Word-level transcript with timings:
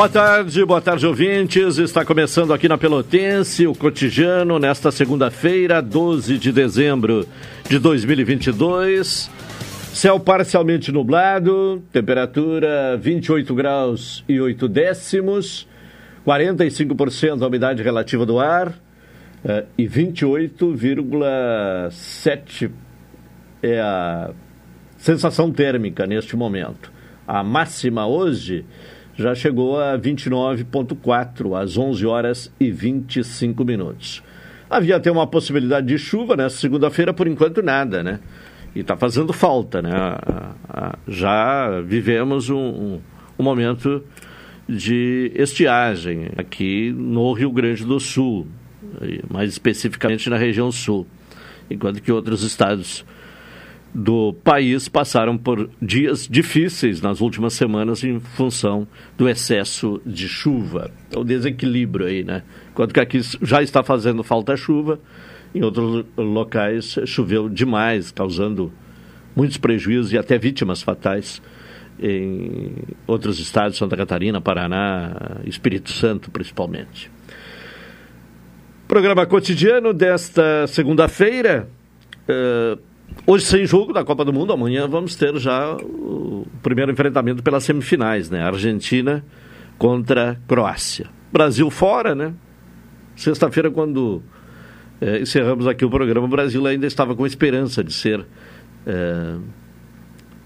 Boa 0.00 0.08
tarde, 0.08 0.64
boa 0.64 0.80
tarde, 0.80 1.06
ouvintes. 1.06 1.76
Está 1.76 2.06
começando 2.06 2.54
aqui 2.54 2.66
na 2.66 2.78
Pelotense 2.78 3.66
o 3.66 3.74
cotidiano 3.74 4.58
nesta 4.58 4.90
segunda-feira, 4.90 5.82
12 5.82 6.38
de 6.38 6.50
dezembro 6.52 7.28
de 7.68 7.78
2022. 7.78 9.30
Céu 9.92 10.18
parcialmente 10.18 10.90
nublado, 10.90 11.84
temperatura 11.92 12.96
28 12.96 13.54
graus 13.54 14.24
e 14.26 14.40
8 14.40 14.66
décimos, 14.68 15.68
45% 16.26 17.42
a 17.42 17.46
umidade 17.46 17.82
relativa 17.82 18.24
do 18.24 18.40
ar 18.40 18.72
eh, 19.44 19.66
e 19.76 19.86
28,7 19.86 22.70
é 23.62 23.78
a 23.78 24.30
sensação 24.96 25.52
térmica 25.52 26.06
neste 26.06 26.34
momento. 26.36 26.90
A 27.28 27.44
máxima 27.44 28.06
hoje 28.06 28.64
já 29.20 29.34
chegou 29.34 29.78
a 29.78 29.98
29,4 29.98 31.60
às 31.60 31.76
11 31.76 32.06
horas 32.06 32.52
e 32.58 32.70
25 32.70 33.64
minutos. 33.64 34.22
Havia 34.68 34.96
até 34.96 35.10
uma 35.10 35.26
possibilidade 35.26 35.86
de 35.86 35.98
chuva 35.98 36.36
nessa 36.36 36.56
segunda-feira, 36.56 37.12
por 37.12 37.26
enquanto 37.28 37.62
nada, 37.62 38.02
né? 38.02 38.20
E 38.74 38.80
está 38.80 38.96
fazendo 38.96 39.32
falta, 39.32 39.82
né? 39.82 39.90
Já 41.06 41.80
vivemos 41.80 42.48
um, 42.48 42.56
um, 42.56 43.00
um 43.38 43.42
momento 43.42 44.02
de 44.66 45.32
estiagem 45.34 46.28
aqui 46.36 46.92
no 46.92 47.32
Rio 47.32 47.50
Grande 47.50 47.84
do 47.84 47.98
Sul, 48.00 48.46
mais 49.28 49.50
especificamente 49.50 50.30
na 50.30 50.36
região 50.36 50.70
sul, 50.70 51.06
enquanto 51.68 52.00
que 52.00 52.12
outros 52.12 52.42
estados 52.42 53.04
do 53.92 54.32
país 54.44 54.88
passaram 54.88 55.36
por 55.36 55.68
dias 55.82 56.28
difíceis 56.28 57.00
nas 57.00 57.20
últimas 57.20 57.54
semanas 57.54 58.04
em 58.04 58.20
função 58.20 58.86
do 59.18 59.28
excesso 59.28 60.00
de 60.06 60.28
chuva. 60.28 60.90
É 61.10 61.18
o 61.18 61.24
desequilíbrio 61.24 62.06
aí, 62.06 62.22
né? 62.22 62.42
Enquanto 62.70 62.94
que 62.94 63.00
aqui 63.00 63.20
já 63.42 63.62
está 63.62 63.82
fazendo 63.82 64.22
falta 64.22 64.56
chuva, 64.56 65.00
em 65.54 65.62
outros 65.62 66.04
locais 66.16 66.98
choveu 67.04 67.48
demais, 67.48 68.12
causando 68.12 68.72
muitos 69.34 69.56
prejuízos 69.56 70.12
e 70.12 70.18
até 70.18 70.38
vítimas 70.38 70.82
fatais 70.82 71.42
em 71.98 72.72
outros 73.06 73.40
estados, 73.40 73.76
Santa 73.76 73.96
Catarina, 73.96 74.40
Paraná, 74.40 75.40
Espírito 75.44 75.90
Santo 75.90 76.30
principalmente. 76.30 77.10
Programa 78.86 79.26
cotidiano 79.26 79.92
desta 79.92 80.66
segunda-feira. 80.68 81.68
Uh, 82.28 82.89
Hoje 83.26 83.44
sem 83.44 83.66
jogo 83.66 83.92
da 83.92 84.04
Copa 84.04 84.24
do 84.24 84.32
Mundo, 84.32 84.52
amanhã 84.52 84.88
vamos 84.88 85.14
ter 85.14 85.36
já 85.38 85.76
o 85.76 86.46
primeiro 86.62 86.90
enfrentamento 86.90 87.42
pelas 87.42 87.64
semifinais, 87.64 88.30
né? 88.30 88.42
Argentina 88.42 89.24
contra 89.78 90.40
Croácia. 90.48 91.08
Brasil 91.32 91.70
fora, 91.70 92.14
né? 92.14 92.34
Sexta-feira, 93.14 93.70
quando 93.70 94.22
é, 95.00 95.20
encerramos 95.20 95.66
aqui 95.66 95.84
o 95.84 95.90
programa, 95.90 96.26
o 96.26 96.30
Brasil 96.30 96.66
ainda 96.66 96.86
estava 96.86 97.14
com 97.14 97.26
esperança 97.26 97.84
de 97.84 97.92
ser 97.92 98.26
é, 98.86 99.36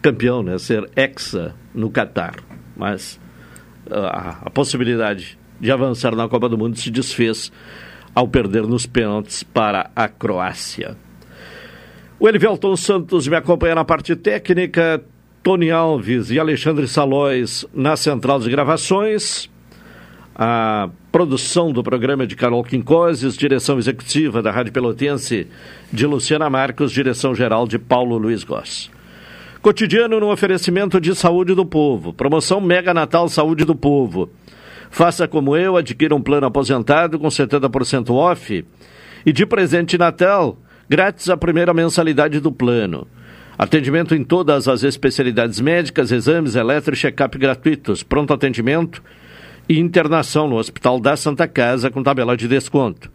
campeão, 0.02 0.42
né? 0.42 0.58
Ser 0.58 0.90
hexa 0.96 1.54
no 1.74 1.90
Catar. 1.90 2.34
Mas 2.76 3.20
a, 3.90 4.46
a 4.46 4.50
possibilidade 4.50 5.38
de 5.60 5.70
avançar 5.70 6.14
na 6.14 6.28
Copa 6.28 6.48
do 6.48 6.58
Mundo 6.58 6.78
se 6.78 6.90
desfez 6.90 7.52
ao 8.14 8.28
perder 8.28 8.62
nos 8.66 8.86
pênaltis 8.86 9.42
para 9.42 9.90
a 9.94 10.08
Croácia. 10.08 10.96
O 12.24 12.28
Elivelton 12.30 12.74
Santos 12.74 13.28
me 13.28 13.36
acompanha 13.36 13.74
na 13.74 13.84
parte 13.84 14.16
técnica, 14.16 15.04
Tony 15.42 15.70
Alves 15.70 16.30
e 16.30 16.38
Alexandre 16.38 16.88
Salóis 16.88 17.66
na 17.74 17.98
central 17.98 18.40
de 18.40 18.48
gravações. 18.48 19.50
A 20.34 20.88
produção 21.12 21.70
do 21.70 21.82
programa 21.82 22.26
de 22.26 22.34
Carol 22.34 22.64
Quincoses, 22.64 23.36
direção 23.36 23.76
executiva 23.76 24.40
da 24.40 24.50
Rádio 24.50 24.72
Pelotense 24.72 25.48
de 25.92 26.06
Luciana 26.06 26.48
Marcos, 26.48 26.92
direção 26.92 27.34
geral 27.34 27.68
de 27.68 27.78
Paulo 27.78 28.16
Luiz 28.16 28.42
Goss. 28.42 28.90
Cotidiano 29.60 30.18
no 30.18 30.32
oferecimento 30.32 30.98
de 30.98 31.14
saúde 31.14 31.54
do 31.54 31.66
povo. 31.66 32.14
Promoção 32.14 32.58
Mega 32.58 32.94
Natal 32.94 33.28
Saúde 33.28 33.66
do 33.66 33.76
Povo. 33.76 34.30
Faça 34.90 35.28
como 35.28 35.54
eu, 35.54 35.76
adquira 35.76 36.14
um 36.14 36.22
plano 36.22 36.46
aposentado 36.46 37.18
com 37.18 37.28
70% 37.28 38.08
off. 38.14 38.64
E 39.26 39.30
de 39.30 39.44
presente 39.44 39.98
Natal, 39.98 40.56
grátis 40.88 41.28
a 41.28 41.36
primeira 41.36 41.72
mensalidade 41.72 42.40
do 42.40 42.52
plano. 42.52 43.06
Atendimento 43.56 44.14
em 44.14 44.24
todas 44.24 44.66
as 44.66 44.82
especialidades 44.82 45.60
médicas, 45.60 46.10
exames, 46.10 46.56
eletro 46.56 46.94
e 46.94 46.96
check-up 46.96 47.38
gratuitos, 47.38 48.02
pronto 48.02 48.32
atendimento 48.32 49.02
e 49.68 49.78
internação 49.78 50.48
no 50.48 50.56
Hospital 50.56 50.98
da 50.98 51.16
Santa 51.16 51.46
Casa 51.46 51.90
com 51.90 52.02
tabela 52.02 52.36
de 52.36 52.48
desconto. 52.48 53.13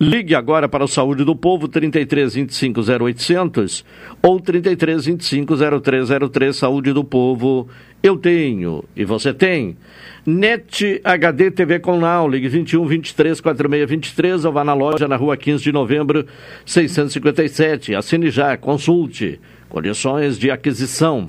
Ligue 0.00 0.36
agora 0.36 0.68
para 0.68 0.84
o 0.84 0.86
Saúde 0.86 1.24
do 1.24 1.34
Povo 1.34 1.66
33 1.66 2.32
25 2.32 2.80
0800 3.04 3.84
ou 4.22 4.38
33 4.38 5.06
25 5.06 5.56
0303 5.56 6.54
Saúde 6.54 6.92
do 6.92 7.02
Povo. 7.02 7.68
Eu 8.00 8.16
tenho 8.16 8.84
e 8.94 9.04
você 9.04 9.34
tem. 9.34 9.76
NET 10.24 11.00
HD 11.02 11.50
TV 11.50 11.80
com 11.80 11.98
Now, 11.98 12.28
ligue 12.28 12.46
21 12.46 12.86
23 12.86 13.40
46 13.40 13.90
23 13.90 14.44
ou 14.44 14.52
vá 14.52 14.62
na 14.62 14.72
loja 14.72 15.08
na 15.08 15.16
rua 15.16 15.36
15 15.36 15.64
de 15.64 15.72
novembro 15.72 16.24
657. 16.64 17.96
Assine 17.96 18.30
já, 18.30 18.56
consulte. 18.56 19.40
Condições 19.68 20.38
de 20.38 20.48
aquisição. 20.48 21.28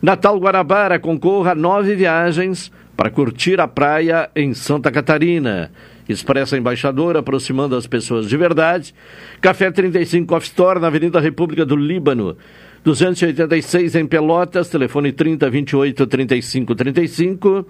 Natal 0.00 0.38
Guarabara 0.38 1.00
concorra 1.00 1.50
a 1.50 1.56
nove 1.56 1.96
viagens 1.96 2.70
para 2.96 3.10
curtir 3.10 3.60
a 3.60 3.66
praia 3.66 4.30
em 4.36 4.54
Santa 4.54 4.92
Catarina. 4.92 5.72
Expressa 6.08 6.56
Embaixador, 6.56 7.16
aproximando 7.16 7.76
as 7.76 7.86
pessoas 7.86 8.28
de 8.28 8.36
verdade. 8.36 8.94
Café 9.40 9.70
35 9.70 10.34
Off 10.34 10.46
Store, 10.46 10.80
na 10.80 10.88
Avenida 10.88 11.20
República 11.20 11.64
do 11.64 11.76
Líbano. 11.76 12.36
286 12.84 13.94
em 13.94 14.06
Pelotas, 14.06 14.68
telefone 14.68 15.12
30 15.12 15.48
28 15.48 16.06
35 16.06 16.74
35. 16.74 17.66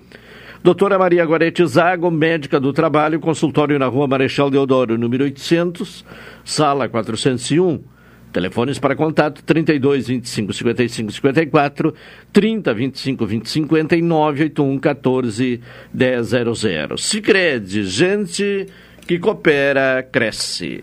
Doutora 0.65 0.99
Maria 0.99 1.25
Gorete 1.25 1.65
Zago, 1.67 2.11
médica 2.11 2.59
do 2.59 2.73
trabalho, 2.73 3.21
consultório 3.21 3.79
na 3.79 3.87
rua 3.87 4.09
Marechal 4.09 4.51
Deodoro, 4.51 4.97
número 4.97 5.25
800, 5.25 6.05
sala 6.43 6.89
401. 6.89 7.94
Telefones 8.35 8.81
para 8.81 8.97
contato 8.97 9.45
32 9.45 10.09
25 10.09 10.53
55 10.53 11.13
54, 11.13 11.95
30 12.33 12.75
25 12.75 13.27
20 13.27 13.49
59, 13.49 14.43
81 14.43 14.79
14 14.81 15.61
100. 15.95 16.97
Sicredi, 16.99 17.85
gente 17.85 18.67
que 19.07 19.21
coopera, 19.21 20.03
cresce. 20.11 20.83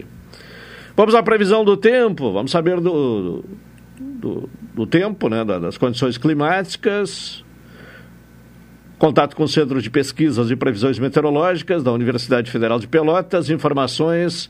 Vamos 0.96 1.14
à 1.14 1.22
previsão 1.22 1.66
do 1.66 1.76
tempo, 1.76 2.32
vamos 2.32 2.52
saber 2.52 2.80
do, 2.80 3.44
do, 4.00 4.50
do 4.74 4.88
tempo, 4.88 5.28
né, 5.28 5.44
das 5.44 5.78
condições 5.78 6.18
climáticas, 6.18 7.44
Contato 8.98 9.36
com 9.36 9.44
o 9.44 9.48
Centro 9.48 9.82
de 9.82 9.90
Pesquisas 9.90 10.52
e 10.52 10.56
Previsões 10.56 11.00
Meteorológicas 11.00 11.84
da 11.84 11.92
Universidade 11.92 12.52
Federal 12.52 12.80
de 12.80 12.88
Pelotas. 12.88 13.50
Informações 13.50 14.48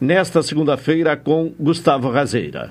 nesta 0.00 0.42
segunda-feira 0.42 1.16
com 1.16 1.52
Gustavo 1.58 2.10
Razeira. 2.10 2.70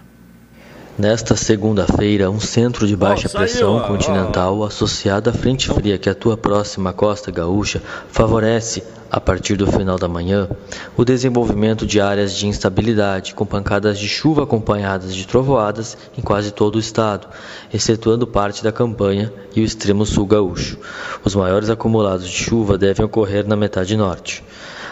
Nesta 0.97 1.35
segunda-feira, 1.35 2.31
um 2.31 2.39
centro 2.39 2.87
de 2.87 2.95
baixa 2.95 3.27
oh, 3.31 3.37
pressão 3.37 3.79
continental 3.81 4.63
associado 4.63 5.29
à 5.29 5.33
frente 5.33 5.67
fria 5.67 5.95
que 5.95 6.09
atua 6.09 6.35
próxima 6.35 6.89
à 6.89 6.93
costa 6.93 7.29
gaúcha 7.29 7.79
favorece, 8.09 8.83
a 9.11 9.21
partir 9.21 9.55
do 9.57 9.67
final 9.67 9.99
da 9.99 10.07
manhã, 10.07 10.49
o 10.97 11.05
desenvolvimento 11.05 11.85
de 11.85 12.01
áreas 12.01 12.33
de 12.33 12.47
instabilidade 12.47 13.35
com 13.35 13.45
pancadas 13.45 13.99
de 13.99 14.07
chuva 14.07 14.43
acompanhadas 14.43 15.13
de 15.13 15.27
trovoadas 15.27 15.95
em 16.17 16.21
quase 16.21 16.49
todo 16.51 16.77
o 16.77 16.79
estado, 16.79 17.27
excetuando 17.71 18.25
parte 18.25 18.63
da 18.63 18.71
campanha 18.71 19.31
e 19.55 19.61
o 19.61 19.63
extremo 19.63 20.03
sul 20.03 20.25
gaúcho. 20.25 20.79
Os 21.23 21.35
maiores 21.35 21.69
acumulados 21.69 22.25
de 22.27 22.35
chuva 22.35 22.75
devem 22.75 23.05
ocorrer 23.05 23.47
na 23.47 23.55
metade 23.55 23.95
norte. 23.95 24.43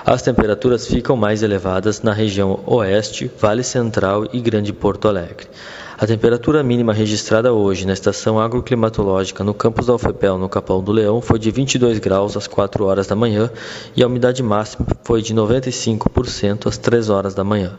As 0.08 0.22
temperaturas 0.22 0.86
ficam 0.86 1.18
mais 1.18 1.42
elevadas 1.42 2.04
na 2.04 2.14
região 2.14 2.60
oeste, 2.68 3.32
Vale 3.40 3.64
Central 3.64 4.28
e 4.32 4.40
Grande 4.40 4.72
Porto 4.72 5.08
Alegre. 5.08 5.48
A 5.98 6.06
temperatura 6.06 6.62
mínima 6.62 6.94
registrada 6.94 7.52
hoje 7.52 7.88
na 7.88 7.94
estação 7.94 8.40
agroclimatológica 8.40 9.44
no 9.44 9.52
campus 9.52 9.88
da 9.88 9.96
UFPEL, 9.96 10.38
no 10.38 10.48
Capão 10.48 10.84
do 10.84 10.92
Leão, 10.92 11.22
foi 11.22 11.40
de 11.40 11.50
22 11.50 11.98
graus 11.98 12.38
às 12.38 12.46
4 12.46 12.86
horas 12.86 13.08
da 13.08 13.16
manhã 13.16 13.50
e 13.96 14.04
a 14.04 14.08
umidade 14.08 14.44
máxima 14.44 14.86
foi 15.04 15.24
de 15.24 15.34
95% 15.34 16.68
às 16.68 16.78
3 16.78 17.10
horas 17.10 17.34
da 17.34 17.44
manhã. 17.44 17.76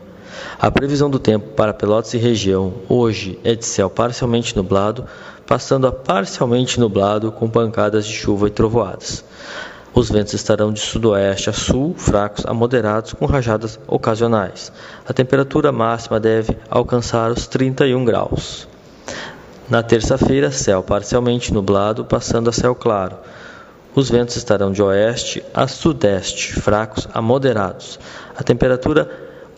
A 0.59 0.69
previsão 0.69 1.09
do 1.09 1.19
tempo 1.19 1.53
para 1.55 1.73
Pelotas 1.73 2.13
e 2.13 2.17
região 2.17 2.73
hoje 2.89 3.39
é 3.41 3.55
de 3.55 3.65
céu 3.65 3.89
parcialmente 3.89 4.53
nublado, 4.53 5.05
passando 5.45 5.87
a 5.87 5.93
parcialmente 5.93 6.77
nublado 6.77 7.31
com 7.31 7.49
pancadas 7.49 8.05
de 8.05 8.11
chuva 8.11 8.47
e 8.47 8.51
trovoadas. 8.51 9.23
Os 9.93 10.09
ventos 10.11 10.33
estarão 10.33 10.71
de 10.71 10.79
sudoeste 10.79 11.49
a 11.49 11.53
sul, 11.53 11.95
fracos 11.97 12.45
a 12.45 12.53
moderados, 12.53 13.13
com 13.13 13.25
rajadas 13.25 13.79
ocasionais. 13.87 14.71
A 15.07 15.13
temperatura 15.13 15.71
máxima 15.71 16.19
deve 16.19 16.55
alcançar 16.69 17.31
os 17.31 17.47
31 17.47 18.05
graus. 18.05 18.67
Na 19.69 19.81
terça-feira, 19.81 20.51
céu 20.51 20.83
parcialmente 20.83 21.53
nublado, 21.53 22.05
passando 22.05 22.49
a 22.49 22.53
céu 22.53 22.75
claro. 22.75 23.17
Os 23.95 24.09
ventos 24.09 24.35
estarão 24.35 24.71
de 24.71 24.81
oeste 24.81 25.43
a 25.53 25.67
sudeste, 25.67 26.53
fracos 26.53 27.07
a 27.13 27.21
moderados. 27.21 27.99
A 28.37 28.43
temperatura 28.43 29.09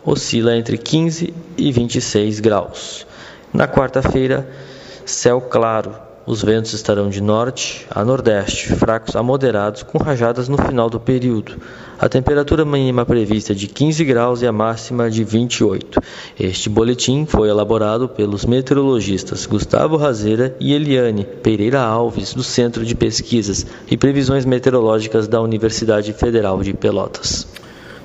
oscila 0.04 0.56
entre 0.56 0.78
15 0.78 1.34
e 1.58 1.70
26 1.70 2.40
graus. 2.40 3.06
Na 3.52 3.68
quarta-feira, 3.68 4.48
céu 5.04 5.40
claro, 5.40 5.94
os 6.30 6.44
ventos 6.44 6.72
estarão 6.72 7.10
de 7.10 7.20
norte 7.20 7.84
a 7.90 8.04
nordeste, 8.04 8.68
fracos 8.76 9.16
a 9.16 9.22
moderados, 9.22 9.82
com 9.82 9.98
rajadas 9.98 10.48
no 10.48 10.56
final 10.56 10.88
do 10.88 11.00
período. 11.00 11.56
A 11.98 12.08
temperatura 12.08 12.64
mínima 12.64 13.04
prevista 13.04 13.50
é 13.50 13.54
de 13.54 13.66
15 13.66 14.04
graus 14.04 14.40
e 14.40 14.46
a 14.46 14.52
máxima 14.52 15.10
de 15.10 15.24
28. 15.24 16.00
Este 16.38 16.68
boletim 16.68 17.26
foi 17.26 17.48
elaborado 17.48 18.08
pelos 18.08 18.44
meteorologistas 18.44 19.44
Gustavo 19.44 19.96
Razeira 19.96 20.56
e 20.60 20.72
Eliane 20.72 21.24
Pereira 21.24 21.80
Alves, 21.80 22.32
do 22.32 22.44
Centro 22.44 22.84
de 22.86 22.94
Pesquisas 22.94 23.66
e 23.90 23.96
Previsões 23.96 24.44
Meteorológicas 24.44 25.26
da 25.26 25.40
Universidade 25.40 26.12
Federal 26.12 26.62
de 26.62 26.72
Pelotas. 26.72 27.59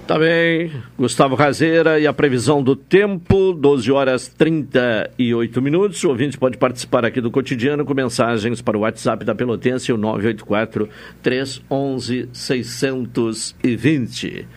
Também 0.08 0.72
Gustavo 0.98 1.34
Razeira 1.34 2.00
e 2.00 2.06
a 2.06 2.14
previsão 2.14 2.62
do 2.62 2.76
tempo, 2.76 3.54
12 3.54 3.92
horas 3.92 4.28
38 4.28 5.60
minutos. 5.64 6.04
O 6.04 6.10
ouvinte 6.10 6.38
pode 6.38 6.60
participar 6.60 7.04
aqui 7.04 7.20
do 7.20 7.32
cotidiano 7.32 7.84
com 7.84 7.96
mensagens 7.96 8.62
para 8.62 8.78
o 8.78 8.82
WhatsApp 8.82 9.26
da 9.26 9.34
Pelotense, 9.34 9.92
o 9.92 9.98
984 9.98 10.88
311 11.24 12.30
620. 12.32 14.48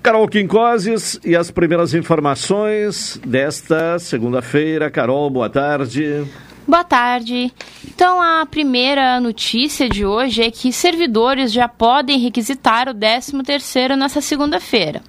Carol 0.00 0.28
Quincoses 0.28 1.18
e 1.24 1.34
as 1.34 1.50
primeiras 1.50 1.92
informações 1.92 3.20
desta 3.26 3.98
segunda-feira. 3.98 4.88
Carol, 4.88 5.28
boa 5.28 5.50
tarde. 5.50 6.24
Boa 6.68 6.82
tarde. 6.82 7.52
Então, 7.86 8.20
a 8.20 8.44
primeira 8.44 9.20
notícia 9.20 9.88
de 9.88 10.04
hoje 10.04 10.42
é 10.42 10.50
que 10.50 10.72
servidores 10.72 11.52
já 11.52 11.68
podem 11.68 12.18
requisitar 12.18 12.88
o 12.88 12.94
13º 12.94 13.94
nessa 13.94 14.20
segunda-feira. 14.20 15.00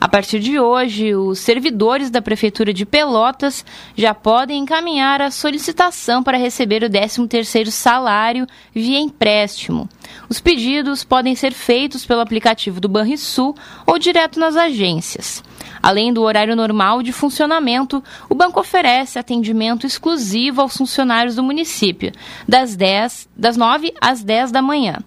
A 0.00 0.08
partir 0.08 0.38
de 0.38 0.60
hoje, 0.60 1.12
os 1.14 1.40
servidores 1.40 2.08
da 2.08 2.22
Prefeitura 2.22 2.72
de 2.72 2.86
Pelotas 2.86 3.64
já 3.96 4.14
podem 4.14 4.60
encaminhar 4.60 5.20
a 5.20 5.30
solicitação 5.30 6.22
para 6.22 6.38
receber 6.38 6.84
o 6.84 6.90
13º 6.90 7.70
salário 7.70 8.46
via 8.72 9.00
empréstimo. 9.00 9.88
Os 10.28 10.40
pedidos 10.40 11.02
podem 11.02 11.34
ser 11.34 11.52
feitos 11.52 12.06
pelo 12.06 12.20
aplicativo 12.20 12.80
do 12.80 12.88
Banrisul 12.88 13.56
ou 13.86 13.98
direto 13.98 14.38
nas 14.38 14.56
agências. 14.56 15.42
Além 15.82 16.12
do 16.12 16.22
horário 16.22 16.54
normal 16.54 17.02
de 17.02 17.12
funcionamento, 17.12 18.02
o 18.28 18.34
banco 18.34 18.60
oferece 18.60 19.18
atendimento 19.18 19.86
exclusivo 19.86 20.60
aos 20.60 20.76
funcionários 20.76 21.34
do 21.34 21.42
município, 21.42 22.12
das, 22.46 22.76
10, 22.76 23.28
das 23.36 23.56
9 23.56 23.92
às 24.00 24.22
10 24.22 24.52
da 24.52 24.62
manhã. 24.62 24.98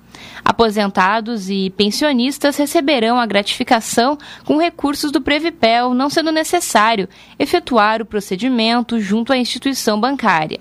Aposentados 0.43 1.49
e 1.49 1.69
pensionistas 1.71 2.57
receberão 2.57 3.19
a 3.19 3.25
gratificação 3.25 4.17
com 4.43 4.57
recursos 4.57 5.11
do 5.11 5.21
Previpel, 5.21 5.93
não 5.93 6.09
sendo 6.09 6.31
necessário 6.31 7.07
efetuar 7.39 8.01
o 8.01 8.05
procedimento 8.05 8.99
junto 8.99 9.31
à 9.33 9.37
instituição 9.37 9.99
bancária. 9.99 10.59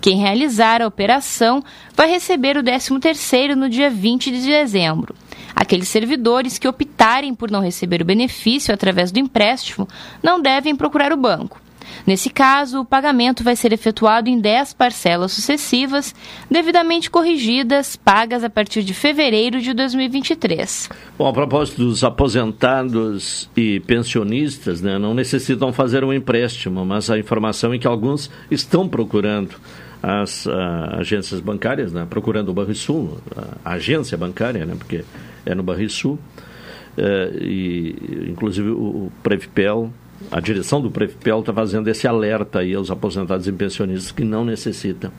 Quem 0.00 0.16
realizar 0.16 0.82
a 0.82 0.86
operação 0.86 1.62
vai 1.94 2.08
receber 2.08 2.56
o 2.56 2.62
13º 2.62 3.54
no 3.54 3.68
dia 3.68 3.90
20 3.90 4.30
de 4.30 4.40
dezembro. 4.40 5.14
Aqueles 5.54 5.88
servidores 5.88 6.58
que 6.58 6.68
optarem 6.68 7.34
por 7.34 7.50
não 7.50 7.60
receber 7.60 8.02
o 8.02 8.04
benefício 8.04 8.74
através 8.74 9.10
do 9.10 9.18
empréstimo 9.18 9.88
não 10.22 10.40
devem 10.40 10.76
procurar 10.76 11.12
o 11.12 11.16
banco. 11.16 11.60
Nesse 12.06 12.30
caso, 12.30 12.80
o 12.80 12.84
pagamento 12.84 13.44
vai 13.44 13.56
ser 13.56 13.72
efetuado 13.72 14.28
em 14.28 14.40
10 14.40 14.74
parcelas 14.74 15.32
sucessivas, 15.32 16.14
devidamente 16.50 17.10
corrigidas, 17.10 17.96
pagas 17.96 18.44
a 18.44 18.50
partir 18.50 18.82
de 18.82 18.94
fevereiro 18.94 19.60
de 19.60 19.72
2023. 19.74 20.88
Bom, 21.18 21.28
a 21.28 21.32
propósito 21.32 21.84
dos 21.84 22.02
aposentados 22.02 23.50
e 23.56 23.80
pensionistas, 23.80 24.80
né, 24.80 24.98
não 24.98 25.14
necessitam 25.14 25.72
fazer 25.72 26.04
um 26.04 26.12
empréstimo, 26.12 26.84
mas 26.84 27.10
a 27.10 27.18
informação 27.18 27.72
é 27.72 27.78
que 27.78 27.86
alguns 27.86 28.30
estão 28.50 28.88
procurando 28.88 29.56
as 30.02 30.46
uh, 30.46 30.52
agências 30.98 31.40
bancárias, 31.40 31.92
né, 31.92 32.06
procurando 32.08 32.48
o 32.48 32.54
Banrisul, 32.54 33.18
a 33.62 33.72
agência 33.72 34.16
bancária, 34.16 34.64
né, 34.64 34.74
porque 34.76 35.04
é 35.44 35.54
no 35.54 35.62
Barrisul, 35.62 36.14
uh, 36.14 37.42
e 37.42 38.26
inclusive 38.28 38.70
o 38.70 39.10
Previpel, 39.22 39.92
a 40.30 40.40
direção 40.40 40.80
do 40.80 40.90
Previpel 40.90 41.40
está 41.40 41.52
fazendo 41.52 41.88
esse 41.88 42.06
alerta 42.06 42.60
aí 42.60 42.74
aos 42.74 42.90
aposentados 42.90 43.46
e 43.46 43.52
pensionistas 43.52 44.12
que 44.12 44.24
não 44.24 44.44
necessitam, 44.44 45.10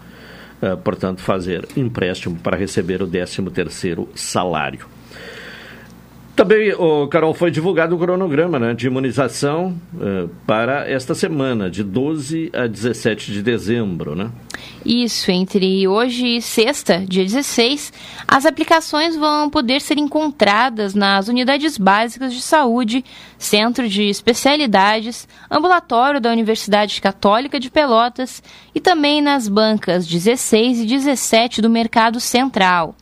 uh, 0.62 0.78
portanto, 0.78 1.22
fazer 1.22 1.68
empréstimo 1.76 2.38
para 2.38 2.58
receber 2.58 3.02
o 3.02 3.08
13º 3.08 4.08
salário. 4.16 4.86
Também, 6.36 6.74
oh, 6.74 7.08
Carol, 7.08 7.34
foi 7.34 7.52
divulgado 7.52 7.96
o 7.96 8.00
cronograma 8.00 8.58
né, 8.58 8.74
de 8.74 8.88
imunização 8.88 9.76
uh, 9.94 10.30
para 10.48 10.90
esta 10.90 11.14
semana, 11.14 11.70
de 11.70 11.84
12 11.84 12.50
a 12.54 12.68
17 12.68 13.34
de 13.34 13.42
dezembro, 13.42 14.16
né? 14.16 14.32
Isso, 14.86 15.30
entre 15.30 15.88
hoje 15.88 16.38
e 16.38 16.42
sexta, 16.42 17.00
dia 17.00 17.24
16, 17.24 17.94
as 18.28 18.46
aplicações 18.46 19.16
vão 19.16 19.50
poder 19.50 19.82
ser 19.82 19.98
encontradas 19.98 20.96
nas 20.96 21.28
unidades 21.28 21.78
básicas 21.78 22.34
de 22.34 22.42
saúde, 22.42 23.04
centro 23.38 23.88
de 23.88 24.04
especialidades, 24.04 25.28
ambulatório 25.50 26.22
da 26.22 26.32
Universidade 26.32 27.02
Católica 27.02 27.60
de 27.60 27.70
Pelotas 27.70 28.42
e 28.74 28.80
também 28.80 29.22
nas 29.22 29.48
bancas 29.48 30.08
16 30.08 30.80
e 30.80 30.86
17 30.86 31.62
do 31.62 31.70
Mercado 31.70 32.20
Central. 32.20 32.96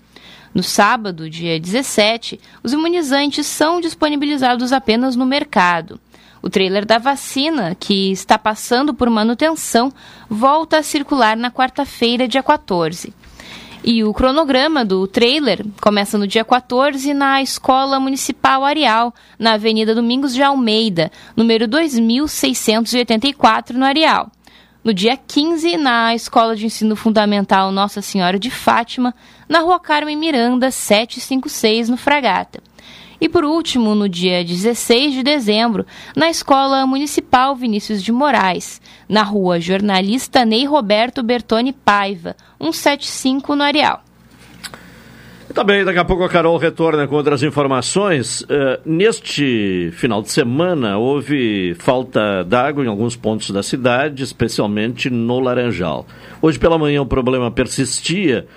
No 0.53 0.63
sábado, 0.63 1.29
dia 1.29 1.59
17, 1.59 2.39
os 2.63 2.73
imunizantes 2.73 3.45
são 3.45 3.79
disponibilizados 3.79 4.73
apenas 4.73 5.15
no 5.15 5.25
mercado. 5.25 5.99
O 6.41 6.49
trailer 6.49 6.85
da 6.85 6.97
vacina, 6.97 7.75
que 7.75 8.11
está 8.11 8.37
passando 8.37 8.93
por 8.93 9.09
manutenção, 9.09 9.91
volta 10.29 10.77
a 10.77 10.83
circular 10.83 11.35
na 11.35 11.51
quarta-feira, 11.51 12.27
dia 12.27 12.41
14. 12.41 13.13
E 13.83 14.03
o 14.03 14.13
cronograma 14.13 14.83
do 14.83 15.07
trailer 15.07 15.65
começa 15.81 16.17
no 16.17 16.27
dia 16.27 16.43
14 16.43 17.13
na 17.13 17.41
Escola 17.41 17.99
Municipal 17.99 18.65
Areal, 18.65 19.13
na 19.37 19.53
Avenida 19.53 19.95
Domingos 19.95 20.33
de 20.33 20.43
Almeida, 20.43 21.11
número 21.35 21.67
2684, 21.67 23.77
no 23.77 23.85
Areal. 23.85 24.31
No 24.83 24.93
dia 24.93 25.17
15, 25.17 25.77
na 25.77 26.15
Escola 26.15 26.55
de 26.55 26.65
Ensino 26.65 26.95
Fundamental 26.95 27.71
Nossa 27.71 28.01
Senhora 28.01 28.39
de 28.39 28.49
Fátima, 28.49 29.13
na 29.49 29.59
Rua 29.61 29.79
Carmen 29.79 30.15
Miranda, 30.15 30.69
756, 30.69 31.89
no 31.89 31.97
Fragata. 31.97 32.61
E 33.19 33.27
por 33.27 33.43
último, 33.43 33.95
no 33.95 34.07
dia 34.07 34.45
16 34.45 35.15
de 35.15 35.23
dezembro, 35.23 35.85
na 36.15 36.29
Escola 36.29 36.85
Municipal 36.85 37.55
Vinícius 37.55 38.01
de 38.01 38.11
Moraes, 38.11 38.79
na 39.09 39.23
rua 39.23 39.59
Jornalista 39.59 40.45
Ney 40.45 40.65
Roberto 40.65 41.21
Bertoni 41.21 41.73
Paiva, 41.73 42.35
175 42.61 43.55
no 43.55 43.63
Areal. 43.63 44.03
Também, 45.53 45.83
daqui 45.83 45.97
a 45.97 46.05
pouco 46.05 46.23
a 46.23 46.29
Carol 46.29 46.57
retorna 46.57 47.07
com 47.07 47.15
outras 47.15 47.41
informações. 47.41 48.41
Uh, 48.41 48.79
neste 48.85 49.89
final 49.93 50.21
de 50.21 50.31
semana, 50.31 50.99
houve 50.99 51.75
falta 51.79 52.43
d'água 52.43 52.85
em 52.85 52.87
alguns 52.87 53.15
pontos 53.15 53.49
da 53.49 53.63
cidade, 53.63 54.23
especialmente 54.23 55.09
no 55.09 55.39
Laranjal. 55.39 56.05
Hoje 56.39 56.59
pela 56.59 56.77
manhã 56.77 57.01
o 57.01 57.05
problema 57.05 57.49
persistia 57.49 58.47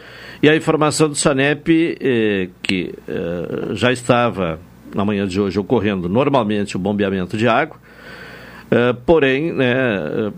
e 0.42 0.48
a 0.48 0.56
informação 0.56 1.08
do 1.08 1.14
SANEP, 1.14 1.96
eh, 2.00 2.48
que 2.60 2.92
eh, 3.06 3.74
já 3.74 3.92
estava 3.92 4.58
na 4.92 5.04
manhã 5.04 5.24
de 5.24 5.40
hoje 5.40 5.56
ocorrendo 5.56 6.08
normalmente 6.08 6.74
o 6.74 6.80
bombeamento 6.80 7.36
de 7.36 7.46
água, 7.46 7.76
eh, 8.68 8.92
porém, 9.06 9.52
né, 9.52 10.32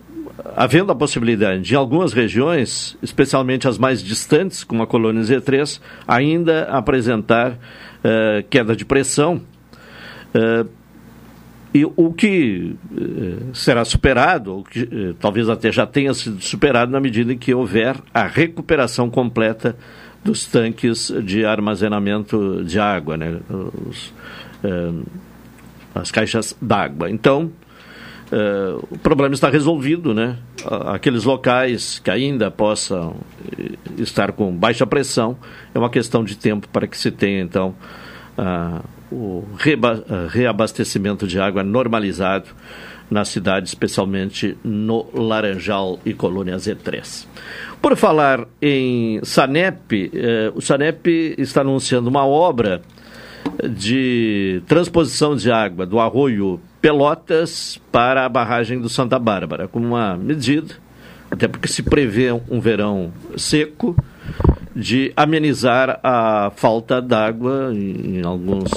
havendo 0.55 0.93
a 0.93 0.95
possibilidade 0.95 1.63
de 1.63 1.75
algumas 1.75 2.13
regiões, 2.13 2.99
especialmente 3.03 3.67
as 3.67 3.79
mais 3.79 4.03
distantes, 4.03 4.63
como 4.63 4.83
a 4.83 4.87
colônia 4.87 5.23
Z3, 5.23 5.81
ainda 6.07 6.65
apresentar 6.65 7.59
queda 8.51 8.77
de 8.77 8.85
pressão. 8.85 9.41
E 11.75 11.85
o 11.85 12.12
que 12.12 12.76
será 13.52 13.85
superado, 13.85 14.54
ou 14.54 14.62
que 14.62 15.14
talvez 15.19 15.49
até 15.49 15.73
já 15.73 15.85
tenha 15.85 16.14
sido 16.14 16.40
superado, 16.40 16.93
na 16.93 17.00
medida 17.00 17.33
em 17.33 17.37
que 17.37 17.52
houver 17.52 17.97
a 18.12 18.28
recuperação 18.28 19.11
completa 19.11 19.76
dos 20.23 20.47
tanques 20.47 21.12
de 21.25 21.45
armazenamento 21.45 22.62
de 22.64 22.78
água, 22.78 23.16
né? 23.16 23.40
Os, 23.88 24.14
as 25.93 26.12
caixas 26.12 26.57
d'água. 26.62 27.11
Então, 27.11 27.50
o 28.90 28.99
problema 28.99 29.35
está 29.35 29.49
resolvido, 29.49 30.14
né? 30.14 30.38
Aqueles 30.87 31.25
locais 31.25 31.99
que 31.99 32.11
ainda 32.11 32.50
possam 32.50 33.16
eh, 33.59 33.73
estar 33.99 34.33
com 34.33 34.50
baixa 34.54 34.87
pressão, 34.87 35.37
é 35.75 35.78
uma 35.78 35.90
questão 35.90 36.25
de 36.25 36.37
tempo 36.37 36.69
para 36.69 36.87
que 36.87 36.97
se 36.97 37.11
tenha, 37.11 37.43
então, 37.43 37.75
uh, 38.38 38.83
o 39.14 39.44
reba 39.56 40.04
reabastecimento 40.28 41.26
de 41.26 41.38
água 41.38 41.62
normalizado 41.62 42.49
na 43.11 43.25
cidade, 43.25 43.68
especialmente 43.68 44.56
no 44.64 45.06
Laranjal 45.14 46.00
e 46.04 46.12
Colônia 46.12 46.56
Z3. 46.56 47.26
Por 47.80 47.97
falar 47.97 48.47
em 48.61 49.21
Sanep, 49.23 50.11
eh, 50.12 50.50
o 50.54 50.61
Sanep 50.61 51.06
está 51.38 51.61
anunciando 51.61 52.09
uma 52.09 52.26
obra 52.26 52.83
de 53.62 54.62
transposição 54.66 55.37
de 55.37 55.50
água 55.50 55.87
do 55.87 56.00
arroio 56.00 56.61
Pelotas 56.80 57.80
para 57.92 58.25
a 58.25 58.28
barragem 58.28 58.80
do 58.80 58.88
Santa 58.88 59.18
Bárbara, 59.18 59.68
como 59.68 59.87
uma 59.87 60.16
medida, 60.16 60.75
até 61.30 61.47
porque 61.47 61.68
se 61.68 61.83
prevê 61.83 62.33
um 62.33 62.61
verão 62.61 63.12
seco, 63.37 63.97
de 64.75 65.12
amenizar 65.16 66.00
a 66.02 66.50
falta 66.57 67.00
d'água 67.00 67.71
em, 67.73 68.19
em 68.19 68.25
alguns 68.25 68.71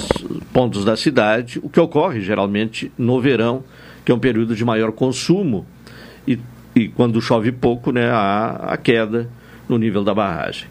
pontos 0.52 0.84
da 0.84 0.96
cidade, 0.96 1.58
o 1.62 1.68
que 1.68 1.80
ocorre 1.80 2.20
geralmente 2.20 2.92
no 2.96 3.20
verão, 3.20 3.64
que 4.04 4.12
é 4.12 4.14
um 4.14 4.18
período 4.18 4.54
de 4.54 4.64
maior 4.64 4.92
consumo, 4.92 5.66
e, 6.26 6.38
e 6.74 6.88
quando 6.88 7.20
chove 7.20 7.50
pouco, 7.50 7.90
né, 7.90 8.08
há 8.10 8.68
a 8.68 8.76
queda 8.76 9.28
no 9.68 9.76
nível 9.76 10.04
da 10.04 10.14
barragem. 10.14 10.68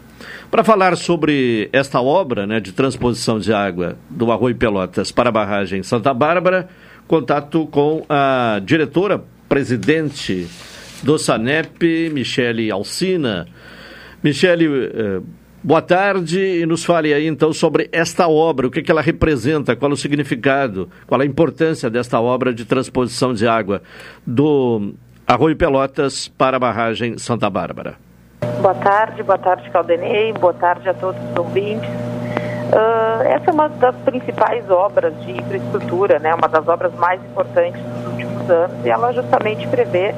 Para 0.50 0.64
falar 0.64 0.96
sobre 0.96 1.68
esta 1.72 2.00
obra 2.00 2.46
né, 2.46 2.58
de 2.58 2.72
transposição 2.72 3.38
de 3.38 3.52
água 3.52 3.96
do 4.08 4.32
Arroio 4.32 4.56
Pelotas 4.56 5.12
para 5.12 5.28
a 5.28 5.32
barragem 5.32 5.82
Santa 5.82 6.12
Bárbara, 6.12 6.68
contato 7.06 7.66
com 7.66 8.04
a 8.08 8.60
diretora 8.64 9.22
presidente 9.48 10.48
do 11.02 11.18
SANEP, 11.18 12.10
Michele 12.12 12.70
Alcina. 12.70 13.46
Michele, 14.22 14.66
eh, 14.66 15.20
boa 15.62 15.80
tarde 15.80 16.40
e 16.40 16.66
nos 16.66 16.84
fale 16.84 17.14
aí 17.14 17.26
então 17.26 17.52
sobre 17.52 17.88
esta 17.92 18.28
obra, 18.28 18.66
o 18.66 18.70
que, 18.70 18.82
que 18.82 18.90
ela 18.90 19.00
representa, 19.00 19.76
qual 19.76 19.92
o 19.92 19.96
significado, 19.96 20.88
qual 21.06 21.20
a 21.20 21.24
importância 21.24 21.88
desta 21.88 22.20
obra 22.20 22.52
de 22.52 22.64
transposição 22.64 23.32
de 23.32 23.46
água 23.46 23.80
do 24.26 24.92
Arroio 25.26 25.56
Pelotas 25.56 26.26
para 26.26 26.56
a 26.56 26.60
barragem 26.60 27.16
Santa 27.16 27.48
Bárbara. 27.48 27.94
Boa 28.60 28.74
tarde, 28.74 29.22
boa 29.22 29.38
tarde 29.38 29.70
Caldenei, 29.70 30.32
boa 30.32 30.54
tarde 30.54 30.88
a 30.88 30.94
todos 30.94 31.20
os 31.30 31.38
ouvintes. 31.38 31.88
Uh, 31.88 33.22
essa 33.22 33.50
é 33.50 33.52
uma 33.52 33.68
das 33.68 33.94
principais 33.96 34.68
obras 34.68 35.14
de 35.22 35.30
infraestrutura, 35.30 36.18
né, 36.18 36.34
uma 36.34 36.48
das 36.48 36.66
obras 36.66 36.92
mais 36.94 37.20
importantes 37.24 37.80
dos 37.80 38.12
últimos 38.12 38.50
anos, 38.50 38.84
e 38.84 38.90
ela 38.90 39.12
justamente 39.12 39.66
prevê 39.68 40.12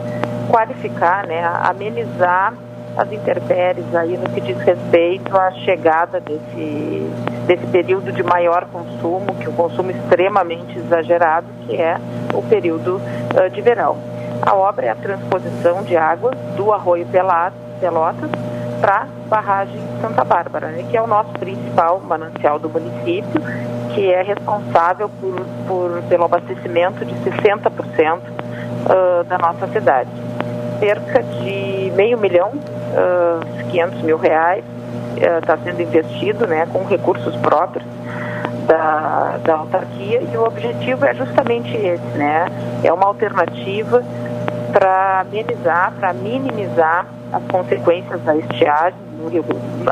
qualificar, 0.48 1.26
né, 1.26 1.44
amenizar 1.62 2.54
as 2.96 3.10
intempéries 3.12 3.94
aí 3.94 4.16
no 4.16 4.28
que 4.30 4.40
diz 4.40 4.58
respeito 4.58 5.36
à 5.36 5.50
chegada 5.52 6.20
desse, 6.20 7.10
desse 7.46 7.66
período 7.68 8.12
de 8.12 8.22
maior 8.22 8.66
consumo, 8.66 9.34
que 9.36 9.46
é 9.46 9.48
um 9.48 9.54
consumo 9.54 9.90
extremamente 9.90 10.78
exagerado, 10.78 11.46
que 11.66 11.76
é 11.76 11.98
o 12.34 12.42
período 12.42 12.96
uh, 12.96 13.50
de 13.50 13.60
verão. 13.60 13.96
A 14.42 14.54
obra 14.54 14.86
é 14.86 14.90
a 14.90 14.94
transposição 14.94 15.82
de 15.82 15.96
água 15.96 16.32
do 16.56 16.72
arroio 16.72 17.06
Pelotas 17.06 18.30
para 18.80 19.06
barragem 19.28 19.80
Santa 20.00 20.24
Bárbara, 20.24 20.68
né, 20.68 20.84
que 20.90 20.96
é 20.96 21.02
o 21.02 21.06
nosso 21.06 21.30
principal 21.32 22.00
manancial 22.00 22.58
do 22.58 22.68
município, 22.68 23.40
que 23.94 24.10
é 24.10 24.22
responsável 24.22 25.10
por, 25.20 25.34
por 25.66 26.02
pelo 26.08 26.24
abastecimento 26.24 27.04
de 27.04 27.14
60% 27.14 28.20
uh, 28.20 29.24
da 29.24 29.38
nossa 29.38 29.66
cidade. 29.68 30.29
Cerca 30.80 31.22
de 31.22 31.92
meio 31.94 32.18
milhão, 32.18 32.48
uh, 32.48 33.70
500 33.70 34.02
mil 34.02 34.18
reais, 34.18 34.64
está 35.40 35.54
uh, 35.54 35.58
sendo 35.62 35.82
investido 35.82 36.46
né, 36.46 36.66
com 36.72 36.84
recursos 36.84 37.36
próprios 37.36 37.84
da, 38.66 39.38
da 39.42 39.56
autarquia 39.56 40.22
e 40.22 40.36
o 40.36 40.44
objetivo 40.44 41.04
é 41.04 41.14
justamente 41.14 41.76
esse, 41.76 42.16
né? 42.16 42.46
É 42.84 42.92
uma 42.92 43.06
alternativa 43.06 44.02
para 44.72 45.20
amenizar, 45.20 45.92
para 45.98 46.12
minimizar 46.12 47.06
as 47.32 47.42
consequências 47.44 48.20
da 48.22 48.36
estiagem 48.36 48.98
no, 49.18 49.28
Rio, 49.28 49.44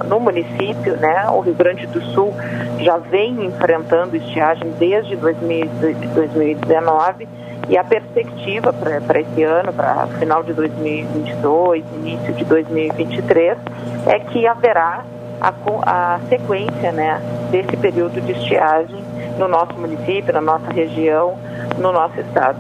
no, 0.09 0.21
município, 0.21 0.97
né? 0.97 1.29
O 1.31 1.41
Rio 1.41 1.55
Grande 1.55 1.87
do 1.89 2.01
Sul 2.13 2.33
já 2.79 2.99
vem 2.99 3.45
enfrentando 3.45 4.17
estiagem 4.17 4.73
desde 4.79 5.17
2019 5.17 7.27
e 7.69 7.77
a 7.77 7.85
perspectiva 7.85 8.73
para 8.73 9.21
esse 9.21 9.43
ano, 9.43 9.73
para 9.73 10.07
final 10.19 10.43
de 10.43 10.55
2022, 10.55 11.85
início 11.97 12.33
de 12.33 12.45
2023, 12.45 13.59
é 14.07 14.19
que 14.21 14.47
haverá 14.47 15.05
a, 15.41 15.53
a 15.83 16.21
sequência, 16.29 16.93
né, 16.93 17.21
desse 17.51 17.77
período 17.77 18.21
de 18.21 18.33
estiagem 18.33 19.05
no 19.39 19.47
nosso 19.47 19.75
município, 19.75 20.33
na 20.33 20.41
nossa 20.41 20.71
região, 20.73 21.39
no 21.79 21.93
nosso 21.93 22.19
estado. 22.21 22.59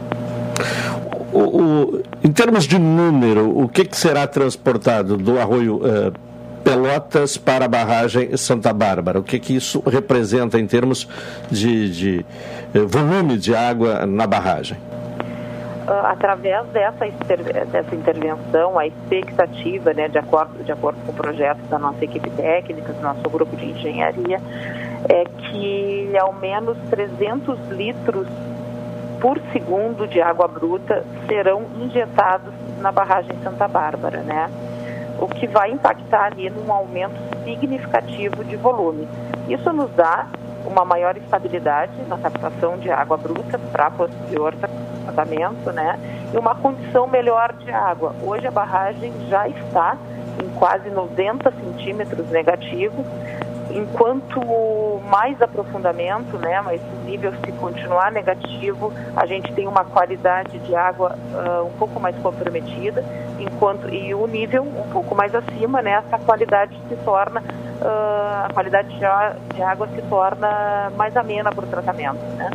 O, 1.33 1.39
o, 1.39 2.03
em 2.23 2.31
termos 2.31 2.65
de 2.65 2.79
número, 2.79 3.59
o 3.59 3.69
que, 3.69 3.85
que 3.85 3.97
será 3.97 4.27
transportado 4.27 5.17
do 5.17 5.39
arroio 5.39 5.77
uh, 5.77 6.13
Pelotas 6.63 7.39
para 7.39 7.65
a 7.65 7.69
barragem 7.69 8.37
Santa 8.37 8.73
Bárbara? 8.73 9.19
O 9.19 9.23
que, 9.23 9.39
que 9.39 9.57
isso 9.57 9.83
representa 9.87 10.59
em 10.59 10.67
termos 10.67 11.09
de, 11.51 11.91
de 11.91 12.27
uh, 12.75 12.87
volume 12.87 13.39
de 13.39 13.55
água 13.55 14.05
na 14.05 14.27
barragem? 14.27 14.77
Uh, 15.89 16.05
através 16.05 16.67
dessa, 16.67 17.07
dessa 17.73 17.95
intervenção, 17.95 18.79
a 18.79 18.87
expectativa, 18.87 19.95
né, 19.95 20.07
de, 20.07 20.19
acordo, 20.19 20.63
de 20.63 20.71
acordo 20.71 20.99
com 21.07 21.13
o 21.13 21.15
projeto 21.15 21.61
da 21.71 21.79
nossa 21.79 22.05
equipe 22.05 22.29
técnica, 22.29 22.93
do 22.93 23.01
nosso 23.01 23.23
grupo 23.31 23.57
de 23.57 23.71
engenharia, 23.71 24.39
é 25.09 25.25
que 25.25 26.13
ao 26.19 26.35
menos 26.35 26.77
300 26.91 27.69
litros 27.71 28.27
por 29.19 29.41
segundo 29.51 30.07
de 30.07 30.21
água 30.21 30.47
bruta 30.47 31.03
serão 31.27 31.65
injetados 31.81 32.53
na 32.81 32.93
barragem 32.93 33.35
Santa 33.43 33.67
Bárbara, 33.67 34.21
né? 34.21 34.51
O 35.19 35.27
que 35.27 35.47
vai 35.47 35.71
impactar 35.71 36.33
ali 36.33 36.51
num 36.51 36.71
aumento 36.71 37.17
significativo 37.45 38.45
de 38.45 38.57
volume. 38.57 39.09
Isso 39.49 39.73
nos 39.73 39.91
dá 39.93 40.27
uma 40.67 40.85
maior 40.85 41.17
estabilidade 41.17 41.93
na 42.07 42.19
captação 42.19 42.77
de 42.77 42.91
água 42.91 43.17
bruta 43.17 43.59
para 43.73 43.91
posterior 43.91 44.55
tratamento, 45.13 45.73
né? 45.73 45.99
E 46.33 46.37
uma 46.37 46.55
condição 46.55 47.07
melhor 47.07 47.53
de 47.55 47.71
água. 47.71 48.15
Hoje 48.23 48.47
a 48.47 48.51
barragem 48.51 49.13
já 49.29 49.49
está 49.49 49.97
em 50.43 50.49
quase 50.51 50.89
90 50.91 51.51
centímetros 51.51 52.29
negativo, 52.31 53.05
enquanto 53.71 54.41
mais 55.11 55.41
aprofundamento, 55.43 56.39
né, 56.39 56.61
mas 56.63 56.81
o 56.81 57.05
nível 57.05 57.33
se 57.45 57.53
continuar 57.53 58.11
negativo, 58.13 58.93
a 59.17 59.27
gente 59.27 59.53
tem 59.53 59.67
uma 59.67 59.85
qualidade 59.85 60.59
de 60.61 60.75
água 60.75 61.19
uh, 61.33 61.67
um 61.67 61.73
pouco 61.73 62.01
mais 62.01 62.17
comprometida, 62.19 63.05
enquanto 63.39 63.89
e 63.89 64.15
o 64.15 64.27
nível 64.27 64.63
um 64.63 64.91
pouco 64.91 65.15
mais 65.15 65.35
acima, 65.35 65.83
né, 65.83 66.03
essa 66.07 66.19
qualidade 66.25 66.79
se 66.89 66.97
torna 67.05 67.41
uh, 67.41 68.47
a 68.47 68.49
qualidade 68.53 68.89
de, 68.97 69.63
água 69.63 69.89
se 69.89 70.03
torna 70.03 70.91
mais 70.97 71.17
amena 71.17 71.51
para 71.53 71.65
o 71.65 71.69
tratamento. 71.69 72.21
Né? 72.37 72.51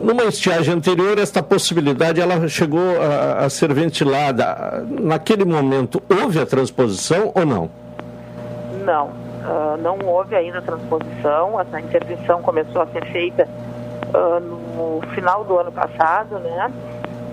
Numa 0.00 0.24
estiagem 0.24 0.74
anterior, 0.74 1.18
esta 1.18 1.42
possibilidade 1.42 2.22
ela 2.22 2.48
chegou 2.48 2.80
a, 3.00 3.44
a, 3.44 3.50
ser 3.50 3.72
ventilada. 3.74 4.82
Naquele 4.88 5.44
momento, 5.44 6.02
houve 6.08 6.40
a 6.40 6.46
transposição 6.46 7.30
ou 7.34 7.44
não? 7.44 7.70
Não, 8.82 9.08
uh, 9.08 9.76
não 9.82 9.98
houve 10.06 10.34
ainda 10.34 10.58
a 10.58 10.62
transposição. 10.62 11.60
Essa 11.60 11.78
intervenção 11.80 12.40
começou 12.40 12.80
a 12.80 12.86
ser 12.86 13.04
feita 13.12 13.46
uh, 14.14 14.40
no 14.40 15.02
final 15.14 15.44
do 15.44 15.58
ano 15.58 15.70
passado, 15.70 16.38
né? 16.38 16.72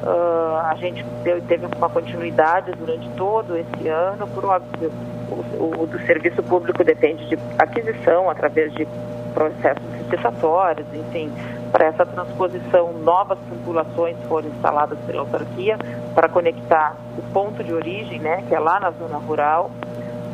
Uh, 0.04 0.58
a 0.70 0.76
gente 0.76 1.04
deu, 1.24 1.42
teve 1.44 1.66
uma 1.78 1.90
continuidade 1.90 2.74
durante 2.74 3.10
todo 3.12 3.58
esse 3.58 3.88
ano, 3.88 4.28
por 4.28 4.44
óbvio, 4.44 4.92
o, 5.30 5.84
o, 5.84 5.88
do 5.88 6.00
serviço 6.06 6.44
público 6.44 6.84
depende 6.84 7.28
de 7.30 7.40
aquisição 7.58 8.30
através 8.30 8.74
de 8.74 8.88
processos 9.34 9.84
licitatórios, 10.04 10.86
enfim, 10.94 11.32
para 11.72 11.86
essa 11.86 12.06
transposição, 12.06 12.94
novas 13.04 13.38
tubulações 13.50 14.16
foram 14.28 14.48
instaladas 14.50 14.98
pela 15.06 15.22
autarquia 15.22 15.78
para 16.16 16.30
conectar 16.30 16.96
o 17.18 17.22
ponto 17.34 17.64
de 17.64 17.74
origem, 17.74 18.20
né, 18.20 18.44
que 18.48 18.56
é 18.56 18.60
lá 18.60 18.80
na 18.80 18.92
zona 18.92 19.18
rural, 19.18 19.72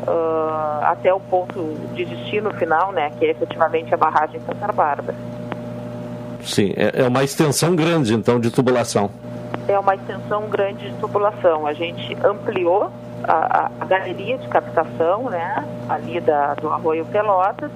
uh, 0.08 0.84
até 0.84 1.14
o 1.14 1.20
ponto 1.20 1.76
de 1.94 2.06
destino 2.06 2.54
final, 2.54 2.92
né, 2.92 3.12
que 3.18 3.26
é 3.26 3.32
efetivamente 3.32 3.94
a 3.94 3.98
barragem 3.98 4.40
Santa 4.42 4.72
Bárbara. 4.72 5.18
Sim, 6.42 6.74
é, 6.76 7.04
é 7.04 7.08
uma 7.08 7.24
extensão 7.24 7.76
grande, 7.76 8.14
então, 8.14 8.40
de 8.40 8.52
tubulação. 8.52 9.10
É 9.68 9.80
uma 9.80 9.96
extensão 9.96 10.50
grande 10.50 10.90
de 10.90 10.96
tubulação. 10.98 11.66
A 11.66 11.74
gente 11.74 12.18
ampliou 12.24 12.92
a, 13.24 13.70
a, 13.80 13.86
galeria 13.86 14.38
de 14.38 14.48
captação, 14.50 15.30
né, 15.30 15.64
ali 15.88 16.20
da, 16.20 16.54
do 16.56 16.70
Arroio 16.70 17.06
Pelotas, 17.06 17.72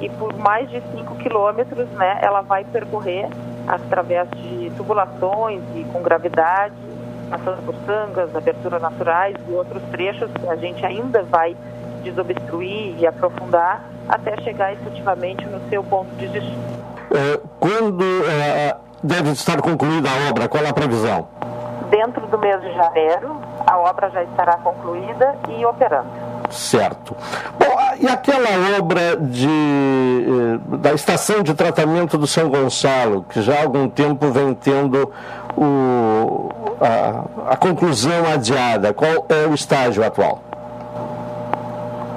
e 0.00 0.08
por 0.10 0.36
mais 0.36 0.68
de 0.70 0.80
5 0.80 1.14
quilômetros, 1.16 1.88
né, 1.90 2.18
ela 2.22 2.42
vai 2.42 2.64
percorrer 2.64 3.28
através 3.66 4.28
de 4.30 4.70
tubulações 4.76 5.62
e 5.74 5.84
com 5.84 6.02
gravidade, 6.02 6.74
passando 7.30 7.64
por 7.64 7.74
sangas, 7.86 8.34
aberturas 8.34 8.82
naturais 8.82 9.36
e 9.48 9.52
outros 9.52 9.82
trechos 9.90 10.30
que 10.32 10.48
a 10.48 10.56
gente 10.56 10.84
ainda 10.84 11.22
vai 11.22 11.56
desobstruir 12.02 12.98
e 12.98 13.06
aprofundar 13.06 13.84
até 14.08 14.36
chegar 14.42 14.72
efetivamente 14.72 15.44
no 15.46 15.60
seu 15.68 15.82
ponto 15.82 16.14
de 16.16 16.28
destino. 16.28 16.62
É, 17.10 17.40
quando 17.58 18.04
é, 18.28 18.76
deve 19.02 19.30
estar 19.30 19.60
concluída 19.62 20.08
a 20.10 20.30
obra? 20.30 20.48
Qual 20.48 20.62
é 20.62 20.68
a 20.68 20.74
previsão? 20.74 21.28
Dentro 21.90 22.26
do 22.26 22.38
mês 22.38 22.60
de 22.60 22.72
janeiro, 22.74 23.36
a 23.66 23.78
obra 23.78 24.10
já 24.10 24.22
estará 24.22 24.56
concluída 24.58 25.34
e 25.48 25.64
operando. 25.64 26.33
Certo. 26.50 27.16
Bom, 27.58 27.74
e 28.00 28.06
aquela 28.08 28.78
obra 28.78 29.16
de, 29.16 29.48
eh, 29.48 30.76
da 30.78 30.92
estação 30.92 31.42
de 31.42 31.54
tratamento 31.54 32.18
do 32.18 32.26
São 32.26 32.48
Gonçalo, 32.48 33.24
que 33.28 33.40
já 33.40 33.60
há 33.60 33.62
algum 33.62 33.88
tempo 33.88 34.30
vem 34.30 34.54
tendo 34.54 35.12
o, 35.56 36.50
a, 36.80 37.52
a 37.52 37.56
conclusão 37.56 38.26
adiada, 38.32 38.92
qual 38.92 39.26
é 39.28 39.46
o 39.46 39.54
estágio 39.54 40.04
atual? 40.04 40.40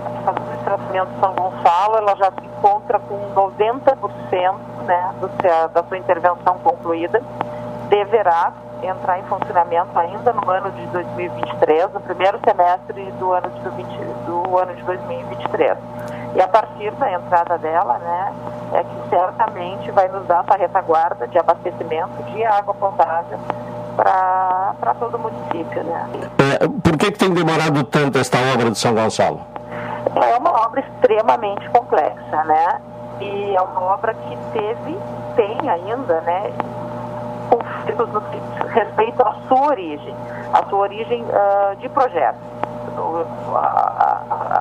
A 0.05 0.19
estação 0.19 0.57
de 0.57 0.63
tratamento 0.63 1.09
do 1.09 1.19
São 1.19 1.33
Gonçalo 1.33 1.97
ela 1.97 2.15
já 2.15 2.31
se 2.31 2.45
encontra 2.45 2.99
com 2.99 3.17
90% 3.35 4.55
né, 4.85 5.13
do, 5.21 5.29
da 5.73 5.83
sua 5.83 5.97
intervenção 5.97 6.57
concluída. 6.63 7.21
Deverá 7.89 8.53
entrar 8.83 9.19
em 9.19 9.23
funcionamento 9.23 9.97
ainda 9.97 10.33
no 10.33 10.49
ano 10.49 10.71
de 10.71 10.85
2023, 10.87 11.93
no 11.93 11.99
primeiro 12.01 12.39
semestre 12.43 13.11
do 13.13 13.31
ano 13.31 13.49
de, 13.49 13.69
20, 13.69 13.87
do 14.25 14.57
ano 14.57 14.75
de 14.75 14.83
2023. 14.83 15.77
E 16.35 16.41
a 16.41 16.47
partir 16.47 16.91
da 16.91 17.11
entrada 17.11 17.57
dela, 17.57 17.97
né, 17.97 18.33
é 18.73 18.83
que 18.83 19.09
certamente 19.09 19.89
vai 19.91 20.07
nos 20.09 20.25
dar 20.27 20.43
essa 20.43 20.57
retaguarda 20.57 21.27
de 21.27 21.37
abastecimento 21.39 22.23
de 22.31 22.43
água 22.43 22.73
potável 22.73 23.39
para 23.95 24.93
todo 24.99 25.15
o 25.15 25.19
município. 25.19 25.83
Né. 25.83 26.09
É, 26.37 26.67
por 26.67 26.97
que, 26.97 27.11
que 27.11 27.17
tem 27.17 27.33
demorado 27.33 27.83
tanto 27.85 28.19
esta 28.19 28.37
obra 28.53 28.69
de 28.69 28.77
São 28.77 28.93
Gonçalo? 28.93 29.41
É 30.15 30.37
uma 30.37 30.51
obra 30.65 30.81
extremamente 30.81 31.67
complexa, 31.69 32.43
né? 32.45 32.81
E 33.19 33.55
é 33.55 33.61
uma 33.61 33.81
obra 33.81 34.13
que 34.13 34.37
teve, 34.53 34.97
tem 35.35 35.69
ainda, 35.69 36.21
né, 36.21 36.53
conflitos 37.49 38.09
no 38.09 38.21
que 38.21 38.39
respeito 38.73 39.21
à 39.21 39.33
sua 39.47 39.67
origem, 39.67 40.15
à 40.53 40.63
sua 40.69 40.79
origem 40.79 41.23
uh, 41.23 41.75
de 41.77 41.89
projeto, 41.89 42.37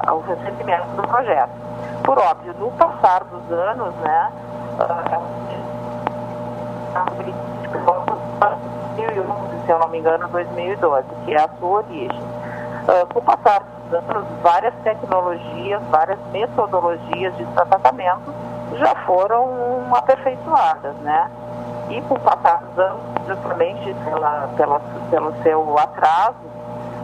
ao 0.06 0.20
recebimento 0.20 0.86
do 0.96 1.02
projeto. 1.02 1.50
Por 2.04 2.18
óbvio, 2.18 2.54
no 2.58 2.70
passar 2.72 3.24
dos 3.24 3.50
anos, 3.52 3.94
né, 3.96 4.32
uh, 4.80 5.46
se 9.66 9.72
eu 9.72 9.78
não 9.80 9.88
me 9.88 9.98
engano, 9.98 10.28
2012, 10.28 11.06
que 11.24 11.34
é 11.34 11.42
a 11.42 11.48
sua 11.58 11.78
origem. 11.78 12.20
Uh, 12.20 13.06
com 13.12 13.18
o 13.18 13.22
passar 13.22 13.62
dos 13.90 13.98
anos, 13.98 14.24
várias 14.42 14.74
tecnologias, 14.84 15.82
várias 15.90 16.18
metodologias 16.30 17.36
de 17.36 17.44
tratamento 17.46 18.32
já 18.78 18.94
foram 19.06 19.48
aperfeiçoadas, 19.92 20.94
né? 20.96 21.30
E 21.88 22.00
o 22.00 22.18
passar 22.18 22.62
dos 22.64 22.78
anos, 22.78 23.00
justamente 23.28 23.94
pela, 24.04 24.48
pela, 24.56 24.80
pelo 25.10 25.42
seu 25.42 25.78
atraso, 25.78 26.36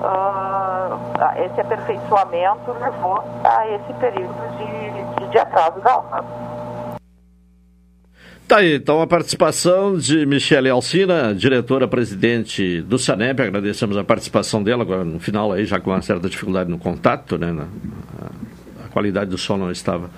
uh, 0.02 1.44
esse 1.44 1.60
aperfeiçoamento 1.60 2.72
levou 2.80 3.22
a 3.44 3.68
esse 3.68 3.92
período 3.94 4.34
de, 4.58 5.24
de, 5.24 5.30
de 5.30 5.38
atraso 5.38 5.80
da 5.80 5.98
obra. 5.98 6.24
Tá 8.48 8.58
aí, 8.58 8.74
então 8.74 9.00
a 9.00 9.06
participação 9.06 9.96
de 9.96 10.26
Michele 10.26 10.68
Alcina, 10.68 11.34
diretora-presidente 11.34 12.82
do 12.82 12.98
SANEP, 12.98 13.40
agradecemos 13.40 13.96
a 13.96 14.04
participação 14.04 14.62
dela 14.62 14.82
agora 14.82 15.04
no 15.04 15.18
final 15.18 15.52
aí, 15.52 15.64
já 15.64 15.80
com 15.80 15.90
uma 15.90 16.02
certa 16.02 16.28
dificuldade 16.28 16.68
no 16.68 16.78
contato, 16.78 17.38
né, 17.38 17.66
a 18.84 18.88
qualidade 18.88 19.30
do 19.30 19.38
som 19.38 19.56
não 19.56 19.70
estava 19.70 20.10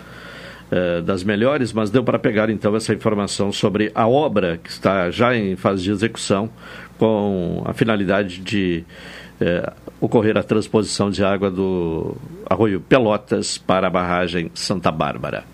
eh, 0.77 1.03
das 1.03 1.23
melhores, 1.23 1.73
mas 1.73 1.89
deu 1.89 2.03
para 2.03 2.19
pegar 2.19 2.51
então 2.51 2.75
essa 2.75 2.93
informação 2.93 3.53
sobre 3.53 3.93
a 3.95 4.09
obra 4.09 4.59
que 4.61 4.69
está 4.69 5.09
já 5.09 5.33
em 5.37 5.55
fase 5.55 5.85
de 5.85 5.93
execução, 5.93 6.51
com 6.99 7.63
a 7.65 7.73
finalidade 7.73 8.41
de 8.41 8.83
eh, 9.41 9.73
ocorrer 10.01 10.37
a 10.37 10.43
transposição 10.43 11.11
de 11.11 11.25
água 11.25 11.49
do 11.49 12.17
arroio 12.51 12.81
Pelotas 12.81 13.57
para 13.57 13.87
a 13.87 13.91
barragem 13.91 14.51
Santa 14.53 14.91
Bárbara. 14.91 15.45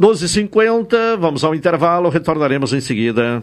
12h50, 0.00 1.18
vamos 1.18 1.42
ao 1.42 1.52
intervalo, 1.52 2.08
retornaremos 2.08 2.72
em 2.72 2.80
seguida. 2.80 3.42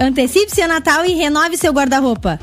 Antecipe 0.00 0.50
seu 0.50 0.66
Natal 0.66 1.04
e 1.04 1.12
renove 1.12 1.58
seu 1.58 1.74
guarda-roupa. 1.74 2.40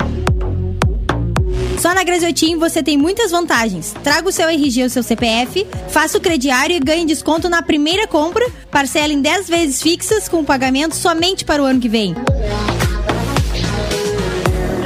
Só 1.80 1.92
na 1.92 2.04
Graziotin 2.04 2.56
você 2.56 2.84
tem 2.84 2.96
muitas 2.96 3.32
vantagens. 3.32 3.96
Traga 4.04 4.30
o 4.30 4.32
seu 4.32 4.48
RG 4.48 4.84
ou 4.84 4.90
seu 4.90 5.02
CPF, 5.02 5.66
faça 5.90 6.20
o 6.20 6.22
crediário 6.22 6.76
e 6.76 6.80
ganhe 6.80 7.04
desconto 7.04 7.50
na 7.50 7.64
primeira 7.64 8.06
compra, 8.08 8.48
parcela 8.70 9.12
em 9.12 9.22
10 9.22 9.50
vezes 9.50 9.82
fixas 9.82 10.30
com 10.30 10.46
pagamento 10.46 10.96
somente 10.96 11.44
para 11.44 11.64
o 11.64 11.66
ano 11.66 11.80
que 11.80 11.90
vem. 11.90 12.14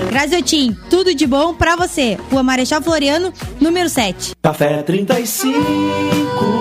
Graziotin, 0.10 0.76
tudo 0.90 1.14
de 1.14 1.28
bom 1.28 1.54
pra 1.54 1.76
você. 1.76 2.18
Rua 2.30 2.44
Marechal 2.44 2.82
Floriano, 2.82 3.34
número 3.60 3.90
7. 3.90 4.34
Café 4.42 4.82
35 4.82 6.61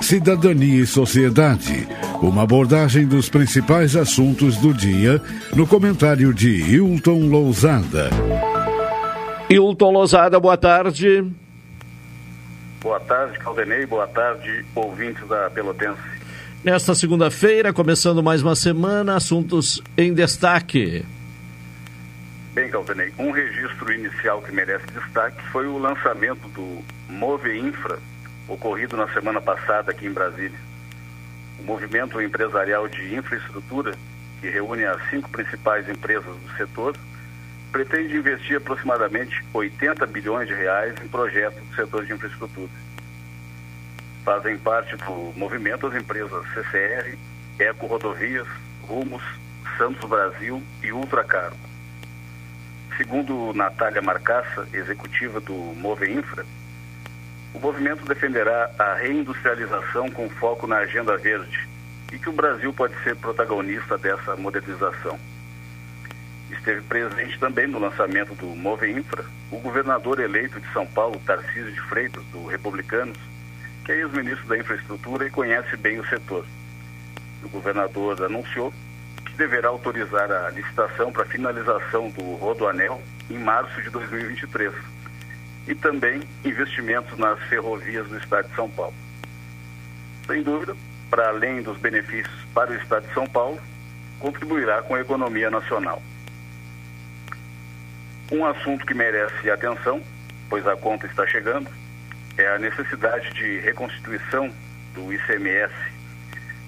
Cidadania 0.01 0.83
e 0.83 0.85
Sociedade. 0.85 1.87
Uma 2.21 2.43
abordagem 2.43 3.07
dos 3.07 3.29
principais 3.29 3.95
assuntos 3.95 4.57
do 4.57 4.73
dia 4.73 5.21
no 5.55 5.65
comentário 5.65 6.33
de 6.33 6.49
Hilton 6.49 7.29
Lousada. 7.29 8.09
Hilton 9.49 9.91
Lousada, 9.91 10.37
boa 10.41 10.57
tarde. 10.57 11.25
Boa 12.81 12.99
tarde, 12.99 13.39
Caldenei. 13.39 13.85
Boa 13.85 14.07
tarde, 14.07 14.65
ouvintes 14.75 15.25
da 15.29 15.49
Pelotense. 15.49 16.18
Nesta 16.61 16.93
segunda-feira, 16.93 17.71
começando 17.71 18.21
mais 18.21 18.41
uma 18.41 18.53
semana, 18.53 19.15
assuntos 19.15 19.81
em 19.97 20.13
destaque. 20.13 21.05
Bem, 22.53 22.69
Caldenei, 22.69 23.13
um 23.17 23.31
registro 23.31 23.89
inicial 23.93 24.41
que 24.41 24.51
merece 24.51 24.85
destaque 24.87 25.41
foi 25.53 25.67
o 25.67 25.77
lançamento 25.77 26.49
do 26.49 26.83
Move 27.07 27.57
Infra, 27.57 27.97
ocorrido 28.45 28.97
na 28.97 29.07
semana 29.13 29.39
passada 29.39 29.91
aqui 29.91 30.07
em 30.07 30.11
Brasília. 30.11 30.59
O 31.59 31.63
movimento 31.63 32.21
empresarial 32.21 32.89
de 32.89 33.15
infraestrutura, 33.15 33.93
que 34.41 34.49
reúne 34.49 34.83
as 34.83 35.09
cinco 35.09 35.29
principais 35.29 35.87
empresas 35.87 36.35
do 36.35 36.57
setor, 36.57 36.93
pretende 37.71 38.17
investir 38.17 38.57
aproximadamente 38.57 39.41
80 39.53 40.05
bilhões 40.07 40.45
de 40.45 40.53
reais 40.53 40.93
em 41.01 41.07
projetos 41.07 41.63
do 41.69 41.75
setor 41.75 42.05
de 42.05 42.11
infraestrutura. 42.11 42.69
Fazem 44.23 44.57
parte 44.57 44.95
do 44.97 45.33
movimento 45.35 45.87
as 45.87 45.95
empresas 45.95 46.45
CCR, 46.53 47.17
Eco 47.57 47.87
Rodovias, 47.87 48.47
Rumos, 48.83 49.23
Santos 49.77 50.07
Brasil 50.09 50.61
e 50.83 50.91
Ultracargo. 50.91 51.57
Segundo 52.97 53.53
Natália 53.53 54.01
Marcaça, 54.01 54.67
executiva 54.73 55.39
do 55.39 55.53
Move 55.53 56.11
Infra, 56.11 56.45
o 57.53 57.59
movimento 57.59 58.05
defenderá 58.05 58.69
a 58.77 58.93
reindustrialização 58.95 60.11
com 60.11 60.29
foco 60.29 60.67
na 60.67 60.77
agenda 60.77 61.17
verde 61.17 61.67
e 62.11 62.19
que 62.19 62.29
o 62.29 62.33
Brasil 62.33 62.73
pode 62.73 62.93
ser 63.03 63.15
protagonista 63.15 63.97
dessa 63.97 64.35
modernização. 64.35 65.19
Esteve 66.51 66.81
presente 66.81 67.39
também 67.39 67.67
no 67.67 67.79
lançamento 67.79 68.35
do 68.35 68.47
Move 68.47 68.91
Infra 68.91 69.23
o 69.51 69.57
governador 69.59 70.19
eleito 70.19 70.59
de 70.59 70.71
São 70.73 70.85
Paulo, 70.85 71.21
Tarcísio 71.25 71.71
de 71.71 71.81
Freitas, 71.81 72.23
do 72.25 72.45
Republicanos, 72.47 73.17
que 73.89 73.93
é 73.93 74.01
ex-ministro 74.01 74.47
da 74.47 74.55
Infraestrutura 74.55 75.25
e 75.25 75.31
conhece 75.31 75.75
bem 75.75 75.99
o 75.99 76.07
setor. 76.07 76.45
O 77.43 77.49
governador 77.49 78.23
anunciou 78.23 78.71
que 79.25 79.33
deverá 79.33 79.69
autorizar 79.69 80.31
a 80.31 80.51
licitação 80.51 81.11
para 81.11 81.25
finalização 81.25 82.11
do 82.11 82.35
Rodoanel 82.35 83.01
em 83.31 83.39
março 83.39 83.81
de 83.81 83.89
2023 83.89 84.71
e 85.67 85.73
também 85.73 86.21
investimentos 86.45 87.17
nas 87.17 87.39
ferrovias 87.49 88.07
do 88.07 88.17
Estado 88.17 88.47
de 88.47 88.55
São 88.55 88.69
Paulo. 88.69 88.93
Sem 90.27 90.43
dúvida, 90.43 90.75
para 91.09 91.29
além 91.29 91.63
dos 91.63 91.79
benefícios 91.79 92.45
para 92.53 92.69
o 92.69 92.75
Estado 92.75 93.07
de 93.07 93.13
São 93.15 93.25
Paulo, 93.25 93.59
contribuirá 94.19 94.83
com 94.83 94.93
a 94.93 95.01
economia 95.01 95.49
nacional. 95.49 95.99
Um 98.31 98.45
assunto 98.45 98.85
que 98.85 98.93
merece 98.93 99.49
atenção, 99.49 99.99
pois 100.47 100.67
a 100.67 100.75
conta 100.75 101.07
está 101.07 101.25
chegando, 101.25 101.67
é 102.39 102.55
a 102.55 102.57
necessidade 102.57 103.33
de 103.33 103.59
reconstituição 103.59 104.49
do 104.93 105.11
ICMS, 105.11 105.73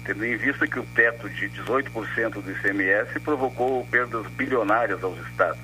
tendo 0.04 0.24
em 0.24 0.36
vista 0.36 0.66
que 0.66 0.78
o 0.78 0.84
teto 0.94 1.28
de 1.30 1.48
18% 1.48 2.42
do 2.42 2.50
ICMS 2.50 3.18
provocou 3.20 3.86
perdas 3.86 4.26
bilionárias 4.32 5.02
aos 5.02 5.18
estados. 5.28 5.60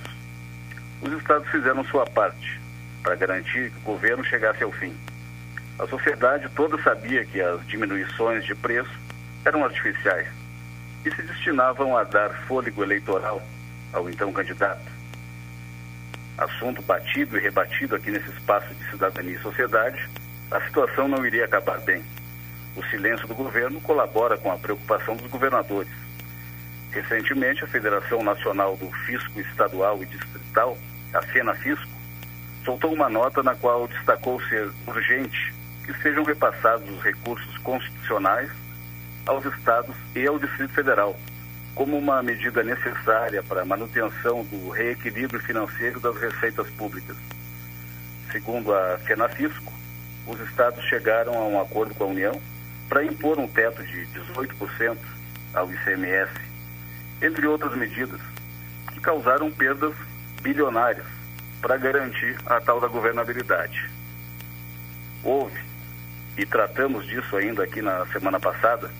Os 1.02 1.12
estados 1.12 1.48
fizeram 1.50 1.84
sua 1.84 2.06
parte, 2.06 2.58
para 3.02 3.16
garantir 3.16 3.70
que 3.70 3.78
o 3.78 3.82
governo 3.82 4.24
chegasse 4.24 4.62
ao 4.64 4.72
fim. 4.72 4.96
A 5.78 5.86
sociedade 5.86 6.48
toda 6.56 6.82
sabia 6.82 7.24
que 7.24 7.40
as 7.40 7.64
diminuições 7.66 8.44
de 8.44 8.54
preço 8.54 8.90
eram 9.44 9.64
artificiais 9.64 10.26
e 11.04 11.14
se 11.14 11.22
destinavam 11.22 11.96
a 11.96 12.04
dar 12.04 12.30
fôlego 12.46 12.82
eleitoral 12.82 13.42
ao 13.92 14.08
então 14.08 14.32
candidato. 14.32 14.97
Assunto 16.38 16.80
batido 16.82 17.36
e 17.36 17.40
rebatido 17.40 17.96
aqui 17.96 18.12
nesse 18.12 18.30
espaço 18.30 18.72
de 18.72 18.90
cidadania 18.90 19.34
e 19.34 19.42
sociedade, 19.42 20.08
a 20.50 20.60
situação 20.60 21.08
não 21.08 21.26
iria 21.26 21.44
acabar 21.44 21.80
bem. 21.80 22.02
O 22.76 22.82
silêncio 22.84 23.26
do 23.26 23.34
governo 23.34 23.80
colabora 23.80 24.38
com 24.38 24.52
a 24.52 24.56
preocupação 24.56 25.16
dos 25.16 25.28
governadores. 25.28 25.90
Recentemente, 26.92 27.64
a 27.64 27.66
Federação 27.66 28.22
Nacional 28.22 28.76
do 28.76 28.88
Fisco 29.04 29.40
Estadual 29.40 30.00
e 30.02 30.06
Distrital, 30.06 30.78
a 31.12 31.22
FENAFisco, 31.22 31.90
soltou 32.64 32.92
uma 32.92 33.08
nota 33.08 33.42
na 33.42 33.54
qual 33.56 33.88
destacou 33.88 34.40
ser 34.42 34.70
urgente 34.86 35.52
que 35.84 35.92
sejam 36.02 36.22
repassados 36.22 36.88
os 36.88 37.02
recursos 37.02 37.58
constitucionais 37.58 38.50
aos 39.26 39.44
estados 39.44 39.96
e 40.14 40.26
ao 40.26 40.38
Distrito 40.38 40.72
Federal, 40.72 41.18
como 41.78 41.96
uma 41.96 42.20
medida 42.24 42.64
necessária 42.64 43.40
para 43.40 43.62
a 43.62 43.64
manutenção 43.64 44.42
do 44.46 44.68
reequilíbrio 44.68 45.38
financeiro 45.38 46.00
das 46.00 46.16
receitas 46.16 46.68
públicas. 46.70 47.16
Segundo 48.32 48.74
a 48.74 48.98
FENAFisco, 48.98 49.72
os 50.26 50.40
estados 50.40 50.84
chegaram 50.86 51.34
a 51.38 51.46
um 51.46 51.60
acordo 51.60 51.94
com 51.94 52.02
a 52.02 52.08
União 52.08 52.40
para 52.88 53.04
impor 53.04 53.38
um 53.38 53.46
teto 53.46 53.80
de 53.84 54.08
18% 54.08 54.96
ao 55.54 55.70
ICMS, 55.70 56.32
entre 57.22 57.46
outras 57.46 57.76
medidas, 57.76 58.20
que 58.92 58.98
causaram 58.98 59.48
perdas 59.48 59.94
bilionárias 60.42 61.06
para 61.60 61.76
garantir 61.76 62.36
a 62.46 62.60
tal 62.60 62.80
da 62.80 62.88
governabilidade. 62.88 63.88
Houve, 65.22 65.60
e 66.36 66.44
tratamos 66.44 67.06
disso 67.06 67.36
ainda 67.36 67.62
aqui 67.62 67.80
na 67.80 68.04
semana 68.06 68.40
passada, 68.40 68.90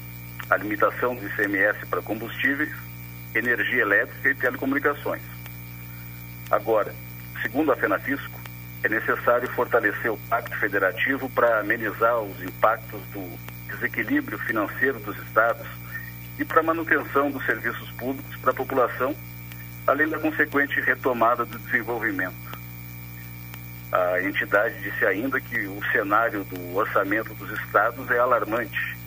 a 0.50 0.56
limitação 0.56 1.14
do 1.14 1.26
ICMS 1.26 1.86
para 1.86 2.02
combustíveis, 2.02 2.70
energia 3.34 3.82
elétrica 3.82 4.30
e 4.30 4.34
telecomunicações. 4.34 5.22
Agora, 6.50 6.94
segundo 7.42 7.70
a 7.70 7.76
FENAFISCO, 7.76 8.40
é 8.82 8.88
necessário 8.88 9.48
fortalecer 9.50 10.10
o 10.10 10.16
Pacto 10.28 10.56
Federativo 10.56 11.28
para 11.30 11.60
amenizar 11.60 12.18
os 12.20 12.42
impactos 12.42 13.00
do 13.12 13.38
desequilíbrio 13.68 14.38
financeiro 14.38 14.98
dos 15.00 15.16
estados 15.18 15.66
e 16.38 16.44
para 16.44 16.60
a 16.60 16.64
manutenção 16.64 17.30
dos 17.30 17.44
serviços 17.44 17.90
públicos 17.92 18.36
para 18.36 18.52
a 18.52 18.54
população, 18.54 19.14
além 19.86 20.08
da 20.08 20.18
consequente 20.18 20.80
retomada 20.80 21.44
do 21.44 21.58
desenvolvimento. 21.58 22.48
A 23.90 24.22
entidade 24.22 24.80
disse 24.80 25.04
ainda 25.04 25.40
que 25.40 25.66
o 25.66 25.80
cenário 25.92 26.44
do 26.44 26.76
orçamento 26.76 27.34
dos 27.34 27.50
estados 27.58 28.08
é 28.10 28.18
alarmante 28.18 28.97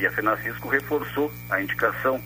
e 0.00 0.06
a 0.06 0.10
FENACISCO 0.10 0.68
reforçou 0.68 1.30
a 1.50 1.60
indicação 1.60 2.20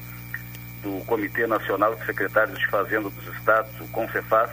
do 0.82 1.04
Comitê 1.06 1.46
Nacional 1.46 1.94
de 1.96 2.06
Secretários 2.06 2.58
de 2.58 2.66
Fazenda 2.68 3.10
dos 3.10 3.36
Estados, 3.36 3.72
o 3.80 3.88
CONCEFAS, 3.88 4.50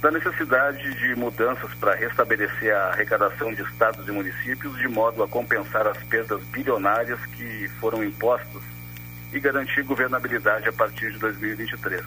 da 0.00 0.10
necessidade 0.10 0.94
de 0.94 1.14
mudanças 1.16 1.74
para 1.74 1.94
restabelecer 1.94 2.74
a 2.74 2.90
arrecadação 2.90 3.52
de 3.52 3.62
estados 3.62 4.08
e 4.08 4.12
municípios 4.12 4.78
de 4.78 4.88
modo 4.88 5.22
a 5.22 5.28
compensar 5.28 5.86
as 5.86 5.98
perdas 6.04 6.40
bilionárias 6.44 7.18
que 7.26 7.68
foram 7.80 8.02
impostas 8.02 8.62
e 9.32 9.40
garantir 9.40 9.82
governabilidade 9.82 10.68
a 10.68 10.72
partir 10.72 11.12
de 11.12 11.18
2023. 11.18 12.02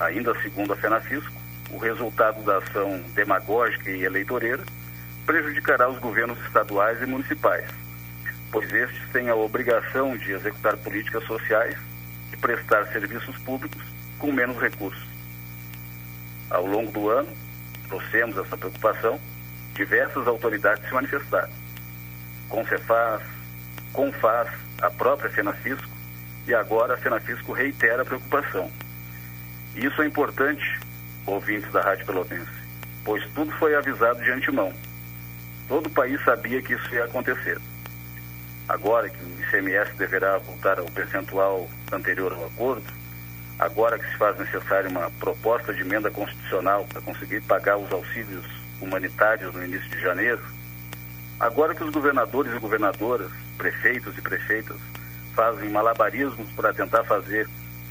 Ainda 0.00 0.34
segundo 0.40 0.72
a 0.72 0.76
FENAFISCO, 0.76 1.32
o 1.70 1.78
resultado 1.78 2.42
da 2.42 2.58
ação 2.58 3.00
demagógica 3.14 3.90
e 3.90 4.02
eleitoreira 4.02 4.64
prejudicará 5.26 5.88
os 5.88 5.98
governos 5.98 6.38
estaduais 6.46 7.00
e 7.00 7.06
municipais, 7.06 7.66
pois 8.54 8.72
estes 8.72 9.02
têm 9.12 9.28
a 9.28 9.34
obrigação 9.34 10.16
de 10.16 10.30
executar 10.30 10.76
políticas 10.76 11.24
sociais 11.24 11.76
e 12.32 12.36
prestar 12.36 12.86
serviços 12.86 13.36
públicos 13.38 13.82
com 14.16 14.30
menos 14.30 14.56
recursos. 14.58 15.04
Ao 16.48 16.64
longo 16.64 16.92
do 16.92 17.10
ano, 17.10 17.28
trouxemos 17.88 18.38
essa 18.38 18.56
preocupação, 18.56 19.20
diversas 19.74 20.24
autoridades 20.28 20.86
se 20.86 20.94
manifestaram. 20.94 21.50
Concefaz, 22.48 23.22
Confaz, 23.92 24.48
a 24.80 24.88
própria 24.88 25.32
Senafisco 25.32 25.90
e 26.46 26.54
agora 26.54 26.94
a 26.94 26.98
Senafisco 26.98 27.52
reitera 27.52 28.02
a 28.02 28.04
preocupação. 28.04 28.70
Isso 29.74 30.00
é 30.00 30.06
importante, 30.06 30.78
ouvintes 31.26 31.72
da 31.72 31.82
Rádio 31.82 32.06
Pelotense, 32.06 32.52
pois 33.04 33.26
tudo 33.34 33.50
foi 33.58 33.74
avisado 33.74 34.22
de 34.22 34.30
antemão. 34.30 34.72
Todo 35.66 35.88
o 35.88 35.90
país 35.90 36.22
sabia 36.22 36.62
que 36.62 36.74
isso 36.74 36.94
ia 36.94 37.06
acontecer. 37.06 37.58
Agora 38.68 39.10
que 39.10 39.22
o 39.22 39.40
ICMS 39.40 39.94
deverá 39.96 40.38
voltar 40.38 40.78
ao 40.78 40.86
percentual 40.86 41.68
anterior 41.92 42.32
ao 42.32 42.46
acordo, 42.46 42.90
agora 43.58 43.98
que 43.98 44.10
se 44.10 44.16
faz 44.16 44.38
necessária 44.38 44.88
uma 44.88 45.10
proposta 45.12 45.72
de 45.74 45.82
emenda 45.82 46.10
constitucional 46.10 46.86
para 46.86 47.02
conseguir 47.02 47.42
pagar 47.42 47.76
os 47.76 47.92
auxílios 47.92 48.44
humanitários 48.80 49.52
no 49.54 49.62
início 49.62 49.88
de 49.90 50.00
janeiro, 50.00 50.42
agora 51.38 51.74
que 51.74 51.84
os 51.84 51.92
governadores 51.92 52.54
e 52.54 52.58
governadoras, 52.58 53.30
prefeitos 53.58 54.16
e 54.16 54.22
prefeitas 54.22 54.78
fazem 55.34 55.68
malabarismos 55.68 56.50
para 56.52 56.72
tentar 56.72 57.04
fazer 57.04 57.46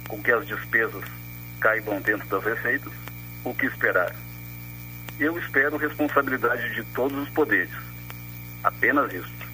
com 0.07 0.21
que 0.21 0.31
as 0.31 0.45
despesas 0.47 1.03
caibam 1.59 2.01
dentro 2.01 2.27
das 2.27 2.43
receitas, 2.43 2.91
o 3.43 3.53
que 3.53 3.67
esperar? 3.67 4.13
Eu 5.19 5.37
espero 5.37 5.77
responsabilidade 5.77 6.73
de 6.73 6.83
todos 6.85 7.17
os 7.17 7.29
poderes. 7.29 7.71
Apenas 8.63 9.13
isso. 9.13 9.52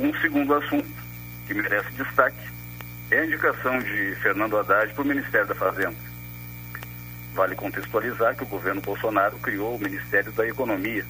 Um 0.00 0.14
segundo 0.14 0.54
assunto 0.54 0.88
que 1.46 1.52
merece 1.52 1.90
destaque 1.90 2.48
é 3.10 3.18
a 3.18 3.26
indicação 3.26 3.78
de 3.80 4.14
Fernando 4.22 4.56
Haddad 4.56 4.94
para 4.94 5.02
o 5.02 5.06
Ministério 5.06 5.46
da 5.46 5.54
Fazenda. 5.54 5.94
Vale 7.34 7.54
contextualizar 7.54 8.34
que 8.34 8.44
o 8.44 8.46
governo 8.46 8.80
Bolsonaro 8.80 9.36
criou 9.40 9.76
o 9.76 9.78
Ministério 9.78 10.32
da 10.32 10.48
Economia 10.48 11.04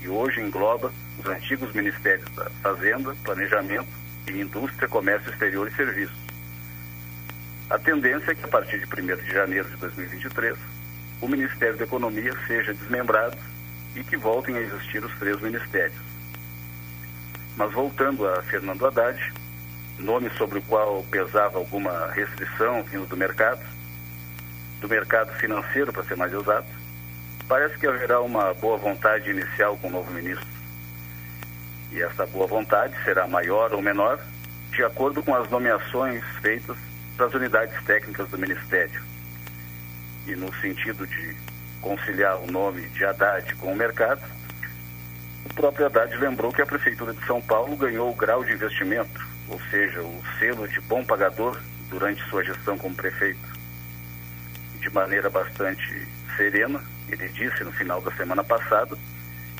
e 0.00 0.08
hoje 0.08 0.40
engloba 0.40 0.90
os 1.18 1.26
antigos 1.26 1.70
Ministérios 1.74 2.24
da 2.34 2.48
Fazenda, 2.62 3.14
Planejamento 3.22 3.90
e 4.26 4.40
Indústria, 4.40 4.88
Comércio 4.88 5.30
Exterior 5.30 5.68
e 5.68 5.74
Serviços. 5.74 6.16
A 7.68 7.78
tendência 7.78 8.32
é 8.32 8.34
que 8.34 8.44
a 8.46 8.48
partir 8.48 8.78
de 8.78 8.86
1 8.86 9.16
de 9.16 9.32
janeiro 9.32 9.68
de 9.68 9.76
2023, 9.76 10.56
o 11.20 11.28
Ministério 11.28 11.76
da 11.76 11.84
Economia 11.84 12.32
seja 12.46 12.72
desmembrado 12.72 13.36
e 13.94 14.02
que 14.02 14.16
voltem 14.16 14.56
a 14.56 14.62
existir 14.62 15.04
os 15.04 15.14
três 15.18 15.38
ministérios. 15.42 16.09
Mas 17.60 17.72
voltando 17.72 18.26
a 18.26 18.40
Fernando 18.44 18.86
Haddad, 18.86 19.34
nome 19.98 20.30
sobre 20.30 20.60
o 20.60 20.62
qual 20.62 21.04
pesava 21.10 21.58
alguma 21.58 22.10
restrição 22.10 22.82
vindo 22.84 23.06
do 23.06 23.18
mercado, 23.18 23.60
do 24.80 24.88
mercado 24.88 25.30
financeiro, 25.34 25.92
para 25.92 26.02
ser 26.04 26.16
mais 26.16 26.32
exato, 26.32 26.70
parece 27.46 27.78
que 27.78 27.86
haverá 27.86 28.18
uma 28.22 28.54
boa 28.54 28.78
vontade 28.78 29.28
inicial 29.28 29.76
com 29.76 29.88
o 29.88 29.90
novo 29.90 30.10
ministro. 30.10 30.48
E 31.92 32.00
essa 32.00 32.24
boa 32.24 32.46
vontade 32.46 32.96
será 33.04 33.28
maior 33.28 33.74
ou 33.74 33.82
menor, 33.82 34.18
de 34.70 34.82
acordo 34.82 35.22
com 35.22 35.34
as 35.34 35.50
nomeações 35.50 36.24
feitas 36.40 36.78
para 37.14 37.26
as 37.26 37.34
unidades 37.34 37.84
técnicas 37.84 38.26
do 38.30 38.38
Ministério. 38.38 39.02
E 40.26 40.34
no 40.34 40.50
sentido 40.62 41.06
de 41.06 41.36
conciliar 41.82 42.38
o 42.38 42.50
nome 42.50 42.88
de 42.88 43.04
Haddad 43.04 43.54
com 43.56 43.70
o 43.70 43.76
mercado, 43.76 44.22
Haddad 45.84 46.16
lembrou 46.18 46.52
que 46.52 46.62
a 46.62 46.66
Prefeitura 46.66 47.12
de 47.12 47.24
São 47.26 47.40
Paulo 47.40 47.76
ganhou 47.76 48.10
o 48.10 48.14
grau 48.14 48.44
de 48.44 48.52
investimento 48.52 49.30
ou 49.50 49.60
seja, 49.68 50.00
o 50.00 50.22
selo 50.38 50.66
de 50.68 50.80
bom 50.82 51.04
pagador 51.04 51.60
durante 51.90 52.22
sua 52.30 52.44
gestão 52.44 52.78
como 52.78 52.94
prefeito. 52.94 53.40
De 54.78 54.88
maneira 54.90 55.28
bastante 55.28 56.08
serena, 56.36 56.82
ele 57.08 57.28
disse 57.28 57.64
no 57.64 57.72
final 57.72 58.00
da 58.00 58.12
semana 58.12 58.44
passada 58.44 58.96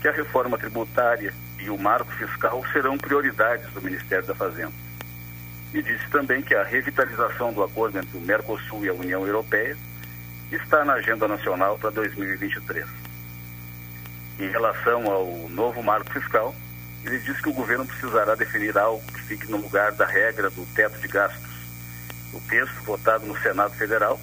que 0.01 0.09
a 0.09 0.13
reforma 0.13 0.57
tributária 0.57 1.35
e 1.59 1.69
o 1.69 1.77
marco 1.77 2.11
fiscal 2.13 2.65
serão 2.73 2.97
prioridades 2.97 3.69
do 3.73 3.83
Ministério 3.83 4.27
da 4.27 4.35
Fazenda. 4.35 4.73
E 5.75 5.83
disse 5.83 6.09
também 6.11 6.41
que 6.41 6.55
a 6.55 6.63
revitalização 6.63 7.53
do 7.53 7.63
acordo 7.63 7.99
entre 7.99 8.17
o 8.17 8.21
Mercosul 8.21 8.85
e 8.85 8.89
a 8.89 8.95
União 8.95 9.27
Europeia 9.27 9.77
está 10.51 10.85
na 10.85 10.95
agenda 10.95 11.29
nacional 11.29 11.79
para 11.79 11.91
2023. 11.91 12.87
Em 14.41 14.49
relação 14.49 15.07
ao 15.11 15.27
novo 15.51 15.83
marco 15.83 16.11
fiscal, 16.15 16.57
ele 17.05 17.19
diz 17.19 17.39
que 17.43 17.51
o 17.51 17.53
governo 17.53 17.85
precisará 17.85 18.35
definir 18.35 18.77
algo 18.79 19.05
que 19.13 19.21
fique 19.25 19.51
no 19.51 19.59
lugar 19.59 19.93
da 19.93 20.07
regra 20.07 20.49
do 20.49 20.65
teto 20.75 20.99
de 20.99 21.07
gastos. 21.09 21.51
O 22.33 22.41
texto, 22.49 22.83
votado 22.85 23.27
no 23.27 23.37
Senado 23.43 23.75
Federal, 23.75 24.19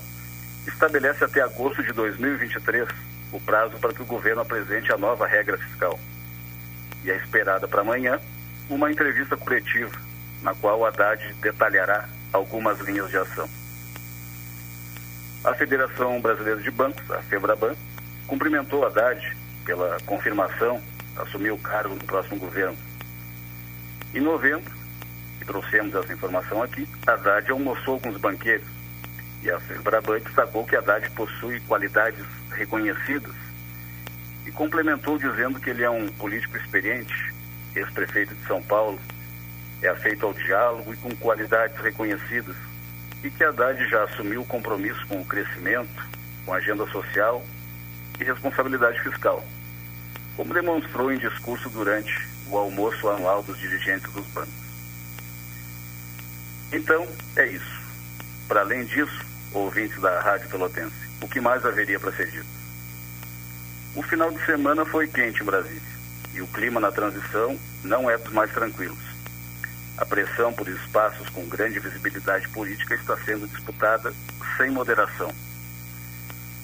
estabelece 0.68 1.24
até 1.24 1.42
agosto 1.42 1.84
de 1.84 1.94
2023 1.94 2.90
o 3.32 3.40
prazo 3.40 3.78
para 3.78 3.94
que 3.94 4.02
o 4.02 4.08
governo 4.08 4.42
apresente 4.42 4.92
a 4.92 4.98
nova 4.98 5.28
regra 5.28 5.56
fiscal. 5.56 6.00
E 7.04 7.12
é 7.12 7.18
esperada 7.18 7.68
para 7.68 7.82
amanhã 7.82 8.20
uma 8.72 8.92
entrevista 8.92 9.38
coletiva, 9.38 9.96
na 10.42 10.56
qual 10.56 10.80
o 10.80 10.86
Haddad 10.88 11.32
detalhará 11.42 12.10
algumas 12.34 12.80
linhas 12.80 13.08
de 13.12 13.18
ação. 13.18 13.48
A 15.44 15.54
Federação 15.54 16.20
Brasileira 16.20 16.60
de 16.60 16.72
Bancos, 16.72 17.12
a 17.12 17.22
FEBRABAN, 17.22 17.76
cumprimentou 18.26 18.84
Haddad 18.84 19.38
pela 19.68 19.98
confirmação 20.06 20.82
assumir 21.18 21.52
o 21.52 21.58
cargo 21.58 21.94
no 21.94 22.04
próximo 22.06 22.40
governo. 22.40 22.78
Em 24.16 24.22
novembro, 24.22 24.72
e 25.42 25.46
trouxemos 25.46 25.94
essa 25.94 26.14
informação 26.14 26.64
aqui, 26.64 26.88
Haddad 27.06 27.52
almoçou 27.52 28.00
com 28.00 28.10
os 28.10 28.18
banqueiros. 28.18 28.66
E 29.44 29.52
a 29.52 29.60
Febraban 29.60 30.20
destacou 30.20 30.66
que 30.66 30.76
Haddad 30.76 31.10
possui 31.12 31.60
qualidades 31.62 32.26
reconhecidas 32.50 33.36
e 34.46 34.52
complementou 34.52 35.18
dizendo 35.18 35.60
que 35.60 35.70
ele 35.70 35.84
é 35.84 35.90
um 35.90 36.08
político 36.08 36.56
experiente, 36.58 37.34
ex-prefeito 37.76 38.34
de 38.34 38.48
São 38.48 38.64
Paulo, 38.64 38.98
é 39.82 39.90
afeito 39.90 40.26
ao 40.26 40.34
diálogo 40.34 40.94
e 40.94 40.98
com 40.98 41.14
qualidades 41.18 41.78
reconhecidas, 41.78 42.56
e 43.22 43.30
que 43.30 43.44
Haddad 43.44 43.86
já 43.90 44.06
assumiu 44.06 44.42
o 44.42 44.46
compromisso 44.46 45.06
com 45.08 45.20
o 45.20 45.26
crescimento, 45.26 46.08
com 46.46 46.54
a 46.54 46.58
agenda 46.58 46.88
social 46.88 47.44
e 48.20 48.24
responsabilidade 48.24 49.00
fiscal, 49.02 49.44
como 50.38 50.54
demonstrou 50.54 51.12
em 51.12 51.18
discurso 51.18 51.68
durante 51.70 52.14
o 52.50 52.58
almoço 52.58 53.10
anual 53.10 53.42
dos 53.42 53.58
dirigentes 53.58 54.10
dos 54.14 54.26
bancos. 54.28 54.54
Então, 56.72 57.08
é 57.36 57.48
isso. 57.48 57.82
Para 58.48 58.62
além 58.62 58.86
disso, 58.86 59.26
ouvintes 59.52 60.00
da 60.00 60.22
Rádio 60.22 60.48
Pelotense, 60.48 60.96
o 61.22 61.28
que 61.28 61.42
mais 61.42 61.66
haveria 61.66 62.00
para 62.00 62.12
ser 62.12 62.30
dito? 62.30 62.46
O 63.96 64.04
final 64.04 64.30
de 64.30 64.46
semana 64.46 64.86
foi 64.86 65.08
quente 65.08 65.42
em 65.42 65.46
Brasília 65.46 65.82
e 66.34 66.42
o 66.42 66.48
clima 66.48 66.80
na 66.80 66.92
transição 66.92 67.60
não 67.84 68.08
é 68.08 68.16
dos 68.18 68.32
mais 68.32 68.52
tranquilos. 68.52 69.00
A 69.98 70.06
pressão 70.06 70.54
por 70.54 70.68
espaços 70.68 71.28
com 71.30 71.48
grande 71.48 71.80
visibilidade 71.80 72.48
política 72.50 72.94
está 72.94 73.18
sendo 73.26 73.48
disputada 73.48 74.14
sem 74.56 74.70
moderação. 74.70 75.34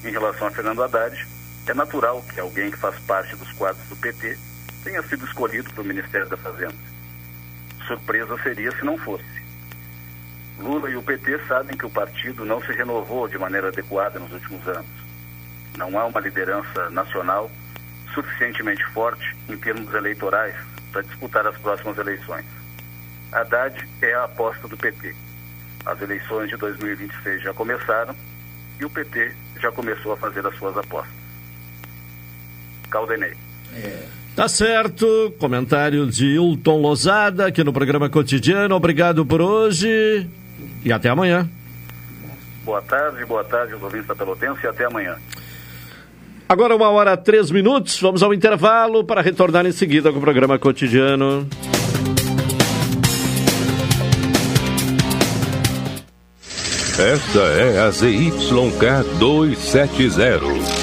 Em 0.03 0.11
relação 0.11 0.47
a 0.47 0.51
Fernando 0.51 0.83
Haddad, 0.83 1.27
é 1.67 1.73
natural 1.73 2.21
que 2.23 2.39
alguém 2.39 2.69
que 2.69 2.77
faz 2.77 2.99
parte 2.99 3.35
dos 3.35 3.51
quadros 3.53 3.87
do 3.87 3.95
PT 3.95 4.37
tenha 4.83 5.01
sido 5.03 5.25
escolhido 5.25 5.71
para 5.71 5.81
o 5.81 5.85
Ministério 5.85 6.27
da 6.27 6.35
Fazenda. 6.35 6.75
Surpresa 7.87 8.37
seria 8.43 8.71
se 8.71 8.83
não 8.83 8.97
fosse. 8.97 9.23
Lula 10.59 10.89
e 10.89 10.95
o 10.95 11.01
PT 11.01 11.39
sabem 11.47 11.77
que 11.77 11.85
o 11.85 11.89
partido 11.89 12.45
não 12.45 12.61
se 12.61 12.71
renovou 12.73 13.27
de 13.27 13.37
maneira 13.37 13.69
adequada 13.69 14.19
nos 14.19 14.31
últimos 14.31 14.67
anos. 14.67 14.91
Não 15.77 15.97
há 15.97 16.05
uma 16.05 16.19
liderança 16.19 16.89
nacional 16.89 17.49
suficientemente 18.13 18.85
forte 18.87 19.35
em 19.49 19.57
termos 19.57 19.93
eleitorais 19.93 20.55
para 20.91 21.01
disputar 21.01 21.47
as 21.47 21.57
próximas 21.57 21.97
eleições. 21.97 22.45
Haddad 23.31 23.87
é 24.01 24.13
a 24.13 24.25
aposta 24.25 24.67
do 24.67 24.77
PT. 24.77 25.15
As 25.85 25.99
eleições 26.01 26.49
de 26.49 26.57
2026 26.57 27.41
já 27.41 27.53
começaram 27.53 28.15
e 28.79 28.85
o 28.85 28.89
PT 28.89 29.33
já 29.59 29.71
começou 29.71 30.13
a 30.13 30.17
fazer 30.17 30.45
as 30.45 30.55
suas 30.57 30.77
apostas. 30.77 31.22
Caldenei. 32.93 33.33
É. 33.75 34.03
Tá 34.35 34.47
certo. 34.47 35.33
Comentário 35.39 36.05
de 36.05 36.27
Hilton 36.27 36.79
Lozada 36.79 37.47
aqui 37.47 37.63
no 37.63 37.73
programa 37.73 38.07
cotidiano. 38.07 38.75
Obrigado 38.75 39.25
por 39.25 39.41
hoje 39.41 40.29
e 40.85 40.93
até 40.93 41.09
amanhã. 41.09 41.49
Boa 42.63 42.81
tarde, 42.83 43.25
boa 43.25 43.43
tarde, 43.43 43.73
os 43.73 43.81
ouvintes 43.81 44.07
da 44.07 44.15
Pelotense 44.15 44.63
e 44.63 44.67
até 44.67 44.85
amanhã. 44.85 45.17
Agora 46.47 46.75
uma 46.75 46.89
hora 46.89 47.17
três 47.17 47.49
minutos, 47.49 47.99
vamos 47.99 48.21
ao 48.21 48.33
intervalo 48.33 49.03
para 49.03 49.21
retornar 49.21 49.65
em 49.65 49.71
seguida 49.71 50.11
com 50.11 50.19
o 50.19 50.21
programa 50.21 50.59
cotidiano. 50.59 51.47
Esta 56.99 57.39
é 57.39 57.79
a 57.79 57.89
ZYK 57.89 59.17
270, 59.19 60.82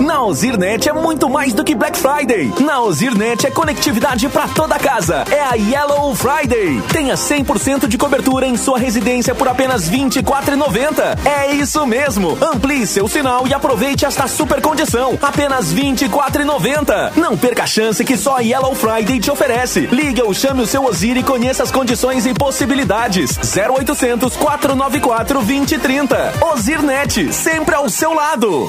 Na 0.00 0.22
Ozirnet 0.22 0.88
é 0.88 0.92
muito 0.92 1.28
mais 1.28 1.52
do 1.52 1.64
que 1.64 1.74
Black 1.74 1.98
Friday. 1.98 2.52
Na 2.60 2.80
Ozirnet 2.80 3.46
é 3.46 3.50
conectividade 3.50 4.28
para 4.28 4.46
toda 4.46 4.78
casa. 4.78 5.24
É 5.30 5.40
a 5.40 5.54
Yellow 5.54 6.14
Friday. 6.14 6.80
Tenha 6.92 7.14
100% 7.14 7.88
de 7.88 7.98
cobertura 7.98 8.46
em 8.46 8.56
sua 8.56 8.78
residência 8.78 9.34
por 9.34 9.48
apenas 9.48 9.88
R$ 9.88 9.98
24,90. 9.98 11.18
É 11.26 11.52
isso 11.52 11.84
mesmo. 11.84 12.38
Amplie 12.40 12.86
seu 12.86 13.08
sinal 13.08 13.46
e 13.48 13.52
aproveite 13.52 14.04
esta 14.04 14.28
super 14.28 14.60
condição. 14.60 15.18
Apenas 15.20 15.72
R$ 15.72 15.82
24,90. 15.82 17.16
Não 17.16 17.36
perca 17.36 17.64
a 17.64 17.66
chance 17.66 18.04
que 18.04 18.16
só 18.16 18.36
a 18.36 18.40
Yellow 18.40 18.74
Friday 18.76 19.18
te 19.18 19.30
oferece. 19.30 19.80
Ligue 19.86 20.22
ou 20.22 20.32
chame 20.32 20.62
o 20.62 20.66
seu 20.66 20.84
Ozir 20.84 21.16
e 21.16 21.24
conheça 21.24 21.64
as 21.64 21.72
condições 21.72 22.24
e 22.24 22.32
possibilidades. 22.32 23.36
0800 23.36 24.36
494 24.36 25.40
2030. 25.40 26.34
Ozirnet, 26.52 27.32
sempre 27.32 27.74
ao 27.74 27.88
seu 27.88 28.14
lado. 28.14 28.68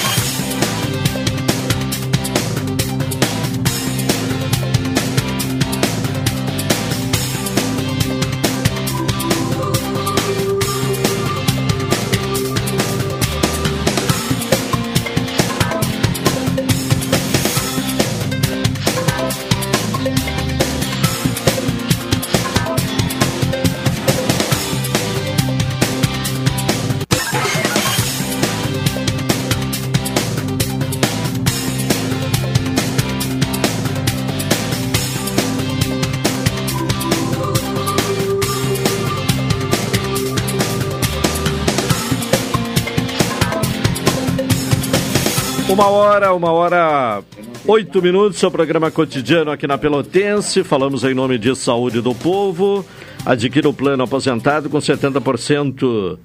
Uma 45.81 45.89
hora, 45.89 46.33
uma 46.35 46.51
hora, 46.51 47.23
oito 47.65 48.03
minutos, 48.03 48.37
seu 48.37 48.51
programa 48.51 48.91
cotidiano 48.91 49.49
aqui 49.49 49.65
na 49.65 49.79
Pelotense. 49.79 50.63
Falamos 50.63 51.03
em 51.03 51.15
nome 51.15 51.39
de 51.39 51.55
Saúde 51.55 52.01
do 52.01 52.13
Povo. 52.13 52.85
Adquira 53.25 53.67
o 53.67 53.73
plano 53.73 54.03
aposentado 54.03 54.69
com 54.69 54.77
70% 54.77 56.19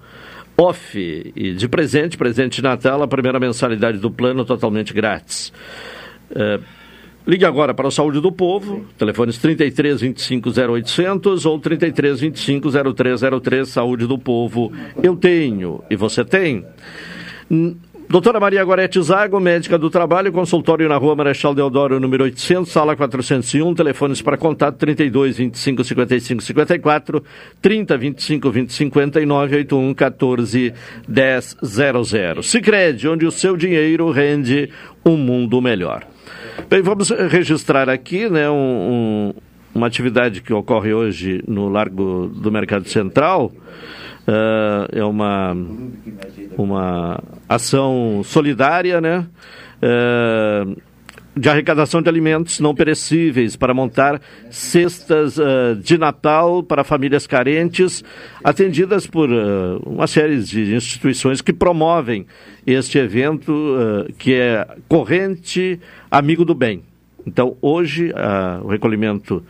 off 0.59 1.33
e 1.35 1.55
de 1.55 1.69
presente, 1.71 2.19
presente 2.19 2.57
de 2.57 2.63
Natal, 2.63 3.03
a 3.03 3.09
primeira 3.09 3.41
mensalidade 3.41 3.97
do 3.97 4.11
plano 4.11 4.45
totalmente 4.45 4.93
grátis. 4.93 5.51
É, 6.35 6.61
ligue 7.27 7.47
agora 7.47 7.73
para 7.73 7.89
o 7.89 7.91
Saúde 7.91 8.21
do 8.21 8.31
Povo, 8.31 8.85
telefones 8.99 9.39
33 9.39 10.03
25 10.03 10.51
0800 10.51 11.47
ou 11.47 11.59
33 11.59 12.21
25 12.21 12.71
0303, 12.95 13.67
Saúde 13.67 14.07
do 14.07 14.19
Povo. 14.19 14.71
Eu 15.03 15.17
tenho 15.17 15.83
e 15.89 15.97
você 15.97 16.27
tem. 16.27 16.63
Doutora 18.09 18.39
Maria 18.39 18.65
Gorete 18.65 19.03
Zago, 19.03 19.41
médica 19.41 19.77
do 19.77 19.91
trabalho, 19.91 20.31
consultório 20.31 20.89
na 20.89 20.97
rua 20.97 21.17
Marechal 21.17 21.53
Deodoro, 21.53 21.99
número 21.99 22.23
800, 22.23 22.71
sala 22.71 22.95
401, 22.95 23.75
telefones 23.75 24.23
para 24.23 24.37
contato 24.37 24.77
32 24.77 25.37
25 25.37 25.83
55 25.83 26.41
54, 26.41 27.25
30 27.61 27.99
25 27.99 28.51
20 28.51 28.73
59, 28.73 29.57
81 29.57 29.95
14 29.95 30.75
10 31.09 31.57
00. 31.65 32.43
Sicredi, 32.45 33.09
onde 33.09 33.27
o 33.27 33.33
seu 33.33 33.57
dinheiro 33.57 34.09
rende 34.13 34.71
um 35.05 35.17
mundo 35.17 35.61
melhor. 35.61 36.07
Bem, 36.71 36.83
vamos 36.83 37.11
registrar 37.11 37.89
aqui 37.89 38.31
né, 38.31 38.49
um, 38.49 38.55
um, 38.55 39.35
uma 39.75 39.89
atividade 39.89 40.43
que 40.43 40.53
ocorre 40.53 40.95
hoje 40.95 41.43
no 41.49 41.69
Largo 41.69 42.29
do 42.29 42.53
Mercado 42.53 42.89
Central, 42.89 43.51
Uh, 44.27 44.91
é 44.91 45.05
uma, 45.05 45.57
uma 46.59 47.23
ação 47.49 48.23
solidária, 48.25 49.01
né? 49.01 49.25
Uh, 49.81 50.77
de 51.39 51.49
arrecadação 51.49 52.01
de 52.01 52.09
alimentos 52.09 52.59
não 52.61 52.75
perecíveis 52.75 53.57
para 53.57 53.75
montar 53.75 54.21
cestas 54.51 55.39
uh, 55.39 55.77
de 55.81 55.97
Natal 55.97 56.63
para 56.63 56.83
famílias 56.83 57.25
carentes, 57.27 58.03
atendidas 58.43 59.07
por 59.07 59.29
uma 59.85 60.07
série 60.07 60.43
de 60.43 60.75
instituições 60.75 61.41
que 61.41 61.53
promovem 61.53 62.27
este 62.67 62.99
evento, 62.99 63.53
que 64.19 64.35
é 64.35 64.67
corrente 64.89 65.79
amigo 66.11 66.43
do 66.45 66.55
bem. 66.55 66.83
Então, 67.27 67.57
hoje, 67.61 68.13
o 68.63 68.69
recolhimento 68.69 69.45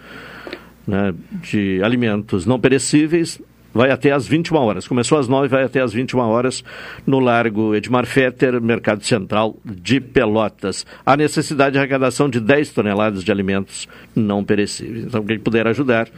né, 0.87 1.15
de 1.41 1.81
alimentos 1.85 2.45
não 2.45 2.59
perecíveis 2.59 3.41
vai 3.77 3.91
até 3.91 4.11
às 4.11 4.27
21 4.27 4.57
horas. 4.57 4.89
Começou 4.89 5.19
às 5.19 5.29
9 5.29 5.49
vai 5.49 5.63
até 5.63 5.81
às 5.81 5.93
21 5.93 6.19
horas 6.21 6.65
no 7.07 7.21
Largo 7.21 7.75
Edmar 7.75 8.07
Fetter, 8.07 8.61
Mercado 8.61 9.05
Central 9.05 9.57
de 9.65 10.01
Pelotas. 10.01 10.87
Há 11.05 11.17
necessidade 11.17 11.73
de 11.73 11.79
arrecadação 11.79 12.29
de 12.29 12.41
10 12.41 12.71
toneladas 12.71 13.23
de 13.23 13.31
alimentos 13.31 13.87
não 14.15 14.43
perecíveis. 14.43 15.05
Então, 15.05 15.25
quem 15.25 15.39
puder 15.39 15.67
ajudar, 15.69 16.09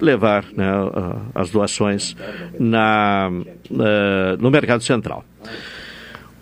levar 0.00 0.44
né, 0.54 0.66
as 1.34 1.50
doações 1.50 2.14
na, 2.58 3.30
uh, 3.30 4.36
no 4.38 4.50
Mercado 4.50 4.82
Central. 4.82 5.24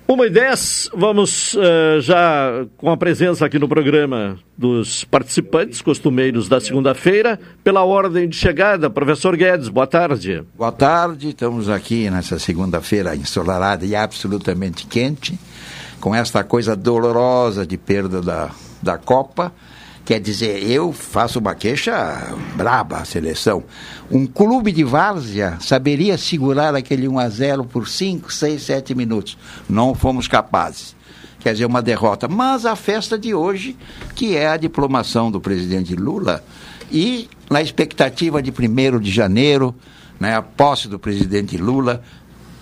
Uma 0.08 0.26
e 0.26 0.30
dez, 0.30 0.88
vamos 0.94 1.54
uh, 1.54 2.00
já 2.00 2.64
com 2.76 2.92
a 2.92 2.96
presença 2.96 3.44
aqui 3.44 3.58
no 3.58 3.68
programa 3.68 4.38
dos 4.56 5.02
participantes 5.02 5.82
costumeiros 5.82 6.48
da 6.48 6.60
segunda-feira, 6.60 7.40
pela 7.64 7.82
ordem 7.82 8.28
de 8.28 8.36
chegada. 8.36 8.88
Professor 8.88 9.36
Guedes, 9.36 9.68
boa 9.68 9.86
tarde. 9.86 10.44
Boa 10.56 10.70
tarde, 10.70 11.30
estamos 11.30 11.68
aqui 11.68 12.08
nessa 12.08 12.38
segunda-feira 12.38 13.16
ensolarada 13.16 13.84
e 13.84 13.96
absolutamente 13.96 14.86
quente, 14.86 15.36
com 16.00 16.14
esta 16.14 16.44
coisa 16.44 16.76
dolorosa 16.76 17.66
de 17.66 17.76
perda 17.76 18.22
da, 18.22 18.50
da 18.80 18.96
Copa 18.96 19.52
Quer 20.06 20.20
dizer, 20.20 20.62
eu 20.62 20.92
faço 20.92 21.40
uma 21.40 21.52
queixa 21.56 22.32
braba 22.54 22.98
à 22.98 23.04
seleção. 23.04 23.64
Um 24.08 24.24
clube 24.24 24.70
de 24.70 24.84
várzea 24.84 25.58
saberia 25.60 26.16
segurar 26.16 26.76
aquele 26.76 27.08
1 27.08 27.18
a 27.18 27.28
0 27.28 27.64
por 27.64 27.88
5, 27.88 28.32
6, 28.32 28.62
7 28.62 28.94
minutos. 28.94 29.36
Não 29.68 29.96
fomos 29.96 30.28
capazes. 30.28 30.94
Quer 31.40 31.54
dizer, 31.54 31.66
uma 31.66 31.82
derrota. 31.82 32.28
Mas 32.28 32.64
a 32.64 32.76
festa 32.76 33.18
de 33.18 33.34
hoje, 33.34 33.76
que 34.14 34.36
é 34.36 34.46
a 34.46 34.56
diplomação 34.56 35.28
do 35.28 35.40
presidente 35.40 35.96
Lula, 35.96 36.44
e 36.88 37.28
na 37.50 37.60
expectativa 37.60 38.40
de 38.40 38.52
1 38.52 39.00
de 39.00 39.10
janeiro, 39.10 39.74
né, 40.20 40.36
a 40.36 40.42
posse 40.42 40.86
do 40.86 41.00
presidente 41.00 41.56
Lula, 41.56 42.00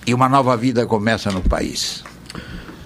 e 0.07 0.15
uma 0.15 0.31
nova 0.31 0.57
vida 0.57 0.87
começa 0.87 1.31
no 1.31 1.43
país. 1.43 2.03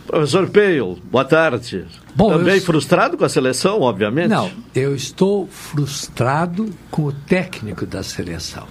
Professor 0.09 0.49
Peil, 0.49 0.99
boa 1.11 1.23
tarde. 1.23 1.85
Bom, 2.17 2.31
Também 2.31 2.55
eu... 2.55 2.63
frustrado 2.63 3.19
com 3.19 3.27
a 3.27 3.29
seleção, 3.29 3.83
obviamente? 3.83 4.31
Não, 4.31 4.51
eu 4.75 4.97
estou 4.97 5.47
frustrado 5.47 6.71
com 6.91 7.03
o 7.03 7.13
técnico 7.13 7.85
da 7.85 8.03
seleção. 8.03 8.67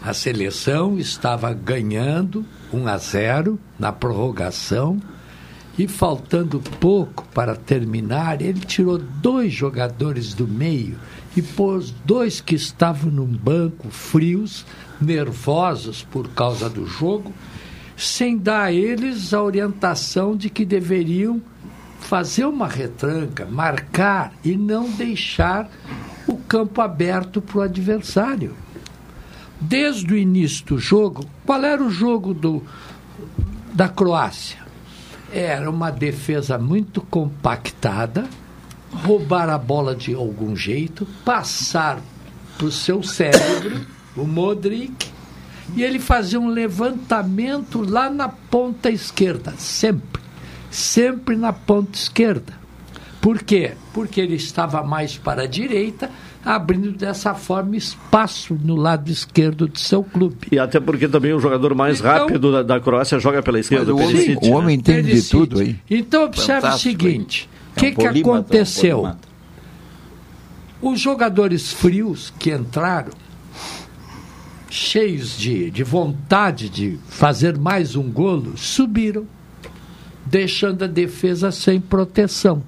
A 0.00 0.14
seleção 0.14 0.98
estava 0.98 1.52
ganhando 1.52 2.46
1 2.72 2.88
a 2.88 2.96
0 2.96 3.60
na 3.78 3.92
prorrogação 3.92 4.98
e 5.78 5.86
faltando 5.86 6.60
pouco 6.80 7.28
para 7.34 7.54
terminar, 7.54 8.40
ele 8.40 8.60
tirou 8.60 8.96
dois 8.96 9.52
jogadores 9.52 10.32
do 10.32 10.48
meio 10.48 10.96
e 11.36 11.42
pôs 11.42 11.90
dois 12.06 12.40
que 12.40 12.54
estavam 12.54 13.10
no 13.10 13.26
banco 13.26 13.90
frios, 13.90 14.64
nervosos 14.98 16.02
por 16.10 16.28
causa 16.30 16.70
do 16.70 16.86
jogo, 16.86 17.34
sem 17.96 18.36
dar 18.36 18.64
a 18.64 18.72
eles 18.72 19.32
a 19.32 19.42
orientação 19.42 20.36
de 20.36 20.48
que 20.50 20.64
deveriam 20.64 21.40
fazer 22.00 22.44
uma 22.44 22.66
retranca, 22.66 23.46
marcar 23.46 24.32
e 24.44 24.56
não 24.56 24.90
deixar 24.90 25.70
o 26.26 26.36
campo 26.36 26.80
aberto 26.80 27.40
para 27.40 27.58
o 27.58 27.62
adversário. 27.62 28.54
Desde 29.60 30.12
o 30.12 30.16
início 30.16 30.66
do 30.66 30.78
jogo, 30.78 31.24
qual 31.46 31.62
era 31.64 31.82
o 31.82 31.90
jogo 31.90 32.34
do, 32.34 32.62
da 33.72 33.88
Croácia? 33.88 34.58
Era 35.32 35.70
uma 35.70 35.90
defesa 35.90 36.58
muito 36.58 37.00
compactada, 37.00 38.26
roubar 38.92 39.48
a 39.48 39.56
bola 39.56 39.94
de 39.94 40.12
algum 40.12 40.54
jeito, 40.54 41.06
passar 41.24 42.00
para 42.58 42.66
o 42.66 42.72
seu 42.72 43.02
cérebro, 43.02 43.86
o 44.16 44.24
Modric, 44.26 45.11
e 45.76 45.82
ele 45.82 45.98
fazia 45.98 46.38
um 46.40 46.48
levantamento 46.48 47.80
lá 47.80 48.10
na 48.10 48.28
ponta 48.28 48.90
esquerda, 48.90 49.54
sempre. 49.56 50.20
Sempre 50.70 51.36
na 51.36 51.52
ponta 51.52 51.96
esquerda. 51.98 52.52
Por 53.20 53.42
quê? 53.42 53.72
Porque 53.92 54.20
ele 54.20 54.34
estava 54.34 54.82
mais 54.82 55.16
para 55.16 55.42
a 55.42 55.46
direita, 55.46 56.10
abrindo 56.44 56.90
dessa 56.92 57.34
forma 57.34 57.76
espaço 57.76 58.58
no 58.64 58.74
lado 58.74 59.10
esquerdo 59.10 59.68
do 59.68 59.78
seu 59.78 60.02
clube. 60.02 60.48
E 60.50 60.58
até 60.58 60.80
porque 60.80 61.06
também 61.06 61.32
o 61.32 61.38
jogador 61.38 61.74
mais 61.74 62.00
Então- 62.00 62.10
rápido 62.10 62.50
da, 62.52 62.62
da 62.62 62.80
Croácia 62.80 63.18
joga 63.20 63.42
pela 63.42 63.60
esquerda, 63.60 63.94
o 63.94 63.98
Perisic, 63.98 64.44
o 64.46 64.50
homem 64.52 64.68
né? 64.76 64.80
entende 64.80 65.02
de 65.02 65.08
Perisic. 65.08 65.30
tudo 65.30 65.60
aí. 65.60 65.76
Então 65.88 66.24
observe 66.24 66.66
o 66.66 66.78
seguinte: 66.78 67.48
o 67.80 67.84
hein? 67.84 67.94
que, 67.94 68.04
É 68.06 68.10
um 68.10 68.12
que 68.12 68.18
um 68.28 68.34
aconteceu? 68.34 68.96
polímata. 68.98 69.28
Os 70.80 70.98
jogadores 71.00 71.72
frios 71.72 72.32
que 72.40 72.50
entraram, 72.50 73.12
cheios 74.72 75.36
de, 75.36 75.70
de 75.70 75.84
vontade 75.84 76.70
de 76.70 76.98
fazer 77.06 77.58
mais 77.58 77.94
um 77.94 78.10
golo, 78.10 78.56
subiram, 78.56 79.26
deixando 80.24 80.84
a 80.84 80.86
defesa 80.86 81.52
sem 81.52 81.78
proteção. 81.78 82.62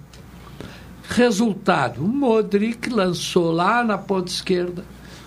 Resultado: 1.08 2.04
o 2.04 2.08
Modric 2.08 2.90
lançou 2.90 3.50
lá 3.50 3.82
na 3.82 3.96
ponta 3.96 4.30
esquerda, 4.30 4.84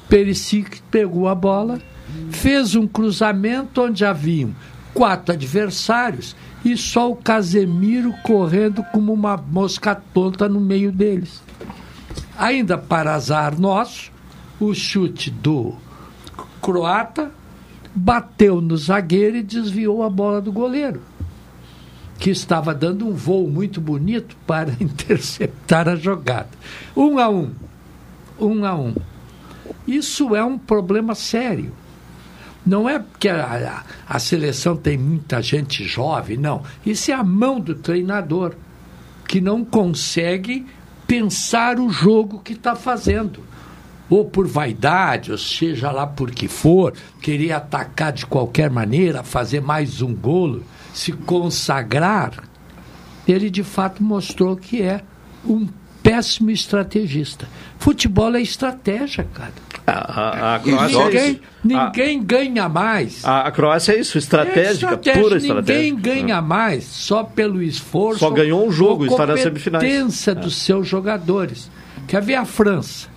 Perisic 0.08 0.82
pegou 0.92 1.28
a 1.28 1.34
bola, 1.34 1.82
fez 2.30 2.76
um 2.76 2.86
cruzamento 2.86 3.82
onde 3.82 4.06
haviam 4.06 4.56
quatro 4.94 5.34
adversários 5.34 6.36
e 6.64 6.78
só 6.78 7.12
o 7.12 7.16
Casemiro 7.16 8.14
correndo 8.24 8.84
como 8.94 9.12
uma 9.12 9.36
mosca 9.36 9.96
tonta 9.96 10.48
no 10.48 10.60
meio 10.60 10.92
deles. 10.92 11.42
Ainda 12.38 12.78
para 12.78 13.16
azar 13.16 13.60
nosso, 13.60 14.12
o 14.60 14.76
chute 14.76 15.32
do 15.32 15.76
croata 16.68 17.32
bateu 17.96 18.60
no 18.60 18.76
zagueiro 18.76 19.38
e 19.38 19.42
desviou 19.42 20.04
a 20.04 20.10
bola 20.10 20.42
do 20.42 20.52
goleiro, 20.52 21.02
que 22.20 22.30
estava 22.30 22.76
dando 22.76 23.08
um 23.08 23.14
voo 23.14 23.50
muito 23.50 23.80
bonito 23.80 24.36
para 24.46 24.72
interceptar 24.78 25.88
a 25.88 25.96
jogada. 25.96 26.50
Um 26.94 27.18
a 27.20 27.30
um. 27.30 27.52
Um 28.38 28.66
a 28.66 28.76
um. 28.76 28.94
Isso 29.88 30.36
é 30.36 30.44
um 30.44 30.58
problema 30.58 31.16
sério. 31.16 31.72
Não 32.66 32.90
é 32.90 33.00
porque 33.00 33.30
a, 33.30 33.86
a, 34.10 34.16
a 34.16 34.20
seleção 34.20 34.76
tem 34.76 34.98
muita 34.98 35.42
gente 35.42 35.86
jovem, 35.86 36.36
não. 36.36 36.64
Isso 36.86 37.12
é 37.12 37.14
a 37.14 37.24
mão 37.24 37.62
do 37.62 37.76
treinador, 37.76 38.56
que 39.26 39.40
não 39.40 39.64
consegue 39.64 40.68
pensar 41.08 41.80
o 41.80 41.90
jogo 41.90 42.40
que 42.40 42.52
está 42.52 42.76
fazendo. 42.76 43.47
Ou 44.10 44.24
por 44.26 44.48
vaidade, 44.48 45.32
ou 45.32 45.38
seja 45.38 45.92
lá 45.92 46.08
por 46.08 46.32
que 46.32 46.48
for, 46.48 46.94
querer 47.22 47.52
atacar 47.52 48.14
de 48.14 48.26
qualquer 48.26 48.70
maneira, 48.70 49.24
fazer 49.24 49.62
mais 49.62 50.02
um 50.02 50.14
golo, 50.16 50.64
se 50.94 51.12
consagrar. 51.12 52.32
Ele 53.28 53.50
de 53.50 53.64
fato 53.64 54.02
mostrou 54.02 54.56
que 54.56 54.82
é 54.82 55.02
um 55.46 55.68
péssimo 56.02 56.50
estrategista. 56.52 57.48
Futebol 57.78 58.34
é 58.36 58.42
estratégia, 58.42 59.28
cara. 59.34 59.52
A, 59.86 59.92
a, 59.92 60.56
a 60.56 60.60
Croácia 60.60 60.98
é 60.98 61.04
ninguém, 61.04 61.32
isso. 61.32 61.42
ninguém 61.64 62.24
ganha 62.24 62.70
mais. 62.70 63.26
A, 63.26 63.42
a 63.42 63.52
Croácia 63.52 63.94
é 63.94 64.00
isso, 64.00 64.18
estratégica, 64.18 64.70
É 64.70 64.72
estratégia, 64.72 65.22
pura 65.22 65.38
estratégia. 65.38 65.82
Ninguém 65.82 65.96
ganha 66.24 66.42
mais 66.42 66.86
só 66.86 67.24
pelo 67.24 67.62
esforço. 67.62 68.20
Só 68.20 68.30
ganhou 68.30 68.66
um 68.66 68.72
jogo, 68.72 69.06
está 69.06 69.26
nas 69.26 69.42
semifinais. 69.42 69.84
competência 69.84 70.32
É. 70.32 70.36
dos 70.36 70.56
seus 70.56 70.88
jogadores. 70.88 71.70
Quer 72.08 72.22
ver 72.22 72.36
a 72.36 72.46
França? 72.46 73.08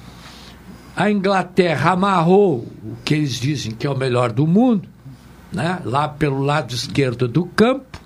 A 0.97 1.11
Inglaterra 1.11 1.93
amarrou 1.93 2.67
o 2.83 2.97
que 3.05 3.15
eles 3.15 3.35
dizem 3.35 3.73
que 3.73 3.87
é 3.87 3.91
o 3.91 3.97
melhor 3.97 4.33
do 4.33 4.47
mundo, 4.47 4.89
né? 5.53 5.81
lá 5.85 6.09
pelo 6.09 6.43
lado 6.43 6.75
esquerdo 6.75 7.27
do 7.27 7.47
campo, 7.47 7.99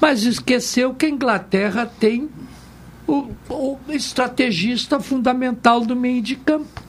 mas 0.00 0.24
esqueceu 0.24 0.94
que 0.94 1.06
a 1.06 1.10
Inglaterra 1.10 1.86
tem 1.86 2.28
o, 3.06 3.30
o 3.48 3.78
estrategista 3.88 5.00
fundamental 5.00 5.80
do 5.80 5.96
meio 5.96 6.20
de 6.20 6.36
campo 6.36 6.86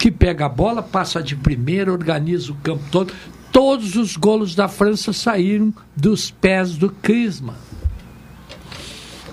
que 0.00 0.10
pega 0.10 0.46
a 0.46 0.48
bola, 0.48 0.82
passa 0.82 1.22
de 1.22 1.36
primeira, 1.36 1.92
organiza 1.92 2.50
o 2.50 2.54
campo 2.54 2.82
todo. 2.90 3.12
Todos 3.52 3.96
os 3.96 4.16
golos 4.16 4.54
da 4.54 4.66
França 4.66 5.12
saíram 5.12 5.74
dos 5.94 6.30
pés 6.30 6.74
do 6.74 6.88
Crisma. 6.88 7.54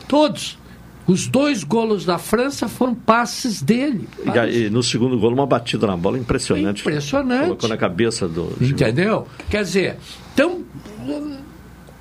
Todos. 0.10 0.60
Os 1.08 1.26
dois 1.26 1.64
golos 1.64 2.04
da 2.04 2.18
França 2.18 2.68
foram 2.68 2.94
passes 2.94 3.62
dele. 3.62 4.10
E, 4.26 4.66
e 4.66 4.70
no 4.70 4.84
segundo 4.84 5.18
gol, 5.18 5.32
uma 5.32 5.46
batida 5.46 5.88
na 5.88 5.96
bola 5.96 6.20
impressionante. 6.20 6.82
Impressionante. 6.82 7.46
Colocou 7.46 7.70
na 7.70 7.78
cabeça 7.78 8.28
do. 8.28 8.52
Entendeu? 8.60 9.26
Quer 9.50 9.64
dizer, 9.64 9.98
então, 10.34 10.66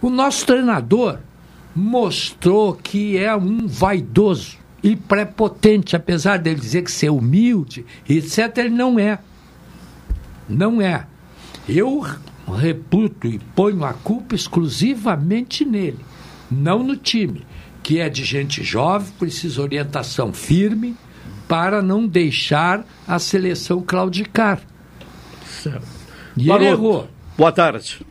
o 0.03 0.11
nosso 0.11 0.45
treinador 0.45 1.19
mostrou 1.75 2.75
que 2.75 3.17
é 3.17 3.35
um 3.37 3.67
vaidoso 3.69 4.59
e 4.83 4.97
prepotente, 4.97 5.95
apesar 5.95 6.39
dele 6.39 6.59
dizer 6.59 6.83
que 6.83 6.91
ser 6.91 7.11
humilde, 7.11 7.85
etc., 8.09 8.59
ele 8.59 8.71
não 8.71 8.99
é. 8.99 9.19
Não 10.49 10.81
é. 10.81 11.07
Eu 11.69 12.05
reputo 12.55 13.27
e 13.27 13.39
ponho 13.39 13.85
a 13.85 13.93
culpa 13.93 14.35
exclusivamente 14.35 15.65
nele, 15.65 15.99
não 16.51 16.83
no 16.83 16.97
time, 16.97 17.45
que 17.87 18.01
é 18.01 18.09
de 18.09 18.25
gente 18.25 18.65
jovem, 18.65 19.07
precisa 19.17 19.63
orientação 19.63 20.33
firme 20.33 20.97
para 21.47 21.81
não 21.81 22.05
deixar 22.05 22.85
a 23.07 23.17
seleção 23.21 23.81
claudicar. 23.81 24.59
E 26.37 26.41
ele 26.41 26.49
Maroto, 26.49 26.65
errou. 26.65 27.09
Boa 27.39 27.53
tarde. 27.53 28.05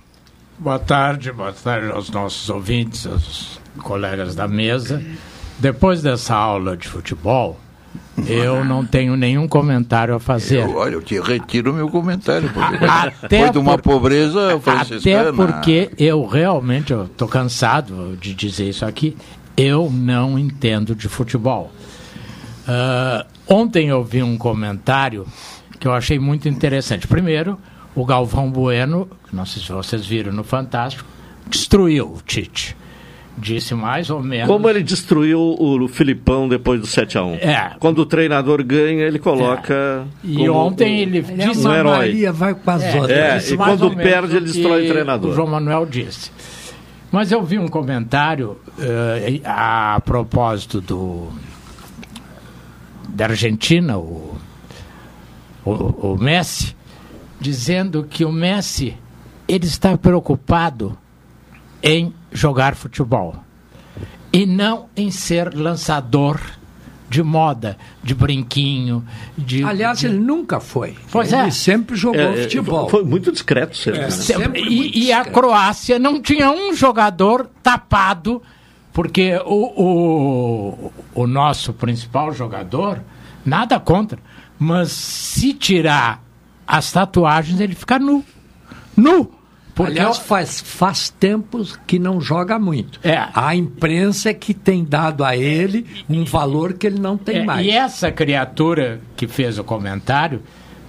Boa 0.57 0.79
tarde, 0.79 1.29
boa 1.33 1.51
tarde 1.51 1.91
aos 1.91 2.09
nossos 2.09 2.49
ouvintes, 2.49 3.05
aos 3.05 3.59
colegas 3.79 4.33
da 4.33 4.47
mesa. 4.47 5.03
Depois 5.59 6.01
dessa 6.01 6.33
aula 6.33 6.77
de 6.77 6.87
futebol, 6.87 7.59
eu 8.25 8.63
não 8.63 8.85
tenho 8.85 9.17
nenhum 9.17 9.45
comentário 9.45 10.15
a 10.15 10.21
fazer. 10.21 10.59
Eu, 10.63 10.77
olha, 10.77 10.93
eu 10.93 11.01
te 11.01 11.19
retiro 11.19 11.73
meu 11.73 11.89
comentário, 11.89 12.49
porque 12.49 12.85
Até 13.25 13.39
foi 13.41 13.49
de 13.49 13.57
uma 13.57 13.77
por- 13.77 13.91
pobreza 13.91 14.57
franciscana. 14.61 15.31
Até 15.31 15.31
porque 15.33 15.91
eu 15.97 16.25
realmente 16.25 16.93
estou 16.93 17.27
cansado 17.27 18.17
de 18.21 18.33
dizer 18.33 18.69
isso 18.69 18.85
aqui. 18.85 19.17
Eu 19.57 19.89
não 19.91 20.37
entendo 20.37 20.95
de 20.95 21.07
futebol. 21.07 21.71
Ah, 22.67 23.25
ontem 23.47 23.89
eu 23.89 24.03
vi 24.03 24.21
um 24.23 24.37
comentário 24.37 25.25
que 25.79 25.87
eu 25.87 25.93
achei 25.93 26.17
muito 26.19 26.49
interessante. 26.49 27.07
Primeiro, 27.07 27.57
o 27.95 28.05
Galvão 28.05 28.49
Bueno, 28.51 29.07
que 29.29 29.35
não 29.35 29.45
sei 29.45 29.61
se 29.61 29.71
vocês 29.71 30.05
viram 30.05 30.31
no 30.31 30.43
Fantástico, 30.43 31.07
destruiu 31.47 32.07
o 32.07 32.21
Tite. 32.25 32.75
Disse 33.37 33.75
mais 33.75 34.09
ou 34.09 34.23
menos. 34.23 34.47
Como 34.47 34.69
ele 34.69 34.81
destruiu 34.81 35.39
o 35.59 35.87
Filipão 35.89 36.47
depois 36.47 36.79
do 36.79 36.87
7x1. 36.87 37.37
É. 37.41 37.71
Quando 37.79 37.99
o 37.99 38.05
treinador 38.05 38.63
ganha, 38.63 39.03
ele 39.03 39.19
coloca. 39.19 40.07
E 40.23 40.37
como 40.37 40.53
ontem 40.53 41.01
ele 41.01 41.19
um 41.19 41.35
disse 41.35 41.67
herói. 41.67 41.97
Maria 41.97 42.31
vai 42.31 42.53
com 42.55 42.71
as 42.71 42.81
É, 42.81 42.95
outras. 42.95 43.51
É, 43.51 43.53
e 43.53 43.57
mais 43.57 43.71
quando 43.71 43.83
ou 43.83 43.89
menos 43.89 44.03
perde, 44.03 44.37
ele 44.37 44.45
destrói 44.45 44.85
o 44.85 44.87
treinador. 44.87 45.31
O 45.31 45.33
João 45.35 45.47
Manuel 45.47 45.85
disse. 45.85 46.31
Mas 47.11 47.31
eu 47.31 47.43
vi 47.43 47.57
um 47.57 47.67
comentário 47.67 48.59
eh, 48.79 49.41
a 49.45 50.01
propósito 50.03 50.81
do 50.81 51.29
da 53.07 53.25
Argentina, 53.25 53.97
o, 53.97 54.35
o, 55.63 55.71
o 56.13 56.17
Messi, 56.17 56.75
dizendo 57.39 58.03
que 58.03 58.25
o 58.25 58.31
Messi 58.31 58.97
ele 59.47 59.65
está 59.65 59.97
preocupado 59.97 60.97
em 61.81 62.13
jogar 62.31 62.75
futebol 62.75 63.35
e 64.33 64.45
não 64.45 64.89
em 64.97 65.11
ser 65.11 65.53
lançador 65.53 66.39
de 67.09 67.21
moda, 67.21 67.77
de 68.03 68.13
brinquinho, 68.15 69.05
de 69.37 69.63
Aliás, 69.63 69.99
de- 69.99 70.07
ele 70.07 70.17
nunca 70.17 70.59
foi. 70.59 70.95
Pois 71.11 71.31
ele 71.31 71.43
é. 71.43 71.51
sempre 71.51 71.95
jogou 71.95 72.19
É, 72.19 72.39
é, 72.39 72.43
futebol. 72.43 72.89
Foi 72.89 73.03
muito 73.03 73.31
discreto 73.31 73.77
sempre. 73.77 74.01
né? 74.01 74.09
Sempre- 74.09 74.61
e, 74.61 75.05
e 75.05 75.13
a 75.13 75.23
Croácia 75.25 75.99
não 75.99 76.21
tinha 76.21 76.49
um 76.51 76.73
jogador 76.73 77.49
tapado, 77.61 78.41
porque 78.91 79.39
o, 79.45 79.83
o, 79.83 80.93
o 81.13 81.27
nosso 81.27 81.73
principal 81.73 82.33
jogador, 82.33 83.01
nada 83.45 83.79
contra, 83.79 84.17
mas 84.57 84.91
se 84.91 85.53
tirar 85.53 86.23
as 86.67 86.91
tatuagens, 86.91 87.59
ele 87.59 87.75
fica 87.75 87.99
nu. 87.99 88.23
Nu! 88.97 89.31
Porque 89.75 89.91
Aliás, 89.99 90.17
faz, 90.19 90.61
faz 90.61 91.09
tempos 91.09 91.77
que 91.85 91.99
não 91.99 92.21
joga 92.21 92.57
muito. 92.57 92.97
É. 93.03 93.27
A 93.33 93.53
imprensa 93.55 94.29
é 94.29 94.33
que 94.33 94.53
tem 94.53 94.85
dado 94.85 95.21
a 95.21 95.35
ele 95.35 95.85
um 96.09 96.23
valor 96.23 96.73
que 96.73 96.87
ele 96.87 96.97
não 96.99 97.17
tem 97.17 97.39
É, 97.39 97.43
mais. 97.43 97.67
E 97.67 97.71
essa 97.71 98.09
criatura 98.09 99.01
que 99.17 99.27
fez 99.27 99.59
o 99.59 99.65
comentário 99.65 100.41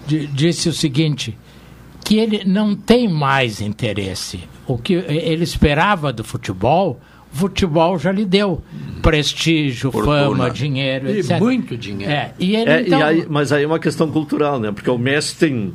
di- 0.07 0.29
disse 0.29 0.69
o 0.69 0.73
seguinte: 0.73 1.37
que 2.05 2.17
ele 2.17 2.45
não 2.45 2.77
tem 2.77 3.09
mais 3.09 3.61
interesse. 3.61 4.41
O 4.69 4.79
que 4.79 4.93
ele 4.95 5.43
esperava 5.43 6.13
do 6.13 6.23
futebol, 6.23 7.01
o 7.33 7.37
futebol 7.37 7.99
já 7.99 8.13
lhe 8.13 8.25
deu 8.25 8.63
prestígio, 9.03 9.91
Fortuna. 9.91 10.21
fama, 10.29 10.51
dinheiro, 10.51 11.09
E 11.11 11.19
etc. 11.19 11.39
muito 11.41 11.77
dinheiro. 11.77 12.13
É, 12.13 12.33
e 12.39 12.55
ele 12.57 12.71
É, 12.71 12.81
então... 12.83 12.99
e 12.99 13.03
aí- 13.03 13.27
mas 13.29 13.51
aí 13.53 13.65
é 13.65 13.67
uma 13.67 13.79
questão 13.79 14.11
cultural, 14.11 14.59
né? 14.61 14.71
Porque 14.73 14.91
o 14.91 14.99
Messi 14.99 15.37
tem 15.37 15.75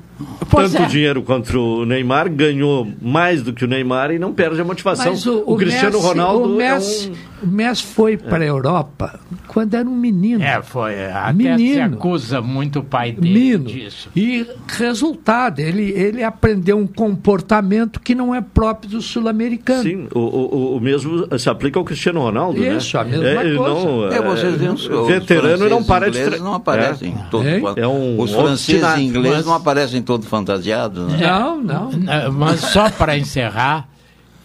Pois 0.49 0.72
tanto 0.72 0.84
é. 0.84 0.88
dinheiro 0.88 1.22
quanto 1.24 1.57
o 1.57 1.86
Neymar, 1.86 2.30
ganhou 2.30 2.88
mais 3.01 3.41
do 3.41 3.53
que 3.53 3.63
o 3.63 3.67
Neymar 3.67 4.11
e 4.11 4.19
não 4.19 4.34
perde 4.34 4.59
a 4.59 4.63
motivação. 4.65 5.11
Mas 5.11 5.26
o, 5.26 5.55
Cristiano 5.55 5.95
Messi- 5.97 6.07
Ronaldo 6.07 6.53
o 6.53 6.57
Messi, 6.57 7.07
é 7.41 7.45
um... 7.45 7.49
o 7.49 7.53
Messi 7.53 7.84
foi 7.84 8.17
para 8.17 8.43
a 8.43 8.47
Europa 8.47 9.19
quando 9.47 9.74
era 9.74 9.88
um 9.88 9.95
menino. 9.95 10.43
É, 10.43 10.61
foi. 10.61 11.05
Até 11.09 11.34
Menino. 11.34 11.74
se 11.74 11.80
acusa 11.82 12.41
muito 12.41 12.80
o 12.80 12.84
pai 12.84 13.11
dele 13.13 13.34
Menino. 13.34 13.63
disso. 13.65 14.09
E 14.15 14.45
resultado, 14.67 15.59
ele, 15.59 15.91
ele 15.91 16.24
aprendeu 16.24 16.78
um 16.78 16.88
comportamento 16.88 17.99
que 17.99 18.13
não 18.15 18.34
é 18.36 18.41
próprio 18.41 18.89
do 18.91 19.01
sul-americano. 19.01 19.84
Sim, 19.84 20.07
o, 20.13 20.19
o, 20.19 20.78
o 20.78 20.80
mesmo 20.82 21.28
se 21.39 21.49
aplica 21.49 21.80
ao 21.80 21.86
Cristiano 21.86 22.19
Ronaldo, 22.22 22.59
né? 22.59 22.76
Isso, 22.76 22.97
a 22.97 23.03
mesma 23.03 23.26
ele 23.43 23.57
coisa. 23.57 23.74
Não, 23.86 24.07
É, 24.11 24.22
vocês 24.22 24.55
veem 24.55 24.72
os- 24.72 24.88
os 24.89 25.07
veterano 25.07 25.69
não 25.69 25.84
franceses 25.84 25.88
para 25.88 26.09
de... 26.11 26.24
tre- 26.24 26.39
não 26.39 26.53
aparecem 26.53 27.13
É. 27.17 27.24
todo 27.30 27.47
É, 27.47 27.61
é 27.78 27.88
um 27.88 28.19
Os 28.19 28.32
franceses 28.32 28.97
e 28.97 29.01
ingleses 29.01 29.38
mas- 29.38 29.45
não 29.45 29.53
aparecem 29.53 30.01
todos 30.12 30.28
fantasiados, 30.28 31.07
né? 31.07 31.26
Não, 31.26 31.62
não. 31.62 31.89
É, 32.12 32.28
Mas 32.28 32.59
só 32.59 32.89
para 32.89 33.18
encerrar, 33.18 33.88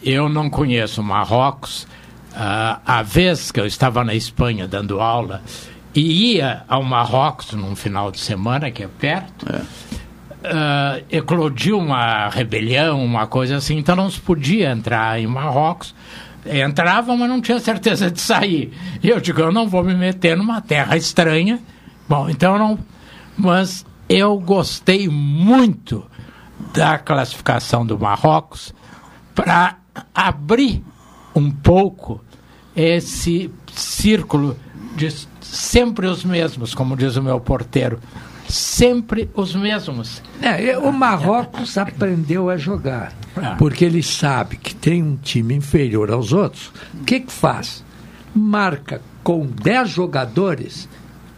eu 0.01 0.29
não 0.29 0.49
conheço 0.49 1.03
Marrocos. 1.03 1.85
Ah, 2.33 2.79
a 2.85 3.01
vez 3.01 3.51
que 3.51 3.59
eu 3.59 3.65
estava 3.65 4.01
na 4.01 4.15
Espanha 4.15 4.65
dando 4.65 5.01
aula 5.01 5.41
e 5.93 6.35
ia 6.35 6.63
ao 6.69 6.83
Marrocos 6.83 7.51
num 7.51 7.75
final 7.75 8.11
de 8.11 8.19
semana, 8.21 8.71
que 8.71 8.81
é 8.81 8.87
perto, 8.87 9.45
ah, 10.45 11.01
eclodiu 11.11 11.77
uma 11.77 12.29
rebelião, 12.29 13.03
uma 13.03 13.27
coisa 13.27 13.57
assim, 13.57 13.77
então 13.77 13.93
não 13.93 14.09
se 14.09 14.21
podia 14.21 14.71
entrar 14.71 15.19
em 15.19 15.27
Marrocos. 15.27 15.93
Entrava, 16.45 17.13
mas 17.17 17.27
não 17.27 17.41
tinha 17.41 17.59
certeza 17.59 18.09
de 18.09 18.21
sair. 18.21 18.71
E 19.03 19.09
eu 19.09 19.19
digo, 19.19 19.41
eu 19.41 19.51
não 19.51 19.67
vou 19.67 19.83
me 19.83 19.93
meter 19.93 20.37
numa 20.37 20.61
terra 20.61 20.95
estranha. 20.95 21.59
Bom, 22.07 22.29
então 22.29 22.53
eu 22.53 22.59
não. 22.59 22.79
Mas 23.37 23.85
eu 24.09 24.39
gostei 24.39 25.07
muito 25.09 26.05
da 26.73 26.97
classificação 26.97 27.85
do 27.85 27.99
Marrocos 27.99 28.73
para 29.35 29.77
abrir 30.13 30.83
um 31.35 31.51
pouco 31.51 32.21
esse 32.75 33.51
círculo 33.73 34.57
de 34.95 35.13
sempre 35.41 36.07
os 36.07 36.23
mesmos, 36.23 36.73
como 36.73 36.95
diz 36.95 37.15
o 37.15 37.23
meu 37.23 37.39
porteiro. 37.39 37.99
Sempre 38.47 39.29
os 39.33 39.53
mesmos. 39.53 40.21
É, 40.41 40.77
o 40.77 40.91
Marrocos 40.91 41.75
aprendeu 41.77 42.49
a 42.49 42.55
jogar. 42.55 43.13
Porque 43.57 43.83
ele 43.83 44.01
sabe 44.01 44.55
que 44.57 44.73
tem 44.73 45.03
um 45.03 45.17
time 45.17 45.53
inferior 45.53 46.09
aos 46.11 46.31
outros. 46.31 46.71
O 46.93 47.03
que, 47.03 47.19
que 47.19 47.31
faz? 47.31 47.83
Marca 48.33 49.01
com 49.23 49.45
10 49.45 49.89
jogadores 49.89 50.87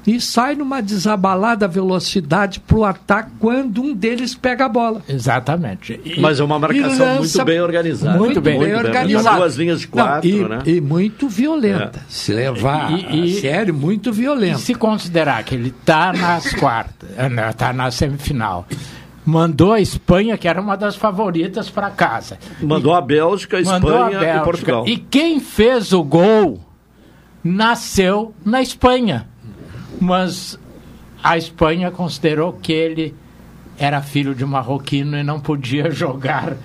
e 0.08 0.20
sai 0.20 0.56
numa 0.56 0.82
desabalada 0.82 1.68
velocidade 1.68 2.60
para 2.60 2.78
o 2.78 2.86
ataque 2.86 3.32
quando 3.40 3.82
um 3.82 3.94
deles 3.94 4.34
pega 4.34 4.66
a 4.66 4.70
bola. 4.70 5.02
Exatamente. 5.08 6.00
Mas 6.20 6.40
é 6.40 6.44
uma 6.44 6.58
marcação 6.58 7.16
muito 7.18 7.46
bem 7.46 7.62
organizada. 7.62 8.18
Muito, 8.18 8.42
bem, 8.42 8.58
Muito 8.58 8.70
bem 8.70 8.78
organizada. 8.78 9.38
Duas 9.38 9.56
linhas 9.56 9.82
de 9.82 9.86
Não, 9.88 9.92
quatro, 10.04 10.28
e, 10.30 10.44
né? 10.48 10.60
e 10.66 10.82
muito 10.82 11.28
violenta. 11.30 12.00
É. 12.00 12.02
Se 12.10 12.34
levar 12.34 12.92
E- 12.92 13.34
e- 13.34 13.38
a 13.38 13.42
sério, 13.42 13.74
muito 13.74 14.12
violenta. 14.12 14.58
E 14.58 14.62
se 14.62 14.74
considerar 14.74 15.44
que 15.44 15.54
ele 15.56 15.70
está 15.70 16.12
nas 16.14 16.54
quartas, 16.56 17.10
está 17.52 17.72
na 17.74 17.92
semifinal, 17.92 18.66
mandou 19.26 19.74
a 19.74 19.82
Espanha, 19.82 20.38
que 20.38 20.48
era 20.48 20.60
uma 20.60 20.76
das 20.76 20.96
favoritas, 20.96 21.70
para 21.70 21.92
casa. 21.92 22.40
Mandou 22.62 22.94
a 22.96 23.02
Bélgica, 23.02 23.60
a 23.60 23.62
Mandou 23.62 23.92
a 23.92 23.94
Espanha 24.06 24.18
e 24.18 24.20
Bélgica. 24.20 24.44
Portugal. 24.44 24.88
E 24.88 24.98
quem 24.98 25.40
fez 25.40 25.94
o 25.94 26.04
gol 26.04 26.60
nasceu 27.44 28.34
na 28.46 28.62
Espanha. 28.62 29.28
Mas 30.00 30.58
a 31.24 31.38
Espanha 31.38 31.92
considerou 31.92 32.54
que 32.54 32.72
ele 32.72 33.16
era 33.78 34.02
filho 34.02 34.36
de 34.36 34.46
marroquino 34.46 35.18
e 35.18 35.24
não 35.24 35.40
podia 35.40 35.90
jogar 35.92 36.56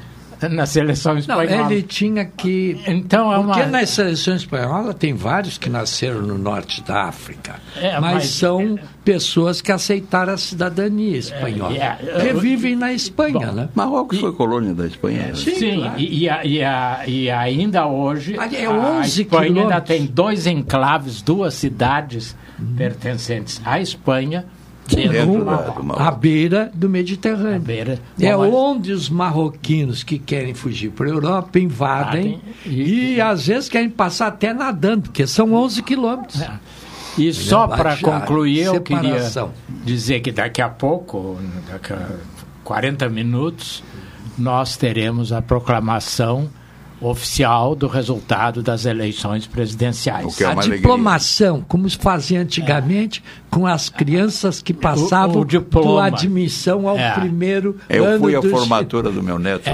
na 0.53 0.67
seleção 0.67 1.13
Não, 1.15 1.21
espanhola. 1.21 1.73
ele 1.73 1.83
tinha 1.83 2.25
que. 2.25 2.81
Então 2.87 3.33
é 3.33 3.37
Porque 3.43 3.61
uma. 3.63 3.67
na 3.67 3.87
seleção 3.87 4.37
espanhola 4.37 4.93
tem 4.95 5.15
vários 5.15 5.59
que 5.59 5.69
nasceram 5.69 6.23
no 6.23 6.37
norte 6.39 6.83
da 6.83 7.05
África. 7.05 7.57
É, 7.81 7.93
mas, 8.01 8.15
mas- 8.15 8.25
são 8.31 8.79
pessoas 9.05 9.61
que 9.61 9.71
aceitaram 9.71 10.33
a 10.33 10.37
cidadania 10.37 11.17
espanhola. 11.19 11.75
É, 11.77 11.99
é, 12.03 12.21
que 12.21 12.33
vivem 12.35 12.75
na 12.77 12.93
Espanha, 12.93 13.39
Bom, 13.39 13.53
né? 13.53 13.69
Marrocos 13.75 14.19
foi 14.19 14.33
colônia 14.33 14.73
da 14.75 14.87
Espanha. 14.87 15.29
né? 15.29 15.35
Sim, 15.35 15.81
claro. 15.81 16.01
e, 16.01 16.27
e 16.27 16.29
e 17.09 17.15
e 17.25 17.31
ainda 17.31 17.87
hoje 17.87 18.39
Ali 18.39 18.57
é 18.57 18.67
a 18.67 18.71
11 18.71 19.23
Espanha 19.23 19.63
ainda 19.63 19.81
tem 19.81 20.07
dois 20.07 20.47
enclaves, 20.47 21.21
duas 21.23 21.55
cidades 21.55 22.37
pertencentes 22.77 23.61
à 23.65 23.81
Espanha 23.81 24.45
dentro 24.89 25.45
do 25.45 25.93
à 25.97 26.11
beira 26.11 26.71
do 26.75 26.89
Mediterrâneo. 26.89 27.61
beira. 27.61 27.99
É 28.21 28.33
Bom, 28.33 28.39
mas- 28.41 28.55
onde 28.55 28.93
os 28.93 29.09
marroquinos 29.09 30.03
que 30.03 30.19
querem 30.19 30.55
fugir 30.55 30.91
para 30.91 31.07
a 31.07 31.11
Europa 31.11 31.59
invadem 31.59 32.41
e, 32.67 33.21
às 33.21 33.47
vezes 33.47 33.69
querem 33.69 33.89
passar 33.91 34.29
até 34.29 34.53
nadando, 34.53 35.03
porque 35.05 35.27
são 35.27 35.53
11 35.55 35.83
quilômetros. 35.83 36.43
E 37.17 37.33
só 37.33 37.69
para 37.69 37.97
concluir, 37.97 38.63
eu 38.65 38.81
queria 38.81 39.21
dizer 39.85 40.21
que 40.21 40.33
daqui 40.33 40.61
a 40.61 40.69
pouco, 40.69 41.39
daqui 41.71 41.93
a 41.93 42.09
40 42.65 43.09
minutos, 43.09 43.85
nós 44.37 44.77
teremos 44.77 45.33
a 45.33 45.41
proclamação 45.41 46.51
oficial 47.07 47.75
do 47.75 47.87
resultado 47.87 48.63
das 48.63 48.85
eleições 48.87 49.47
presidenciais. 49.47 50.41
é 50.41 50.45
a 50.45 50.49
uma 50.49 50.55
alegria. 50.61 50.77
diplomação, 50.79 51.65
como 51.67 51.89
se 51.89 51.97
fazia 51.99 52.41
antigamente, 52.41 53.23
com 53.51 53.67
as 53.67 53.89
crianças 53.89 54.61
que 54.63 54.73
passavam 54.73 55.43
o 55.43 55.45
diploma. 55.45 56.01
da 56.11 56.17
admissão 56.17 56.89
ao 56.89 56.99
É. 56.99 57.13
primeiro 57.13 57.77
Eu 57.89 58.05
ano 58.05 58.21
fui 58.21 58.35
à 58.37 58.41
do 58.41 58.51
formatura 58.51 59.11
do 59.11 59.23
meu 59.23 59.39
neto. 59.39 59.69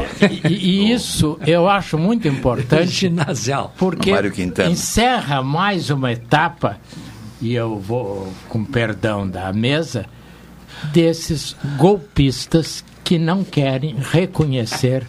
E, 0.49 0.49
e 0.55 0.93
isso 0.93 1.39
eu 1.47 1.69
acho 1.69 1.97
muito 1.97 2.27
importante, 2.29 2.87
ginasial. 2.91 3.73
porque 3.79 4.11
Mário 4.13 4.31
Quintana. 4.33 4.71
encerra 4.71 5.43
mais 5.43 5.91
uma 5.91 6.13
etapa, 6.13 6.79
e 7.41 7.55
eu 7.55 7.79
vou, 7.79 8.33
com 8.49 8.65
perdão 8.65 9.27
da 9.29 9.53
mesa, 9.53 10.05
desses 10.93 11.57
golpistas 11.77 12.85
que 13.05 13.19
não 13.19 13.43
querem 13.45 13.97
reconhecer 13.99 15.07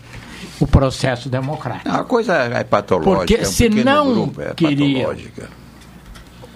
o 0.61 0.67
processo 0.67 1.27
democrático. 1.27 1.89
A 1.89 2.03
coisa 2.03 2.35
é 2.35 2.63
patológica. 2.63 3.17
Porque 3.17 3.41
um 3.41 3.45
se 3.45 3.67
pequeno 3.67 3.83
não 3.83 4.13
grupo, 4.13 4.41
é 4.41 4.53
patológica. 4.53 5.49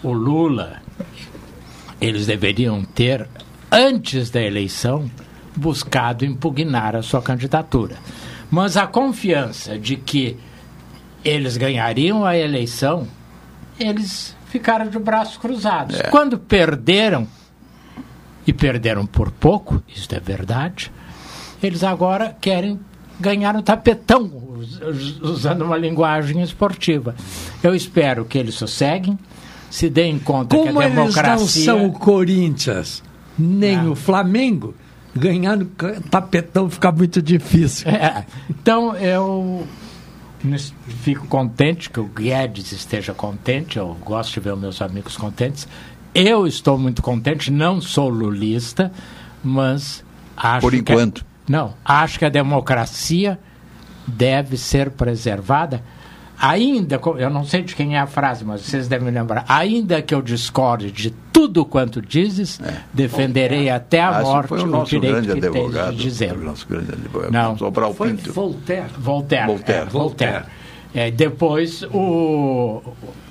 o 0.03 0.13
Lula, 0.13 0.81
eles 1.99 2.27
deveriam 2.27 2.83
ter, 2.83 3.27
antes 3.71 4.29
da 4.29 4.39
eleição, 4.39 5.09
buscado 5.55 6.23
impugnar 6.23 6.95
a 6.95 7.01
sua 7.01 7.19
candidatura. 7.19 7.95
Mas 8.51 8.77
a 8.77 8.85
confiança 8.85 9.79
de 9.79 9.95
que 9.95 10.37
eles 11.23 11.57
ganhariam 11.57 12.23
a 12.23 12.37
eleição, 12.37 13.07
eles 13.79 14.37
ficaram 14.45 14.87
de 14.87 14.99
braços 14.99 15.37
cruzados. 15.37 15.99
É. 15.99 16.03
Quando 16.09 16.37
perderam, 16.37 17.27
e 18.45 18.53
perderam 18.53 19.07
por 19.07 19.31
pouco, 19.31 19.81
isso 19.87 20.13
é 20.13 20.19
verdade, 20.19 20.91
eles 21.63 21.83
agora 21.83 22.37
querem 22.39 22.79
ganhar 23.19 23.55
o 23.55 23.61
tapetão, 23.61 24.29
us- 24.57 24.79
us- 24.81 25.21
usando 25.21 25.63
uma 25.63 25.77
linguagem 25.77 26.41
esportiva. 26.41 27.15
Eu 27.63 27.73
espero 27.75 28.25
que 28.25 28.37
eles 28.37 28.55
sosseguem, 28.55 29.17
se 29.69 29.89
deem 29.89 30.19
conta 30.19 30.55
Como 30.55 30.71
que 30.73 30.77
a 30.79 30.85
eles 30.85 30.95
não 30.95 31.03
democracia... 31.07 31.65
são 31.65 31.85
o 31.87 31.91
Corinthians, 31.93 33.03
nem 33.37 33.87
o 33.89 33.95
Flamengo, 33.95 34.73
ganhar 35.15 35.57
no 35.57 35.65
tapetão 36.09 36.69
fica 36.69 36.91
muito 36.91 37.21
difícil. 37.21 37.89
É, 37.89 38.25
então 38.49 38.95
eu 38.95 39.65
fico 41.03 41.25
contente 41.27 41.89
que 41.89 41.99
o 41.99 42.05
Guedes 42.05 42.71
esteja 42.71 43.13
contente, 43.13 43.77
eu 43.77 43.95
gosto 44.03 44.33
de 44.33 44.39
ver 44.39 44.53
os 44.53 44.59
meus 44.59 44.81
amigos 44.81 45.17
contentes. 45.17 45.67
Eu 46.13 46.45
estou 46.47 46.77
muito 46.77 47.01
contente, 47.01 47.51
não 47.51 47.81
sou 47.81 48.07
lulista, 48.09 48.91
mas 49.43 50.03
acho 50.37 50.61
Por 50.61 50.71
que- 50.71 50.77
enquanto. 50.77 51.25
Não, 51.47 51.73
acho 51.83 52.19
que 52.19 52.25
a 52.25 52.29
democracia 52.29 53.39
deve 54.07 54.57
ser 54.57 54.91
preservada. 54.91 55.81
Ainda, 56.37 56.99
eu 57.17 57.29
não 57.29 57.45
sei 57.45 57.61
de 57.63 57.73
quem 57.73 57.95
é 57.95 57.99
a 57.99 58.07
frase, 58.07 58.43
mas 58.43 58.61
vocês 58.61 58.89
devem 58.89 59.09
lembrar. 59.09 59.45
Ainda 59.47 60.01
que 60.01 60.13
eu 60.13 60.21
discorde 60.21 60.91
de 60.91 61.11
tudo 61.31 61.63
quanto 61.63 62.01
dizes, 62.01 62.59
defenderei 62.93 63.69
até 63.69 64.01
a 64.01 64.17
Ah, 64.17 64.21
morte 64.21 64.53
o 64.53 64.81
o 64.81 64.83
direito 64.83 65.21
grande 65.25 65.41
que 65.41 65.49
tens 65.49 65.91
de 65.91 65.95
dizer. 65.95 66.33
O 66.33 66.43
nosso 66.43 66.67
grande 66.67 66.91
advogado. 66.91 67.31
Não. 67.31 67.57
Sobral 67.57 67.93
Foi 67.93 68.09
Pinto. 68.13 68.33
Voltaire. 68.33 68.89
Voltaire. 68.97 69.45
Voltaire. 69.47 69.81
é, 69.81 69.85
Voltaire. 69.89 70.45
É, 70.95 71.11
depois 71.11 71.83
o 71.93 72.81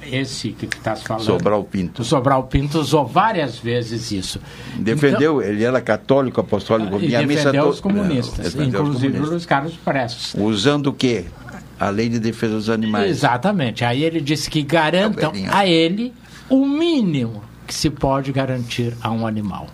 esse 0.06 0.50
que 0.50 0.66
está 0.66 0.94
se 0.94 1.02
falando. 1.04 1.24
Sobral 1.24 1.64
Pinto. 1.64 2.02
O 2.02 2.04
Sobral 2.04 2.42
Pinto 2.44 2.78
usou 2.78 3.06
várias 3.06 3.58
vezes 3.58 4.12
isso. 4.12 4.38
Defendeu, 4.76 5.40
ele 5.40 5.64
era 5.64 5.80
católico, 5.80 6.40
apostólico. 6.42 6.88
Então, 6.88 7.00
e 7.02 7.06
Minha 7.08 7.22
missa 7.26 7.44
defendeu 7.44 7.64
to- 7.64 7.70
os 7.70 7.80
comunistas, 7.80 8.36
Não, 8.36 8.44
defendeu 8.44 8.66
os 8.82 8.88
inclusive 8.88 9.06
comunistas. 9.06 9.30
Luiz 9.30 9.46
Carlos 9.46 9.72
Prestes. 9.82 10.34
Usando 10.38 10.88
o 10.88 10.92
quê? 10.92 11.24
A 11.80 11.88
lei 11.88 12.08
de 12.10 12.18
defesa 12.20 12.54
dos 12.54 12.68
animais. 12.68 13.10
Exatamente. 13.10 13.82
Aí 13.84 14.04
ele 14.04 14.20
disse 14.20 14.50
que 14.50 14.62
garantam 14.62 15.30
É 15.30 15.32
velhinho. 15.32 15.50
a 15.54 15.66
ele 15.66 16.12
o 16.50 16.66
mínimo 16.66 17.42
que 17.66 17.72
se 17.74 17.88
pode 17.88 18.30
garantir 18.30 18.94
a 19.02 19.10
um 19.10 19.26
animal, 19.26 19.68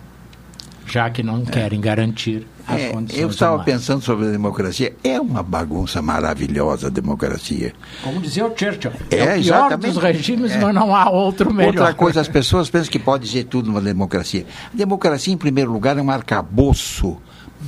já 0.87 1.09
que 1.09 1.21
não 1.21 1.43
querem 1.43 1.81
garantir 1.81 2.47
É, 2.69 2.91
eu 3.13 3.29
estava 3.29 3.63
pensando 3.63 4.01
sobre 4.03 4.27
a 4.27 4.31
democracia. 4.31 4.93
É 5.03 5.19
uma 5.19 5.41
bagunça 5.43 6.01
maravilhosa 6.01 6.87
a 6.87 6.89
democracia. 6.89 7.73
Como 8.03 8.19
dizia 8.21 8.45
o 8.45 8.49
Churchill, 8.57 8.91
É, 9.09 9.15
é, 9.17 9.23
o 9.23 9.25
pior 9.25 9.37
exatamente. 9.37 9.93
dos 9.93 10.03
regimes, 10.03 10.51
É. 10.51 10.59
mas 10.59 10.73
não 10.73 10.95
há 10.95 11.09
outro 11.09 11.53
melhor. 11.53 11.69
Outra 11.69 11.93
coisa, 11.93 12.21
as 12.21 12.27
pessoas 12.27 12.69
pensam 12.69 12.91
que 12.91 12.99
pode 12.99 13.25
dizer 13.25 13.45
tudo 13.45 13.67
numa 13.67 13.81
democracia. 13.81 14.45
A 14.73 14.77
democracia, 14.77 15.33
em 15.33 15.37
primeiro 15.37 15.71
lugar, 15.71 15.97
é 15.97 16.01
um 16.01 16.09
arcabouço 16.11 17.17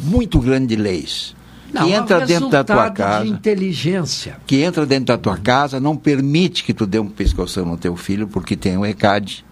muito 0.03 0.39
grande 0.39 0.75
de 0.75 0.81
leis. 0.81 1.35
Não, 1.71 1.85
que 1.87 1.91
entra 1.93 2.23
dentro 2.25 2.49
da 2.49 2.63
tua 2.63 2.91
casa. 2.91 3.25
de 3.25 3.31
inteligência. 3.31 4.37
que 4.45 4.61
entra 4.61 4.85
dentro 4.85 5.05
da 5.05 5.17
tua 5.17 5.37
casa, 5.37 5.79
não 5.79 5.95
permite 5.97 6.63
que 6.63 6.71
tu 6.73 6.85
dê 6.85 6.99
um 6.99 7.07
pescoção 7.07 7.65
no 7.65 7.77
teu 7.77 7.95
filho, 7.95 8.27
porque 8.27 8.55
tem 8.55 8.77
um 8.77 8.85
ECAD. 8.85 9.43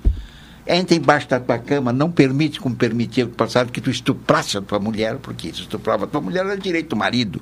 Entra 0.73 0.95
embaixo 0.95 1.27
da 1.27 1.39
tua 1.39 1.57
cama, 1.59 1.91
não 1.91 2.09
permite, 2.09 2.59
como 2.59 2.73
permitia 2.75 3.25
no 3.25 3.31
passado, 3.31 3.71
que 3.71 3.81
tu 3.81 3.89
estuprasse 3.89 4.57
a 4.57 4.61
tua 4.61 4.79
mulher, 4.79 5.17
porque 5.17 5.53
se 5.53 5.61
estuprava 5.61 6.05
a 6.05 6.07
tua 6.07 6.21
mulher 6.21 6.45
era 6.45 6.57
direito 6.57 6.89
do 6.91 6.95
marido. 6.95 7.41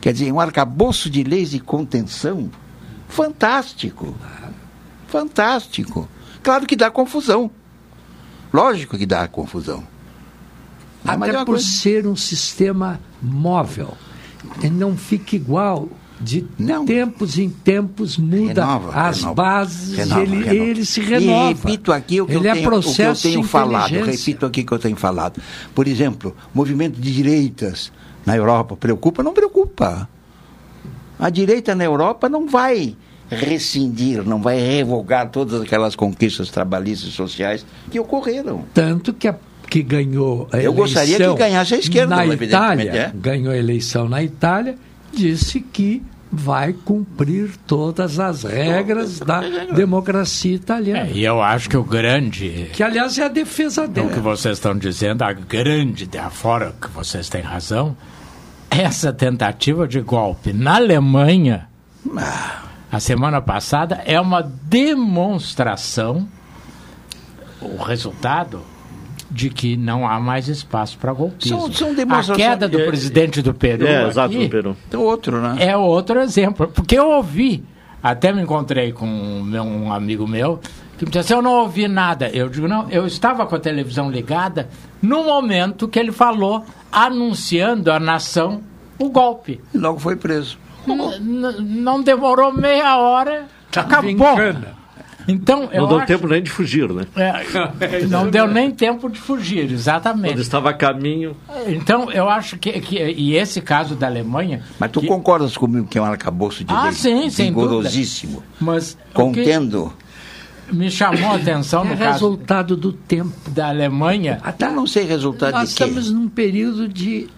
Quer 0.00 0.12
dizer, 0.12 0.30
um 0.30 0.38
arcabouço 0.38 1.08
de 1.08 1.22
leis 1.24 1.50
de 1.50 1.58
contenção 1.60 2.50
fantástico. 3.08 4.14
Fantástico. 5.08 6.08
Claro 6.42 6.66
que 6.66 6.76
dá 6.76 6.90
confusão. 6.90 7.50
Lógico 8.52 8.98
que 8.98 9.06
dá 9.06 9.26
confusão. 9.26 9.82
Mas 11.02 11.20
é 11.20 11.24
Até 11.30 11.38
por 11.38 11.46
coisa- 11.46 11.64
ser 11.66 12.06
um 12.06 12.16
sistema 12.16 13.00
móvel. 13.22 13.96
Não 14.72 14.96
fica 14.96 15.36
igual. 15.36 15.88
De 16.24 16.42
tempos 16.86 17.38
em 17.38 17.50
tempos 17.50 18.16
muda 18.16 18.64
Renova, 18.64 18.92
as 19.00 19.18
renova. 19.18 19.34
bases, 19.42 19.96
Renova, 19.96 20.22
ele, 20.22 20.48
ele 20.58 20.84
se 20.84 21.00
renova. 21.00 21.50
E 21.50 21.54
repito 21.54 21.92
aqui 21.92 22.20
o 22.20 22.26
que, 22.26 22.32
ele 22.32 22.48
eu, 22.48 22.50
é 22.50 22.54
tenho, 22.54 22.68
o 22.78 22.82
que 22.82 23.02
eu 23.02 23.14
tenho 23.14 23.42
falado. 23.42 23.90
Repito 23.92 24.46
aqui 24.46 24.60
o 24.62 24.66
que 24.66 24.72
eu 24.72 24.78
tenho 24.78 24.96
falado. 24.96 25.40
Por 25.74 25.86
exemplo, 25.86 26.34
movimento 26.54 27.00
de 27.00 27.12
direitas 27.12 27.92
na 28.24 28.36
Europa 28.36 28.76
preocupa? 28.76 29.22
Não 29.22 29.32
preocupa. 29.34 30.08
A 31.18 31.30
direita 31.30 31.74
na 31.74 31.84
Europa 31.84 32.28
não 32.28 32.48
vai 32.48 32.96
rescindir, 33.30 34.22
não 34.24 34.40
vai 34.40 34.58
revogar 34.58 35.28
todas 35.30 35.60
aquelas 35.62 35.94
conquistas 35.96 36.50
trabalhistas 36.50 37.08
e 37.10 37.12
sociais 37.12 37.64
que 37.90 37.98
ocorreram. 38.00 38.64
Tanto 38.74 39.12
que, 39.12 39.28
a- 39.28 39.36
que 39.68 39.82
ganhou 39.82 40.48
a 40.52 40.58
Eu 40.58 40.72
gostaria 40.72 41.14
eleição 41.16 41.34
que 41.34 41.42
ganhasse 41.42 41.74
a 41.74 41.78
esquerda, 41.78 42.16
na 42.16 42.26
Itália, 42.26 42.90
é. 42.90 43.12
ganhou 43.14 43.52
a 43.52 43.56
eleição 43.56 44.08
na 44.08 44.22
Itália, 44.22 44.76
disse 45.12 45.60
que 45.60 46.02
vai 46.34 46.72
cumprir 46.72 47.56
todas 47.66 48.18
as 48.18 48.42
regras 48.42 49.18
da 49.20 49.40
democracia 49.74 50.54
italiana. 50.54 51.08
É, 51.08 51.12
e 51.12 51.24
eu 51.24 51.40
acho 51.42 51.68
que 51.68 51.76
o 51.76 51.84
grande 51.84 52.70
Que, 52.72 52.82
aliás, 52.82 53.18
é 53.18 53.24
a 53.24 53.28
defesa 53.28 53.84
o 53.84 53.88
dela. 53.88 54.10
que 54.10 54.20
vocês 54.20 54.58
estão 54.58 54.76
dizendo, 54.76 55.22
a 55.22 55.32
grande, 55.32 56.08
afora 56.18 56.74
que 56.80 56.88
vocês 56.88 57.28
têm 57.28 57.42
razão, 57.42 57.96
essa 58.70 59.12
tentativa 59.12 59.86
de 59.86 60.00
golpe 60.00 60.52
na 60.52 60.76
Alemanha, 60.76 61.68
a 62.90 63.00
semana 63.00 63.40
passada, 63.40 64.02
é 64.04 64.20
uma 64.20 64.42
demonstração, 64.42 66.28
o 67.60 67.82
resultado, 67.82 68.62
de 69.34 69.50
que 69.50 69.76
não 69.76 70.06
há 70.08 70.18
mais 70.20 70.46
espaço 70.48 70.96
para 70.96 71.12
golpismo. 71.12 71.60
São- 71.62 71.72
são 71.72 71.90
a 71.90 71.94
demonstrações- 71.94 72.36
queda 72.38 72.68
do 72.68 72.80
É, 72.80 72.86
presidente 72.86 73.42
do 73.42 73.52
Peru 73.52 73.84
É, 73.86 74.06
exato, 74.06 74.34
aqui 74.34 74.44
no 74.44 74.48
Peru. 74.48 74.76
Então, 74.88 75.02
outro, 75.02 75.40
né? 75.40 75.56
é 75.58 75.76
outro 75.76 76.20
exemplo. 76.20 76.68
Porque 76.68 76.96
eu 76.96 77.08
ouvi, 77.10 77.64
até 78.02 78.32
me 78.32 78.40
encontrei 78.42 78.92
com 78.92 79.06
um 79.06 79.42
meu- 79.42 79.64
um 79.64 79.92
amigo 79.92 80.26
meu, 80.28 80.60
que 80.96 81.04
me 81.04 81.10
disse 81.10 81.18
assim, 81.18 81.34
eu 81.34 81.42
não 81.42 81.50
ouvi 81.62 81.88
nada. 81.88 82.28
Eu 82.30 82.48
digo, 82.48 82.68
não, 82.68 82.88
eu 82.90 83.04
estava 83.06 83.44
com 83.44 83.56
a 83.56 83.58
televisão 83.58 84.08
ligada 84.08 84.68
no 85.02 85.24
momento 85.24 85.88
que 85.88 85.98
ele 85.98 86.12
falou, 86.12 86.64
anunciando 86.92 87.90
à 87.90 87.98
nação 87.98 88.62
o 88.98 89.08
golpe. 89.10 89.60
E 89.74 89.78
logo 89.78 89.98
foi 89.98 90.14
preso. 90.16 90.56
N- 90.86 91.60
não 91.60 92.00
demorou 92.02 92.52
meia 92.52 92.96
hora, 92.98 93.46
acabou. 93.74 94.08
Gincana. 94.10 94.83
Então, 95.26 95.68
eu 95.72 95.82
Não 95.82 95.88
deu 95.88 95.98
acho- 95.98 96.06
tempo 96.06 96.26
nem 96.28 96.42
de 96.42 96.50
fugir, 96.50 96.88
né? 96.92 97.04
é, 97.16 98.06
não 98.06 98.28
deu 98.28 98.46
nem 98.46 98.70
tempo 98.70 99.08
de 99.08 99.18
fugir, 99.18 99.70
exatamente. 99.72 100.34
Quando 100.34 100.40
estava 100.42 100.70
a 100.70 100.74
caminho. 100.74 101.36
Então, 101.66 102.10
eu 102.12 102.28
acho 102.28 102.58
que, 102.58 102.72
que 102.80 102.96
e 102.96 103.34
esse 103.36 103.60
caso 103.60 103.94
da 103.94 104.06
Alemanha, 104.06 104.62
Mas 104.78 104.90
tu 104.90 105.00
concordas 105.02 105.56
comigo 105.56 105.86
que 105.86 105.96
é 105.98 106.02
um 106.02 106.04
arcabouço 106.04 106.62
de 106.64 106.72
Ah, 106.72 106.84
lei 106.84 106.92
sim, 106.92 107.28
vigorosíssimo, 107.30 108.42
mas 108.60 108.94
que- 108.94 109.12
contendo... 109.14 109.92
me 110.72 110.90
chamou 110.90 111.30
a 111.32 111.36
atenção 111.36 111.84
no 111.84 111.92
É 111.92 111.96
caso 111.96 112.12
resultado 112.12 112.76
do 112.76 112.92
tempo. 112.92 113.32
da 113.50 113.68
Alemanha. 113.68 114.40
Até 114.42 114.70
não 114.70 114.86
sei 114.86 115.04
resultado 115.04 115.52
Nós 115.52 115.70
de 115.70 115.74
quê. 115.76 115.84
estamos 115.84 116.10
num 116.10 116.28
período 116.28 116.86
de 116.88 117.28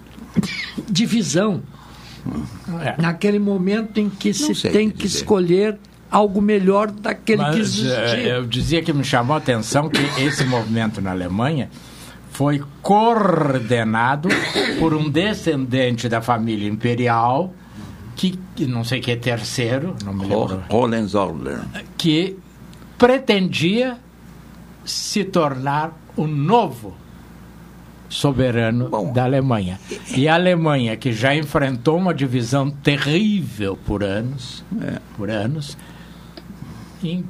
divisão. 0.89 1.63
É. 2.83 3.01
Naquele 3.01 3.39
momento 3.39 3.99
em 3.99 4.09
que 4.09 4.35
se 4.35 4.53
sei 4.55 4.71
tem 4.73 4.91
que 4.91 4.97
que 4.97 5.03
dizer. 5.05 5.19
escolher 5.19 5.79
algo 6.11 6.41
melhor 6.41 6.91
daquele 6.91 7.43
que 7.45 7.49
Mas, 7.51 7.57
existia. 7.59 7.95
eh, 7.95 8.37
eu 8.39 8.47
dizia 8.47 8.83
que 8.83 8.93
me 8.93 9.05
chamou 9.05 9.35
a 9.35 9.39
atenção 9.39 9.89
que 9.89 10.01
esse 10.23 10.45
movimento 10.45 11.01
na 11.01 11.11
Alemanha 11.11 11.69
foi 12.31 12.63
coordenado 12.83 14.29
por 14.79 14.95
um 14.95 15.09
descendente 15.09 16.09
da 16.09 16.21
família 16.21 16.69
imperial 16.69 17.53
que, 18.15 18.39
que 18.55 18.67
não 18.67 18.85
sei 18.85 19.01
que 19.01 19.11
é 19.11 19.17
terceiro, 19.17 19.95
não 20.05 20.13
me 20.13 20.27
lembro, 20.27 20.63
Hohenzollern. 20.71 21.63
que 21.99 22.39
pretendia 22.97 23.99
se 24.85 25.25
tornar 25.25 25.93
o 26.17 26.27
novo 26.27 26.95
soberano 28.09 28.89
da 29.13 29.25
Alemanha. 29.25 29.79
E 30.15 30.29
a 30.29 30.35
Alemanha, 30.35 30.97
que 30.97 31.13
já 31.13 31.35
enfrentou 31.35 31.97
uma 31.99 32.15
divisão 32.15 32.71
terrível 32.71 33.77
por 33.85 34.03
anos, 34.05 34.65
por 35.17 35.31
anos, 35.31 35.77
em 37.03 37.25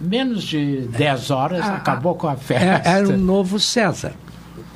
menos 0.00 0.42
de 0.44 0.82
10 0.88 1.30
horas 1.30 1.60
Ah, 1.64 1.76
acabou 1.76 2.14
com 2.14 2.28
a 2.28 2.32
É- 2.32 2.36
festa. 2.36 2.88
Era 2.88 3.08
um 3.08 3.16
novo 3.16 3.58
César. 3.58 4.12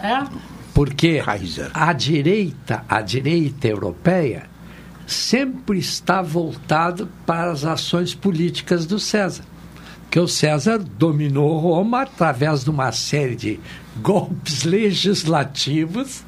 É? 0.02 0.24
Porque 0.72 1.20
Kaiser. 1.20 1.70
a 1.74 1.92
direita, 1.92 2.84
a 2.88 3.02
direita 3.02 3.68
europeia, 3.68 4.44
sempre 5.06 5.78
está 5.78 6.22
voltado 6.22 7.08
para 7.26 7.50
as 7.50 7.64
ações 7.64 8.14
políticas 8.14 8.86
do 8.86 8.98
César. 8.98 9.44
Porque 10.02 10.18
o 10.20 10.26
César 10.28 10.78
dominou 10.78 11.58
Roma 11.58 12.02
através 12.02 12.64
de 12.64 12.70
uma 12.70 12.90
série 12.92 13.36
de 13.36 13.60
golpes 14.02 14.64
legislativos, 14.64 16.24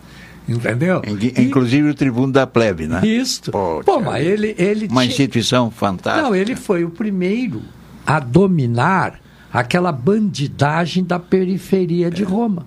entendeu? 0.48 1.02
In- 1.06 1.42
Inclusive 1.42 1.90
o 1.90 1.94
tribuno 1.94 2.32
da 2.32 2.46
plebe, 2.46 2.86
né? 2.86 3.00
Isso. 3.06 3.50
Pô, 3.50 4.00
mas 4.00 4.24
ele, 4.24 4.54
ele 4.58 4.86
Uma 4.88 5.02
tinha- 5.02 5.10
instituição 5.12 5.70
fantástica. 5.70 6.22
Não, 6.28 6.34
ele 6.34 6.54
foi 6.56 6.84
o 6.84 6.90
primeiro 6.90 7.62
a 8.06 8.18
dominar 8.18 9.20
aquela 9.52 9.92
bandidagem 9.92 11.04
da 11.04 11.18
periferia 11.18 12.10
de 12.10 12.24
Roma. 12.24 12.66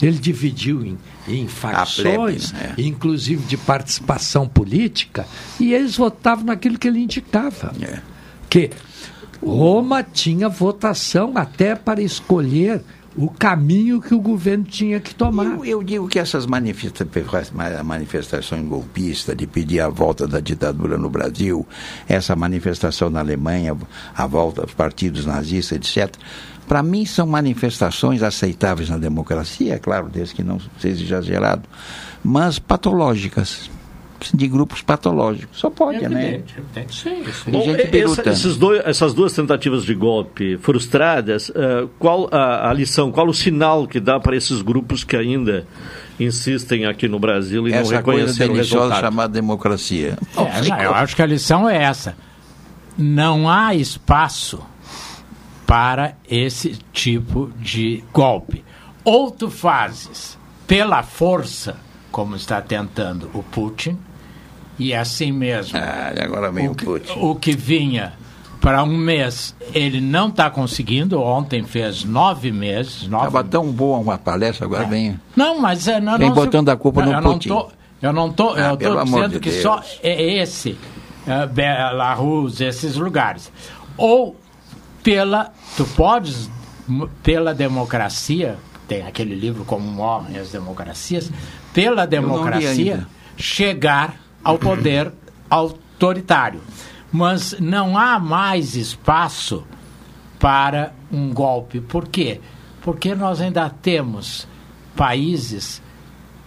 Ele 0.00 0.18
dividiu 0.18 0.84
em, 0.84 0.98
em 1.26 1.48
facções, 1.48 2.52
plebe, 2.52 2.66
né? 2.66 2.74
inclusive 2.78 3.44
de 3.44 3.56
participação 3.56 4.46
política, 4.46 5.26
e 5.58 5.74
eles 5.74 5.96
votavam 5.96 6.44
naquilo 6.44 6.78
que 6.78 6.86
ele 6.86 7.00
indicava. 7.00 7.74
É. 7.82 8.00
Que 8.48 8.70
Roma 9.44 10.02
tinha 10.02 10.48
votação 10.48 11.32
até 11.36 11.74
para 11.74 12.00
escolher 12.00 12.82
o 13.18 13.28
caminho 13.28 14.00
que 14.00 14.14
o 14.14 14.20
governo 14.20 14.64
tinha 14.64 15.00
que 15.00 15.12
tomar. 15.14 15.44
Eu, 15.44 15.64
eu 15.64 15.82
digo 15.82 16.06
que 16.06 16.18
essas 16.20 16.46
manifesta- 16.46 17.04
manifestações 17.84 18.64
golpistas 18.66 19.36
de 19.36 19.46
pedir 19.46 19.80
a 19.80 19.88
volta 19.88 20.26
da 20.26 20.38
ditadura 20.38 20.96
no 20.96 21.10
Brasil, 21.10 21.66
essa 22.08 22.36
manifestação 22.36 23.10
na 23.10 23.18
Alemanha, 23.20 23.76
a 24.16 24.26
volta 24.26 24.62
dos 24.62 24.74
partidos 24.74 25.26
nazistas, 25.26 25.78
etc., 25.78 26.14
para 26.68 26.82
mim 26.82 27.06
são 27.06 27.26
manifestações 27.26 28.22
aceitáveis 28.22 28.90
na 28.90 28.98
democracia, 28.98 29.74
é 29.74 29.78
claro, 29.78 30.08
desde 30.12 30.34
que 30.34 30.42
não 30.44 30.60
seja 30.78 31.02
exagerado, 31.02 31.62
mas 32.22 32.58
patológicas, 32.58 33.70
de 34.34 34.48
grupos 34.48 34.82
patológicos. 34.82 35.58
Só 35.58 35.70
pode, 35.70 36.06
né? 36.08 36.24
Evidente, 36.34 36.54
evidente. 36.58 37.00
Sim, 37.00 37.22
isso. 37.28 37.44
Tem 37.44 37.52
Bom, 38.04 38.12
essa- 38.12 38.30
esses 38.30 38.56
dois- 38.56 38.82
essas 38.84 39.14
duas 39.14 39.32
tentativas 39.32 39.84
de 39.84 39.94
golpe 39.94 40.56
frustradas, 40.58 41.50
eh, 41.54 41.86
qual 41.98 42.28
a, 42.32 42.68
a 42.70 42.72
lição, 42.72 43.10
qual 43.12 43.28
o 43.28 43.34
sinal 43.34 43.86
que 43.86 44.00
dá 44.00 44.18
para 44.18 44.36
esses 44.36 44.60
grupos 44.62 45.04
que 45.04 45.16
ainda 45.16 45.66
insistem 46.18 46.84
aqui 46.86 47.06
no 47.06 47.18
Brasil 47.18 47.68
e 47.68 47.70
não 47.70 47.78
Essa 47.78 48.02
coisa 48.02 48.20
reconheceram 48.22 48.52
o 48.52 48.56
deliciosa 48.56 48.84
resultado? 48.86 49.00
chamada 49.04 49.32
democracia. 49.32 50.18
É, 50.36 50.68
não, 50.68 50.80
eu 50.80 50.94
acho 50.94 51.14
que 51.14 51.22
a 51.22 51.26
lição 51.26 51.68
é 51.68 51.82
essa. 51.82 52.16
Não 52.96 53.48
há 53.48 53.74
espaço 53.74 54.60
para 55.66 56.14
esse 56.28 56.78
tipo 56.92 57.50
de 57.60 58.02
golpe. 58.12 58.64
Ou 59.04 59.30
tu 59.30 59.50
fazes 59.50 60.36
pela 60.66 61.02
força, 61.02 61.76
como 62.10 62.34
está 62.36 62.60
tentando 62.60 63.30
o 63.32 63.42
Putin, 63.42 63.96
e 64.78 64.92
é 64.92 64.98
assim 64.98 65.32
mesmo. 65.32 65.78
Ah, 65.78 66.12
agora 66.22 66.50
vem 66.50 66.68
o, 66.68 66.74
que, 66.74 66.84
Putin. 66.84 67.12
o 67.16 67.34
que 67.34 67.52
vinha 67.56 68.12
para 68.60 68.82
um 68.82 68.96
mês, 68.96 69.54
ele 69.72 70.00
não 70.00 70.28
está 70.28 70.50
conseguindo. 70.50 71.20
Ontem 71.20 71.62
fez 71.64 72.04
nove 72.04 72.50
meses. 72.52 73.06
Nove... 73.08 73.26
Estava 73.28 73.44
tão 73.44 73.70
boa 73.70 73.98
uma 73.98 74.18
palestra, 74.18 74.66
agora 74.66 74.84
É. 74.84 74.86
vem. 74.88 75.20
Não, 75.36 75.60
mas 75.60 75.86
é, 75.88 76.00
não, 76.00 76.18
Vem 76.18 76.28
não 76.28 76.34
botando 76.34 76.68
a 76.68 76.76
culpa 76.76 77.04
no 77.04 77.12
não 77.12 77.22
Putin. 77.34 77.48
tô- 77.48 77.68
eu 78.00 78.12
não 78.12 78.32
tô, 78.32 78.50
Ah, 78.50 78.70
eu 78.70 78.76
tô 78.76 78.98
amor 78.98 79.04
dizendo 79.04 79.32
de 79.34 79.40
que 79.40 79.50
Deus. 79.50 79.62
só 79.62 79.82
é 80.02 80.22
esse, 80.40 80.76
é, 81.26 81.46
Belarus, 81.46 82.60
esses 82.60 82.96
lugares. 82.96 83.50
Ou 83.96 84.36
pela, 85.02 85.52
tu 85.76 85.84
podes, 85.96 86.48
pela 87.22 87.52
democracia, 87.54 88.56
tem 88.86 89.06
aquele 89.06 89.34
livro 89.34 89.64
Como 89.64 89.88
Morrem 89.88 90.38
as 90.38 90.50
Democracias, 90.50 91.30
pela 91.74 92.06
democracia 92.06 93.06
chegar 93.36 94.14
ao 94.48 94.58
poder 94.58 95.12
autoritário. 95.48 96.60
Mas 97.10 97.56
não 97.58 97.96
há 97.96 98.18
mais 98.18 98.76
espaço 98.76 99.64
para 100.38 100.92
um 101.10 101.32
golpe. 101.32 101.80
Por 101.80 102.06
quê? 102.08 102.40
Porque 102.82 103.14
nós 103.14 103.40
ainda 103.40 103.68
temos 103.70 104.46
países 104.94 105.82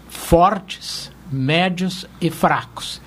fortes, 0.08 1.12
médios 1.32 2.06
e 2.20 2.30
fracos. 2.30 3.02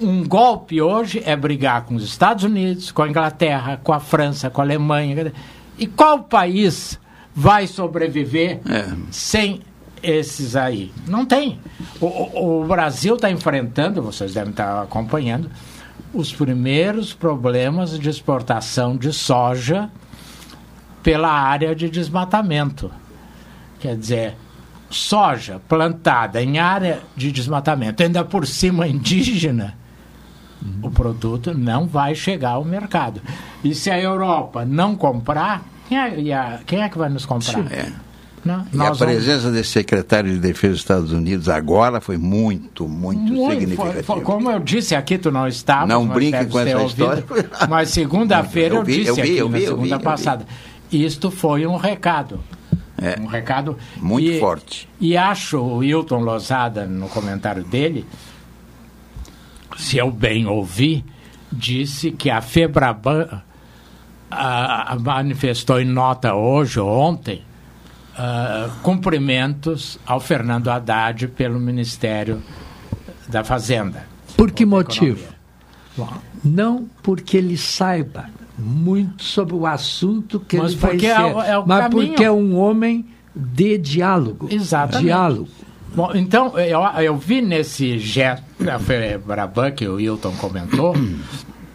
Um 0.00 0.26
golpe 0.26 0.80
hoje 0.80 1.22
é 1.24 1.36
brigar 1.36 1.82
com 1.84 1.94
os 1.94 2.04
Estados 2.04 2.44
Unidos, 2.44 2.90
com 2.90 3.02
a 3.02 3.08
Inglaterra, 3.08 3.80
com 3.82 3.92
a 3.92 4.00
França, 4.00 4.50
com 4.50 4.60
a 4.60 4.64
Alemanha. 4.64 5.32
E 5.78 5.86
qual 5.86 6.22
país 6.24 6.98
vai 7.34 7.66
sobreviver 7.66 8.60
É. 8.68 8.92
sem 9.10 9.60
esses 10.04 10.54
aí? 10.56 10.92
Não 11.06 11.24
tem. 11.24 11.58
O, 12.00 12.60
o- 12.62 12.66
Brasil 12.66 13.14
está 13.14 13.30
enfrentando, 13.30 14.02
vocês 14.02 14.34
devem 14.34 14.50
estar 14.50 14.82
acompanhando, 14.82 15.50
os 16.12 16.32
primeiros 16.32 17.12
problemas 17.12 17.98
de 17.98 18.08
exportação 18.08 18.96
de 18.96 19.12
soja 19.12 19.90
pela 21.02 21.30
área 21.30 21.74
de 21.74 21.88
desmatamento. 21.90 22.90
Quer 23.80 23.96
dizer, 23.96 24.36
soja 24.88 25.60
plantada 25.68 26.42
em 26.42 26.58
área 26.58 27.00
de 27.16 27.30
desmatamento, 27.32 28.02
ainda 28.02 28.24
por 28.24 28.46
cima 28.46 28.86
indígena, 28.88 29.76
o 30.82 30.90
produto 30.90 31.52
não 31.52 31.86
vai 31.86 32.14
chegar 32.14 32.52
ao 32.52 32.64
mercado. 32.64 33.20
E 33.62 33.74
se 33.74 33.90
a 33.90 34.00
Europa 34.00 34.64
não 34.64 34.96
comprar, 34.96 35.62
quem 35.88 35.98
é, 36.32 36.60
quem 36.64 36.80
é 36.82 36.88
que 36.88 36.96
vai 36.96 37.10
nos 37.10 37.26
comprar? 37.26 37.70
É. 37.70 37.92
Não, 38.44 38.60
E 38.72 38.74
a 38.74 38.76
nós 38.76 38.98
vamos- 38.98 39.14
presença 39.14 39.50
desse 39.50 39.70
secretário 39.70 40.30
de 40.30 40.38
Defesa 40.38 40.72
dos 40.72 40.80
Estados 40.82 41.12
Unidos 41.12 41.48
agora 41.48 42.00
foi 42.00 42.18
muito, 42.18 42.86
muito, 42.86 43.32
Muito, 43.32 43.60
significativa. 43.60 44.02
foi- 44.02 44.20
como 44.20 44.50
eu 44.50 44.58
disse 44.60 44.94
aqui, 44.94 45.16
tu 45.16 45.30
não 45.30 45.48
estava. 45.48 45.86
Não 45.86 46.06
brinque 46.06 46.44
com 46.46 46.58
essa 46.60 46.82
história. 46.84 47.24
Mas 47.70 47.88
segunda-feira 47.90 48.74
eu, 48.74 48.78
Eu 48.80 48.84
disse 48.84 49.06
eu 49.08 49.14
vi, 49.14 49.20
aqui 49.22 49.36
eu 49.38 49.48
na 49.48 49.56
vi, 49.58 49.64
eu 49.64 49.70
vi, 49.76 49.82
segunda 49.82 49.98
vi. 49.98 50.04
passada. 50.04 50.46
Isto 50.92 51.30
foi 51.30 51.66
um 51.66 51.76
recado. 51.76 52.38
É. 53.00 53.18
Um 53.20 53.26
recado 53.26 53.76
Muito 53.96 54.30
e- 54.30 54.38
forte. 54.38 54.88
E 55.00 55.16
acho 55.16 55.58
o 55.58 55.82
Hilton 55.82 56.20
Lozada, 56.20 56.84
no 56.86 57.08
comentário 57.08 57.64
dele, 57.64 58.04
se 59.76 59.96
eu 59.96 60.10
bem 60.10 60.46
ouvi, 60.46 61.04
disse 61.52 62.10
que 62.10 62.30
a 62.30 62.40
Febraban 62.40 63.26
ah, 64.30 64.92
ah, 64.92 64.96
manifestou 64.98 65.80
em 65.80 65.84
nota 65.84 66.34
hoje 66.34 66.78
ou 66.78 66.88
ontem 66.88 67.42
ah, 68.16 68.70
cumprimentos 68.82 69.98
ao 70.06 70.20
Fernando 70.20 70.68
Haddad 70.68 71.28
pelo 71.28 71.58
Ministério 71.58 72.42
da 73.28 73.42
Fazenda. 73.42 74.06
Por 74.36 74.50
que 74.50 74.64
motivo? 74.64 75.32
Não 76.44 76.88
porque 77.02 77.36
ele 77.36 77.56
saiba 77.56 78.28
muito 78.58 79.22
sobre 79.22 79.54
o 79.54 79.66
assunto 79.66 80.40
que 80.40 80.56
Mas 80.56 80.72
ele 80.72 80.80
vai 80.80 80.90
porque 80.92 81.06
ser, 81.06 81.12
é 81.12 81.50
é 81.50 81.64
mas 81.66 81.82
caminho. 81.84 82.08
porque 82.08 82.24
é 82.24 82.30
um 82.30 82.56
homem 82.56 83.04
de 83.34 83.78
diálogo. 83.78 84.48
Exatamente. 84.50 85.06
Diálogo. 85.06 85.48
Bom, 85.94 86.10
então, 86.14 86.58
eu, 86.58 86.80
eu 87.02 87.16
vi 87.16 87.40
nesse 87.40 87.98
gesto 87.98 88.44
da 88.58 88.78
Febraban, 88.78 89.70
que 89.70 89.86
o 89.86 90.00
Hilton 90.00 90.32
comentou, 90.36 90.94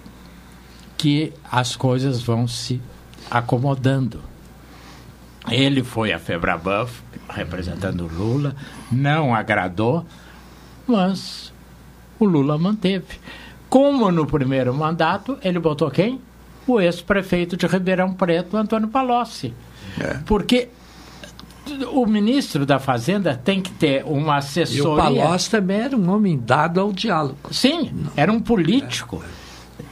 que 0.98 1.32
as 1.50 1.76
coisas 1.76 2.22
vão 2.22 2.48
se 2.48 2.82
acomodando. 3.32 4.22
Ele 5.50 5.84
foi 5.84 6.12
a 6.14 6.20
Febraban, 6.20 6.88
representando 7.30 8.06
o 8.06 8.08
Lula, 8.08 8.56
não 8.92 9.34
agradou, 9.34 10.06
mas 10.88 11.52
o 12.20 12.26
Lula 12.26 12.58
manteve. 12.58 13.20
Como 13.70 14.12
no 14.12 14.26
primeiro 14.26 14.74
mandato, 14.74 15.38
ele 15.44 15.60
botou 15.60 15.90
quem? 15.92 16.20
O 16.68 16.80
ex-prefeito 16.80 17.56
de 17.58 17.66
Ribeirão 17.68 18.14
Preto, 18.14 18.58
Antônio 18.58 18.88
Palocci. 18.88 19.54
Porque 20.26 20.70
o 21.92 22.06
ministro 22.06 22.66
da 22.66 22.80
Fazenda 22.80 23.36
tem 23.36 23.62
que 23.62 23.72
ter 23.72 24.04
uma 24.06 24.36
E 24.36 24.38
assessoria. 24.40 24.90
o 24.90 24.96
Palocci 24.96 25.50
também 25.52 25.78
era 25.82 25.96
um 25.98 26.10
homem 26.12 26.38
dado 26.38 26.80
ao 26.80 26.92
diálogo. 26.92 27.38
Sim, 27.52 27.92
era 28.16 28.32
um 28.32 28.40
político. 28.40 29.24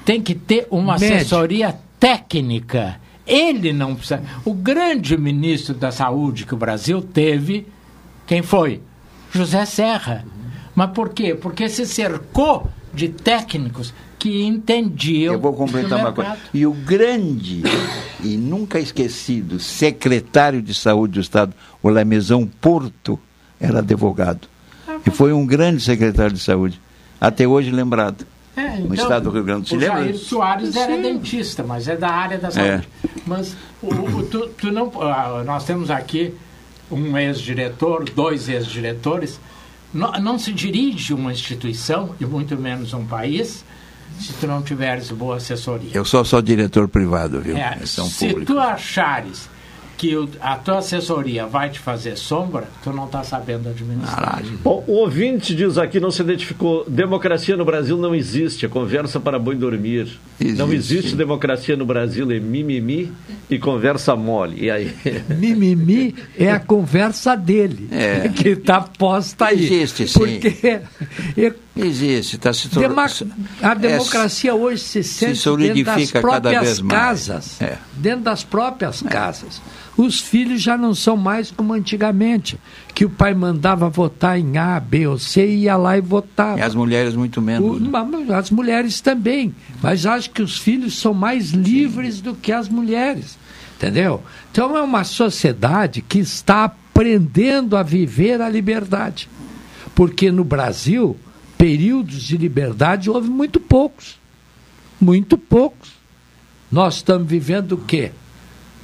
Tem 0.05 0.21
que 0.21 0.33
ter 0.33 0.67
uma 0.71 0.93
Médico. 0.93 1.15
assessoria 1.15 1.75
técnica. 1.99 2.99
Ele 3.27 3.73
não 3.73 3.93
precisa. 3.95 4.23
O 4.45 4.53
grande 4.53 5.17
ministro 5.17 5.75
da 5.75 5.91
Saúde 5.91 6.45
que 6.45 6.53
o 6.53 6.57
Brasil 6.57 7.01
teve, 7.01 7.67
quem 8.25 8.41
foi? 8.41 8.81
José 9.31 9.65
Serra. 9.65 10.25
Mas 10.73 10.91
por 10.91 11.09
quê? 11.09 11.35
Porque 11.35 11.67
se 11.67 11.85
cercou 11.85 12.69
de 12.93 13.09
técnicos 13.09 13.93
que 14.17 14.43
entendiam. 14.43 15.33
Eu 15.33 15.39
vou 15.39 15.53
completar 15.53 15.99
uma 15.99 16.13
coisa. 16.13 16.37
E 16.53 16.65
o 16.65 16.71
grande 16.71 17.63
e 18.23 18.37
nunca 18.37 18.79
esquecido 18.79 19.59
secretário 19.59 20.61
de 20.61 20.73
saúde 20.73 21.15
do 21.15 21.19
Estado, 21.19 21.53
o 21.83 21.89
Lamezão 21.89 22.47
Porto, 22.47 23.19
era 23.59 23.79
advogado. 23.79 24.47
E 25.05 25.11
foi 25.11 25.33
um 25.33 25.45
grande 25.45 25.81
secretário 25.81 26.33
de 26.33 26.39
saúde. 26.39 26.81
Até 27.19 27.47
hoje 27.47 27.71
lembrado. 27.71 28.25
É, 28.57 28.77
no 28.79 28.93
estado 28.95 29.23
do 29.25 29.29
Rio 29.29 29.43
Grande 29.43 29.61
do 29.61 29.67
Sul. 29.69 29.77
O 29.77 29.81
Lembra? 29.81 29.99
Jair 30.03 30.17
Soares 30.17 30.75
era 30.75 30.95
Sim. 30.95 31.01
dentista, 31.03 31.63
mas 31.63 31.87
é 31.87 31.95
da 31.95 32.09
área 32.09 32.37
da 32.39 32.49
saúde. 32.51 32.89
Mas 33.25 33.55
o, 33.81 33.93
o- 33.93 34.23
tu, 34.23 34.47
tu 34.57 34.71
não, 34.71 34.91
ah, 35.01 35.43
nós 35.45 35.63
temos 35.63 35.91
aqui 35.91 36.33
um 36.91 37.17
ex-diretor, 37.17 38.03
dois 38.09 38.49
ex-diretores. 38.49 39.39
Não, 39.93 40.11
não 40.13 40.39
se 40.39 40.51
dirige 40.51 41.13
uma 41.13 41.31
instituição, 41.31 42.15
e 42.19 42.25
muito 42.25 42.57
menos 42.57 42.93
um 42.93 43.05
país, 43.05 43.63
se 44.19 44.33
tu 44.33 44.47
não 44.47 44.61
tiveres 44.61 45.11
boa 45.11 45.37
assessoria. 45.37 45.91
Eu 45.93 46.03
sou 46.03 46.25
só 46.25 46.41
diretor 46.41 46.87
privado, 46.87 47.39
viu? 47.39 47.55
É, 47.55 47.77
se 47.85 48.27
público. 48.27 48.53
tu 48.53 48.59
achares 48.59 49.47
que 49.97 50.15
o- 50.15 50.29
a 50.39 50.55
tua 50.55 50.77
assessoria 50.77 51.47
vai 51.47 51.69
te 51.69 51.79
fazer 51.79 52.15
sombra, 52.17 52.65
tu 52.83 52.91
não 52.93 53.05
está 53.05 53.23
sabendo 53.23 53.67
administrar. 53.69 54.43
Bom, 54.63 54.83
o 54.87 54.93
ouvinte 54.93 55.55
diz 55.55 55.77
aqui, 55.77 55.99
não 55.99 56.11
se 56.11 56.21
identificou, 56.21 56.85
democracia 56.87 57.57
no 57.57 57.65
Brasil 57.65 57.97
não 57.97 58.13
existe, 58.13 58.65
é 58.65 58.69
conversa 58.69 59.19
para 59.19 59.39
boi 59.39 59.55
dormir. 59.55 60.07
Não 60.39 60.71
existe 60.71 61.15
democracia 61.15 61.75
no 61.75 61.85
Brasil, 61.85 62.29
é 62.31 62.39
mimimi 62.39 63.11
e 63.49 63.57
conversa 63.57 64.15
mole. 64.15 64.65
E 64.65 64.69
aí? 64.69 64.91
Mimimi 65.35 66.13
é 66.37 66.51
a 66.51 66.59
conversa 66.59 67.35
dele, 67.35 67.87
É. 67.91 68.29
que 68.35 68.49
está 68.49 68.81
posta 68.81 69.45
aí. 69.47 69.65
Existe, 69.65 70.07
sim. 70.07 70.19
Porque 70.19 70.81
Existe, 71.85 72.35
está 72.35 72.51
se 72.53 72.69
tor- 72.69 72.81
Dema- 72.87 73.05
a 73.61 73.71
é, 73.71 73.75
democracia 73.75 74.53
hoje 74.55 74.81
se 74.83 75.03
sente 75.03 75.43
dentro 75.57 75.83
das 75.85 76.11
próprias 76.11 76.63
vez 76.63 76.79
mais. 76.81 76.99
casas. 77.01 77.61
É. 77.61 77.77
Dentro 77.93 78.21
das 78.21 78.43
próprias 78.43 79.01
casas. 79.01 79.61
Os 79.95 80.19
filhos 80.19 80.61
já 80.61 80.77
não 80.77 80.93
são 80.93 81.17
mais 81.17 81.49
como 81.49 81.73
antigamente, 81.73 82.59
que 82.93 83.03
o 83.03 83.09
pai 83.09 83.33
mandava 83.33 83.89
votar 83.89 84.39
em 84.39 84.57
A, 84.57 84.79
B 84.79 85.07
ou 85.07 85.17
C 85.17 85.45
e 85.47 85.55
ia 85.63 85.75
lá 85.75 85.97
e 85.97 86.01
votava. 86.01 86.59
E 86.59 86.61
as 86.61 86.75
mulheres 86.75 87.15
muito 87.15 87.41
menos. 87.41 87.77
O- 87.77 87.79
mas 87.79 88.29
as 88.29 88.51
mulheres 88.51 89.01
também. 89.01 89.55
Mas 89.81 90.05
acho 90.05 90.29
que 90.29 90.41
os 90.41 90.57
filhos 90.57 90.99
são 90.99 91.13
mais 91.13 91.49
livres 91.51 92.21
do 92.21 92.35
que 92.35 92.51
as 92.51 92.69
mulheres. 92.69 93.37
Entendeu? 93.75 94.21
Então 94.51 94.75
é 94.77 94.81
uma 94.81 95.03
sociedade 95.03 96.01
que 96.01 96.19
está 96.19 96.63
aprendendo 96.65 97.75
a 97.77 97.83
viver 97.83 98.41
a 98.41 98.49
liberdade. 98.49 99.29
Porque 99.95 100.31
no 100.31 100.43
Brasil, 100.43 101.17
períodos 101.57 102.21
de 102.21 102.37
liberdade 102.37 103.09
houve 103.09 103.29
muito 103.29 103.59
poucos. 103.59 104.17
Muito 104.99 105.37
poucos. 105.37 105.89
Nós 106.71 106.95
estamos 106.95 107.27
vivendo 107.27 107.73
o 107.73 107.77
quê? 107.77 108.11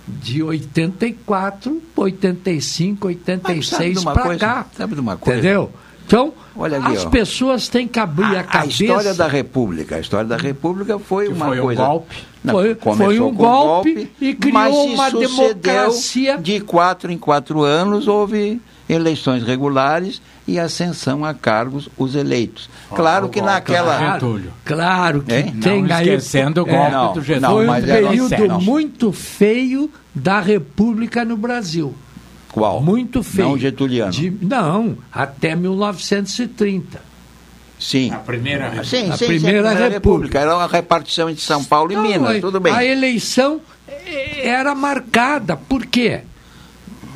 De 0.07 0.43
84, 0.43 1.81
85, 1.95 3.07
Mas 3.07 3.15
sabe 3.25 3.29
86 3.29 3.93
de 3.93 3.99
uma 3.99 4.13
para 4.13 4.37
cá. 4.37 4.65
Sabe 4.75 4.95
de 4.95 5.01
uma 5.01 5.17
coisa? 5.17 5.39
Entendeu? 5.39 5.71
Então, 6.05 6.33
aqui, 6.59 6.97
as 6.97 7.05
ó. 7.05 7.09
pessoas 7.09 7.67
têm 7.69 7.87
que 7.87 7.97
abrir 7.97 8.35
a, 8.35 8.41
A 8.41 8.43
cabeça. 8.43 8.83
história 8.83 9.13
da 9.13 9.27
República. 9.27 9.95
A 9.95 9.99
história 10.01 10.27
da 10.27 10.35
República 10.35 10.99
foi 10.99 11.29
uma 11.29 11.45
foi 11.47 11.59
um 11.59 11.63
coisa. 11.63 11.85
golpe. 11.85 12.15
Não, 12.43 12.53
Foi- 12.55 12.75
começou 12.75 13.05
foi 13.05 13.19
um 13.21 13.29
com 13.29 13.35
golpe 13.35 14.11
e 14.19 14.33
criou 14.33 14.87
uma 14.93 15.09
democracia. 15.09 16.37
De 16.37 16.59
quatro 16.59 17.09
em 17.11 17.17
quatro 17.17 17.61
anos 17.61 18.07
houve 18.07 18.61
eleições 18.89 19.43
regulares 19.43 20.21
e 20.47 20.59
ascensão 20.59 21.23
a 21.23 21.33
cargos 21.33 21.87
os 21.97 22.15
eleitos. 22.15 22.69
Claro 22.93 23.29
que 23.29 23.41
naquela. 23.41 23.97
Claro, 23.97 24.43
claro 24.65 25.21
que 25.23 25.33
Hein? 25.33 25.55
tem 25.61 25.83
Não 25.83 25.95
aí. 25.95 26.03
esquecendo 26.09 26.61
o 26.61 26.65
golpe 26.65 26.79
É, 26.81 26.91
não, 26.91 27.13
do 27.13 27.21
Getúlio. 27.21 27.49
Foi 27.55 27.67
um 27.67 27.73
era- 27.75 27.85
período 28.07 28.47
não. 28.47 28.61
muito 28.61 29.11
feio 29.11 29.89
da 30.13 30.39
República 30.41 31.23
no 31.23 31.37
Brasil. 31.37 31.93
Qual? 32.51 32.81
Muito 32.81 33.23
feio. 33.23 33.47
Não 33.49 33.57
getuliano. 33.57 34.11
De- 34.11 34.29
não, 34.41 34.97
até 35.11 35.55
1930. 35.55 37.01
Sim. 37.79 38.11
A 38.11 38.17
primeira 38.17 38.69
Sim, 38.69 38.77
A 38.79 38.83
sim, 38.83 39.07
sim, 39.17 39.23
a 39.23 39.27
Primeira 39.27 39.89
República. 39.89 40.39
Era 40.39 40.55
uma 40.55 40.67
repartição 40.67 41.29
entre 41.29 41.41
São 41.43 41.63
Paulo 41.63 41.91
e 41.91 41.95
Não, 41.95 42.03
Minas, 42.03 42.37
a- 42.37 42.39
tudo 42.41 42.59
bem. 42.59 42.71
A 42.73 42.85
eleição 42.85 43.59
eh, 43.87 44.47
era 44.47 44.73
marcada. 44.75 45.57
Por 45.57 45.85
quê? 45.85 46.21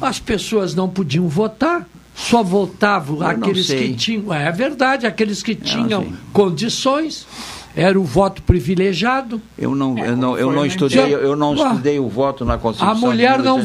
As 0.01 0.19
pessoas 0.19 0.73
não 0.75 0.89
podiam 0.89 1.27
votar. 1.27 1.85
Só 2.17 2.41
votavam 2.41 3.17
não 3.19 3.27
aqueles 3.27 3.67
que 3.67 3.93
tinham. 3.93 4.33
É 4.33 4.51
verdade, 4.51 5.05
aqueles 5.05 5.43
que 5.43 5.53
não 5.53 5.61
tinham 5.61 6.13
condições. 6.33 7.27
Era 7.75 7.99
o 7.99 8.03
voto 8.03 8.41
privilegiado. 8.41 9.39
Eu 9.55 9.75
não, 9.75 9.95
eu 9.99 10.17
não, 10.17 10.35
eu 10.35 10.47
foi 10.47 10.55
não 10.55 10.65
estudei, 10.65 11.13
eu 11.13 11.35
não 11.35 11.53
estudei 11.53 11.99
o 11.99 12.09
voto 12.09 12.43
na 12.43 12.57
Constituição. 12.57 12.91
A 12.91 12.99
mulher 12.99 13.37
de 13.37 13.43
não 13.43 13.57
1991. 13.59 13.63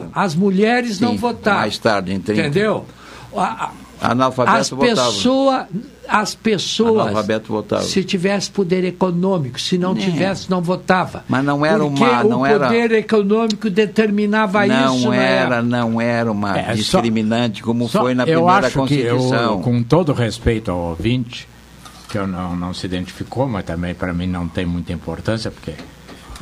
votava. 0.00 0.10
As 0.12 0.34
mulheres 0.34 0.98
não 0.98 1.12
Sim, 1.12 1.18
votavam. 1.18 1.60
Mais 1.60 1.78
tarde, 1.78 2.12
em 2.12 2.18
30. 2.18 2.40
Entendeu? 2.40 2.84
A- 3.36 3.70
Analfabeto 4.00 4.56
as 4.58 4.70
votava. 4.70 4.94
pessoas 5.12 5.66
as 6.06 6.34
pessoas 6.34 7.00
Analfabeto 7.00 7.48
votava. 7.52 7.82
se 7.82 8.04
tivesse 8.04 8.50
poder 8.50 8.84
econômico 8.84 9.58
se 9.60 9.78
não 9.78 9.92
É. 9.92 9.94
tivesse 10.00 10.50
não 10.50 10.60
votava 10.60 11.24
Mas 11.28 11.42
não 11.44 11.64
era 11.64 11.78
porque 11.78 12.02
uma- 12.04 12.24
não 12.24 12.40
o 12.40 12.46
era- 12.46 12.66
poder 12.66 12.92
econômico 12.92 13.70
determinava 13.70 14.66
não 14.66 14.96
isso 14.98 15.08
na 15.08 15.16
era, 15.16 15.62
não 15.62 16.00
era 16.00 16.30
uma 16.30 16.58
É, 16.58 16.66
só- 16.66 16.72
discriminante 16.74 17.62
como 17.62 17.88
Só- 17.88 18.00
foi 18.02 18.14
na 18.14 18.24
eu 18.24 18.42
primeira 18.44 18.70
que 18.70 18.76
eu, 18.76 18.80
Constituição. 18.82 19.62
com 19.62 19.82
todo 19.82 20.12
respeito 20.12 20.70
ao 20.70 20.78
ouvinte, 20.78 21.48
que 22.10 22.18
eu 22.18 22.26
não, 22.26 22.54
não 22.54 22.74
se 22.74 22.84
identificou, 22.86 23.48
mas 23.48 23.64
também 23.64 23.94
para 23.94 24.12
mim 24.12 24.26
não 24.26 24.46
tem 24.46 24.66
muita 24.66 24.92
importância, 24.92 25.50
porque 25.50 25.72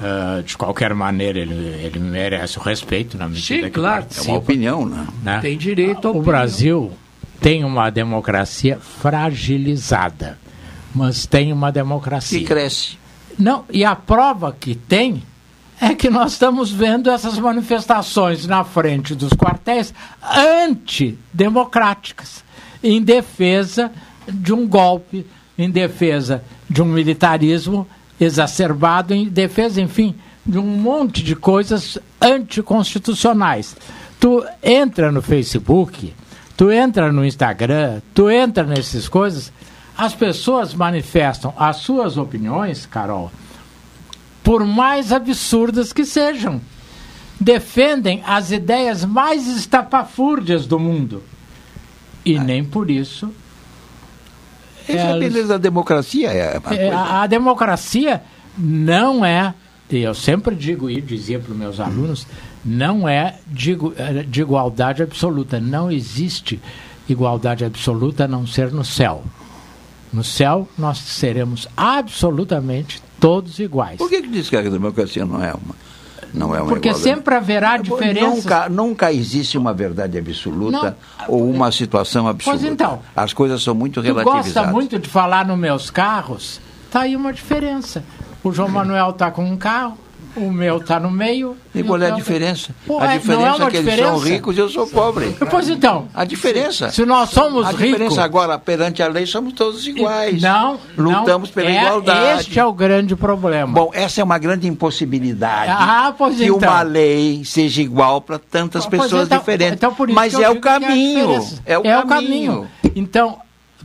ah, 0.02 0.42
de 0.44 0.56
qualquer 0.56 0.92
maneira 0.94 1.38
ele, 1.38 1.54
ele 1.54 1.98
merece 2.00 2.58
o 2.58 2.62
respeito 2.62 3.16
na 3.16 3.28
medida 3.28 3.42
Sim, 3.42 3.62
que 3.62 3.70
claro. 3.70 4.06
É 4.16 4.20
uma 4.22 4.38
opinião, 4.38 4.86
né? 4.86 5.06
né? 5.22 5.38
tem 5.40 5.56
direito 5.56 6.08
ao 6.08 6.16
O 6.16 6.22
Brasil 6.22 6.90
tem 7.42 7.64
uma 7.64 7.90
democracia 7.90 8.78
fragilizada, 8.78 10.38
mas 10.94 11.26
tem 11.26 11.52
uma 11.52 11.72
democracia. 11.72 12.38
E 12.38 12.44
cresce. 12.44 12.96
Não, 13.36 13.64
e 13.68 13.84
a 13.84 13.96
prova 13.96 14.56
que 14.58 14.76
tem 14.76 15.24
é 15.80 15.94
que 15.94 16.08
nós 16.08 16.32
estamos 16.32 16.70
vendo 16.70 17.10
essas 17.10 17.36
manifestações 17.38 18.46
na 18.46 18.62
frente 18.62 19.16
dos 19.16 19.32
quartéis 19.32 19.92
antidemocráticas, 20.22 22.44
em 22.82 23.02
defesa 23.02 23.90
de 24.28 24.52
um 24.52 24.68
golpe, 24.68 25.26
em 25.58 25.68
defesa 25.68 26.44
de 26.70 26.80
um 26.80 26.84
militarismo 26.84 27.88
exacerbado, 28.20 29.12
em 29.12 29.28
defesa, 29.28 29.80
enfim, 29.80 30.14
de 30.46 30.58
um 30.58 30.66
monte 30.66 31.24
de 31.24 31.34
coisas 31.34 31.98
anticonstitucionais. 32.20 33.74
Tu 34.20 34.44
entra 34.62 35.10
no 35.10 35.20
Facebook, 35.20 36.14
tu 36.62 36.70
entra 36.70 37.10
no 37.10 37.24
Instagram, 37.24 38.00
tu 38.14 38.30
entra 38.30 38.62
nessas 38.62 39.08
coisas, 39.08 39.52
as 39.98 40.14
pessoas 40.14 40.72
manifestam 40.72 41.52
as 41.58 41.78
suas 41.78 42.16
opiniões, 42.16 42.86
Carol, 42.86 43.32
por 44.44 44.64
mais 44.64 45.12
absurdas 45.12 45.92
que 45.92 46.04
sejam. 46.04 46.60
Defendem 47.40 48.22
as 48.24 48.52
ideias 48.52 49.04
mais 49.04 49.48
estapafúrdias 49.48 50.64
do 50.64 50.78
mundo. 50.78 51.24
E 52.24 52.38
nem 52.38 52.62
por 52.62 52.88
isso. 52.92 53.28
Essa 54.88 54.98
é 54.98 55.12
a 55.14 55.18
beleza 55.18 55.48
da 55.48 55.58
democracia. 55.58 56.30
É 56.30 56.54
é, 56.56 56.60
coisa- 56.60 56.94
a, 56.96 57.22
a 57.22 57.26
democracia 57.26 58.22
não 58.56 59.24
é, 59.24 59.52
eu 59.90 60.14
sempre 60.14 60.54
digo 60.54 60.88
e 60.88 61.00
dizia 61.00 61.40
para 61.40 61.50
os 61.50 61.58
meus 61.58 61.80
alunos, 61.80 62.24
não 62.64 63.08
é 63.08 63.36
de, 63.46 63.72
eh, 63.96 64.24
de 64.26 64.40
igualdade 64.40 65.02
absoluta. 65.02 65.60
Não 65.60 65.90
existe 65.90 66.60
igualdade 67.08 67.64
absoluta 67.64 68.24
a 68.24 68.28
não 68.28 68.46
ser 68.46 68.70
no 68.72 68.84
céu. 68.84 69.22
No 70.12 70.22
céu 70.22 70.68
nós 70.76 70.98
seremos 70.98 71.66
absolutamente 71.76 73.02
todos 73.18 73.58
iguais. 73.58 73.98
Por 73.98 74.08
que, 74.08 74.22
que 74.22 74.28
diz 74.28 74.48
que 74.48 74.56
a 74.56 74.62
democracia 74.62 75.24
não 75.24 75.42
é 75.42 75.52
uma, 75.54 75.74
não 76.34 76.54
é 76.54 76.60
uma 76.60 76.68
Porque 76.68 76.88
igualdade? 76.88 77.14
sempre 77.16 77.34
haverá 77.34 77.76
diferenças. 77.78 78.44
Nunca, 78.44 78.68
nunca 78.68 79.12
existe 79.12 79.56
uma 79.56 79.72
verdade 79.72 80.18
absoluta 80.18 80.96
ou 81.28 81.48
uma 81.48 81.72
situação 81.72 82.28
absoluta. 82.28 82.60
Pois 82.60 82.72
então. 82.72 83.00
As 83.16 83.32
coisas 83.32 83.62
são 83.62 83.74
muito 83.74 84.00
relativizadas. 84.00 84.52
gosta 84.52 84.70
muito 84.70 84.98
de 84.98 85.08
falar 85.08 85.46
nos 85.46 85.58
meus 85.58 85.90
carros? 85.90 86.60
Tá 86.90 87.00
aí 87.00 87.16
uma 87.16 87.32
diferença. 87.32 88.04
O 88.44 88.52
João 88.52 88.68
Manuel 88.70 89.12
tá 89.14 89.30
com 89.30 89.44
um 89.44 89.56
carro, 89.56 89.96
o 90.36 90.50
meu 90.50 90.80
tá 90.80 90.98
no 90.98 91.10
meio. 91.10 91.56
E 91.74 91.82
qual 91.82 92.00
é 92.00 92.04
a 92.06 92.08
teu- 92.08 92.16
diferença? 92.16 92.74
Pô, 92.86 92.98
a 93.00 93.14
é- 93.14 93.18
diferença 93.18 93.58
não 93.58 93.64
é 93.64 93.68
é, 93.68 93.70
que 93.70 93.76
eles 93.76 93.94
são 93.96 94.14
diferença? 94.14 94.28
ricos 94.34 94.56
e 94.56 94.60
eu 94.60 94.68
sou 94.68 94.86
pobre. 94.86 95.36
Pois 95.50 95.68
então. 95.68 96.08
A 96.14 96.24
diferença. 96.24 96.90
Se 96.90 97.04
nós 97.04 97.30
somos 97.30 97.66
a 97.66 97.70
ricos. 97.70 97.84
diferença 97.86 98.22
agora, 98.22 98.58
perante 98.58 99.02
a 99.02 99.08
lei, 99.08 99.26
somos 99.26 99.52
todos 99.54 99.86
iguais. 99.86 100.40
Não. 100.42 100.78
Lutamos 100.96 101.48
não, 101.48 101.54
pela 101.54 101.70
é- 101.70 101.82
igualdade. 101.84 102.40
Este 102.40 102.58
é 102.58 102.64
o 102.64 102.72
grande 102.72 103.14
problema. 103.16 103.72
Bom, 103.72 103.90
essa 103.92 104.20
é 104.20 104.24
uma 104.24 104.38
grande 104.38 104.66
impossibilidade. 104.68 105.70
Ah, 105.70 106.14
pois 106.16 106.36
que 106.36 106.44
então. 106.44 106.56
uma 106.70 106.82
lei 106.82 107.42
seja 107.44 107.82
igual 107.82 108.20
para 108.20 108.38
tantas 108.38 108.86
Pois 108.86 109.02
pessoas 109.02 109.26
então- 109.26 109.38
diferentes. 109.38 109.74
então 109.74 109.94
por 109.94 110.08
isso 110.08 110.14
Mas 110.16 110.34
eu 110.34 110.42
é 110.42 110.50
o 110.50 110.60
caminho. 110.60 111.20
diferença. 111.26 111.62
É 111.66 111.78
o 111.78 111.82
é 111.86 111.98
o 111.98 112.06
caminho. 112.06 112.52
caminho. 112.52 112.68
Então, 112.96 113.38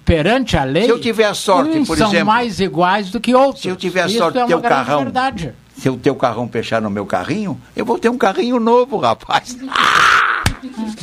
perante 0.05 0.55
a 0.57 0.63
lei. 0.63 0.83
Se 0.85 0.89
eu 0.89 0.99
tiver 0.99 1.25
a 1.25 1.33
sorte, 1.33 1.79
por 1.85 1.97
são 1.97 2.07
exemplo- 2.07 2.27
mais 2.27 2.59
iguais 2.59 3.09
do 3.11 3.19
que 3.19 3.35
outros. 3.35 3.61
Se 3.63 3.67
eu 3.67 3.75
tiver 3.75 4.01
a 4.03 4.09
sorte 4.09 4.37
é 4.37 4.41
de 4.41 4.47
ter 4.47 4.53
grande 4.53 4.67
carrão, 4.67 4.99
verdade. 5.03 5.53
Se 5.77 5.89
o 5.89 6.15
carrão 6.15 6.47
fechar 6.47 6.81
no 6.81 6.89
meu 6.89 7.05
carrinho, 7.05 7.59
eu 7.75 7.85
vou 7.85 7.97
ter 7.99 8.09
um 8.09 8.17
carrinho 8.17 8.59
novo, 8.59 8.97
rapaz. 8.97 9.57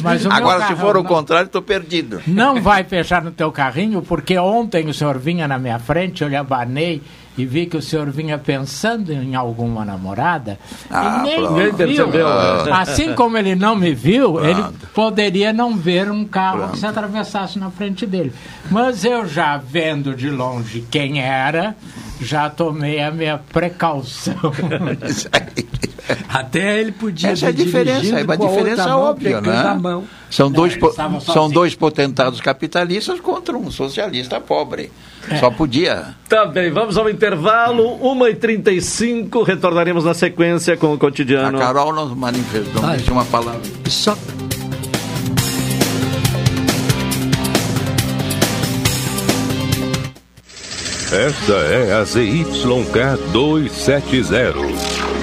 Meu 0.00 0.32
Agora, 0.32 0.66
se 0.66 0.74
for 0.74 0.96
o 0.96 1.02
não- 1.02 1.08
contrário, 1.08 1.46
estou 1.46 1.62
perdido. 1.62 2.20
Não 2.26 2.60
vai 2.60 2.82
fechar 2.82 3.22
no 3.22 3.30
teu 3.30 3.52
carrinho, 3.52 4.02
porque 4.02 4.36
ontem 4.36 4.88
o 4.88 4.92
senhor 4.94 5.16
vinha 5.18 5.46
na 5.46 5.58
minha 5.58 5.78
frente, 5.78 6.22
eu 6.22 6.28
lhe 6.28 6.36
abanei 6.36 7.00
e 7.36 7.44
vi 7.44 7.66
que 7.66 7.76
o 7.76 7.82
senhor 7.82 8.10
vinha 8.10 8.38
pensando 8.38 9.12
em 9.12 9.34
alguma 9.34 9.84
namorada. 9.84 10.58
Ah, 10.90 11.18
e 11.18 11.22
nem 11.22 11.52
me 11.52 11.62
viu. 11.64 11.74
percebeu, 11.74 12.28
né? 12.28 12.72
Assim 12.72 13.14
como 13.14 13.36
ele 13.36 13.54
não 13.54 13.74
me 13.74 13.92
viu, 13.94 14.44
ele 14.44 14.54
Pronto. 14.62 14.86
poderia 14.94 15.52
não 15.52 15.76
ver 15.76 16.10
um 16.10 16.24
carro 16.24 16.58
Pronto. 16.58 16.72
que 16.72 16.78
se 16.78 16.86
atravessasse 16.86 17.58
na 17.58 17.70
frente 17.70 18.06
dele. 18.06 18.32
Mas 18.70 19.04
eu 19.04 19.26
já 19.26 19.56
vendo 19.56 20.14
de 20.14 20.30
longe 20.30 20.84
quem 20.90 21.20
era, 21.20 21.76
já 22.20 22.48
tomei 22.48 23.00
a 23.02 23.10
minha 23.10 23.38
precaução. 23.38 24.34
Até 26.28 26.80
ele 26.80 26.92
podia 26.92 27.30
Essa 27.30 27.46
é 27.46 27.48
a 27.48 27.52
diferença, 27.52 28.20
é 28.20 28.24
uma 28.24 28.34
a 28.34 28.36
diferença 28.36 28.88
mão, 28.88 29.00
óbvia, 29.00 29.38
a 29.38 29.40
né? 29.40 29.78
mão. 29.80 30.04
São, 30.30 30.50
dois, 30.50 30.76
po- 30.76 30.88
estava 30.88 31.20
são 31.20 31.48
dois 31.48 31.74
potentados 31.74 32.40
capitalistas 32.40 33.20
contra 33.20 33.56
um 33.56 33.70
socialista 33.70 34.40
pobre. 34.40 34.90
Só 35.40 35.50
podia. 35.50 36.14
Tá 36.28 36.44
bem, 36.44 36.70
vamos 36.70 36.98
ao 36.98 37.08
intervalo, 37.08 37.98
1h35, 38.00 39.42
retornaremos 39.44 40.04
na 40.04 40.12
sequência 40.12 40.76
com 40.76 40.88
o 40.88 40.94
A 40.94 40.98
cotidiano. 40.98 41.58
Carol 41.58 41.92
nos 41.94 42.14
manifestou, 42.14 42.82
não 42.82 42.96
disse 42.96 43.10
uma 43.10 43.24
palavra. 43.24 43.62
Só 43.88 44.16
Esta 51.12 51.52
é 51.52 51.92
a 51.94 52.04
ZYK 52.04 52.52
270, 53.32 54.93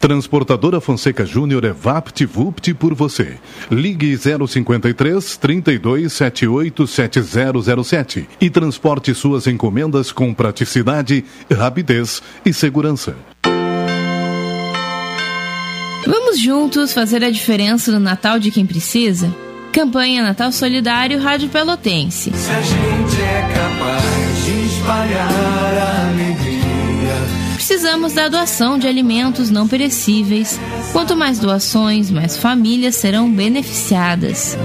Transportadora 0.00 0.80
Fonseca 0.80 1.26
Júnior 1.26 1.62
é 1.62 1.72
VaptVupt 1.74 2.72
por 2.72 2.94
você. 2.94 3.38
Ligue 3.70 4.16
053 4.16 5.36
32 5.36 6.10
78 6.10 6.86
7007 6.86 8.28
e 8.40 8.48
transporte 8.48 9.14
suas 9.14 9.46
encomendas 9.46 10.10
com 10.10 10.32
praticidade, 10.32 11.22
rapidez 11.54 12.22
e 12.46 12.50
segurança. 12.50 13.14
Vamos 16.06 16.40
juntos 16.40 16.94
fazer 16.94 17.22
a 17.22 17.30
diferença 17.30 17.92
no 17.92 18.00
Natal 18.00 18.38
de 18.38 18.50
quem 18.50 18.64
precisa? 18.64 19.30
Campanha 19.70 20.22
Natal 20.22 20.50
Solidário 20.50 21.20
Rádio 21.20 21.50
Pelotense. 21.50 22.32
Se 22.34 22.50
a 22.50 22.62
gente 22.62 23.20
é 23.20 23.48
capaz 23.54 24.44
de 24.46 24.66
espalhar. 24.66 25.39
Precisamos 27.70 28.12
da 28.12 28.26
doação 28.26 28.76
de 28.76 28.88
alimentos 28.88 29.48
não 29.48 29.68
perecíveis. 29.68 30.58
Quanto 30.90 31.14
mais 31.14 31.38
doações, 31.38 32.10
mais 32.10 32.36
famílias 32.36 32.96
serão 32.96 33.32
beneficiadas. 33.32 34.58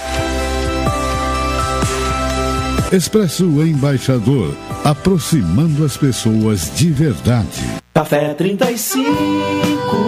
Expresso 2.92 3.44
Embaixador, 3.44 4.54
aproximando 4.84 5.84
as 5.84 5.96
pessoas 5.96 6.70
de 6.74 6.90
verdade. 6.90 7.64
Café 7.92 8.32
35 8.32 10.07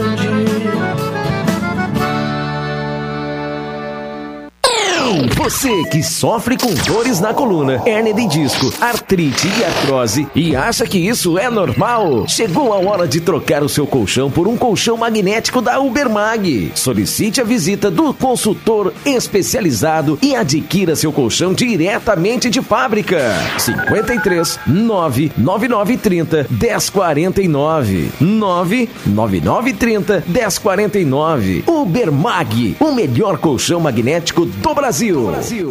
Você 5.43 5.83
que 5.85 6.03
sofre 6.03 6.55
com 6.55 6.71
dores 6.85 7.19
na 7.19 7.33
coluna, 7.33 7.81
hernia 7.83 8.13
de 8.13 8.27
disco, 8.27 8.71
artrite 8.79 9.47
e 9.47 9.63
artrose 9.63 10.27
e 10.35 10.55
acha 10.55 10.85
que 10.85 10.99
isso 10.99 11.35
é 11.35 11.49
normal? 11.49 12.27
Chegou 12.27 12.71
a 12.71 12.77
hora 12.77 13.07
de 13.07 13.19
trocar 13.19 13.63
o 13.63 13.67
seu 13.67 13.87
colchão 13.87 14.29
por 14.29 14.47
um 14.47 14.55
colchão 14.55 14.97
magnético 14.97 15.59
da 15.59 15.79
Ubermag. 15.79 16.71
Solicite 16.75 17.41
a 17.41 17.43
visita 17.43 17.89
do 17.89 18.13
consultor 18.13 18.93
especializado 19.03 20.19
e 20.21 20.35
adquira 20.35 20.95
seu 20.95 21.11
colchão 21.11 21.55
diretamente 21.55 22.47
de 22.47 22.61
fábrica. 22.61 23.33
53 23.57 24.59
99930 24.67 26.45
1049 26.51 28.11
99930 28.21 30.23
1049 30.27 31.63
Ubermag, 31.65 32.77
o 32.79 32.91
melhor 32.91 33.39
colchão 33.39 33.79
magnético 33.79 34.45
do 34.45 34.75
Brasil. 34.75 35.30
Se 35.39 35.65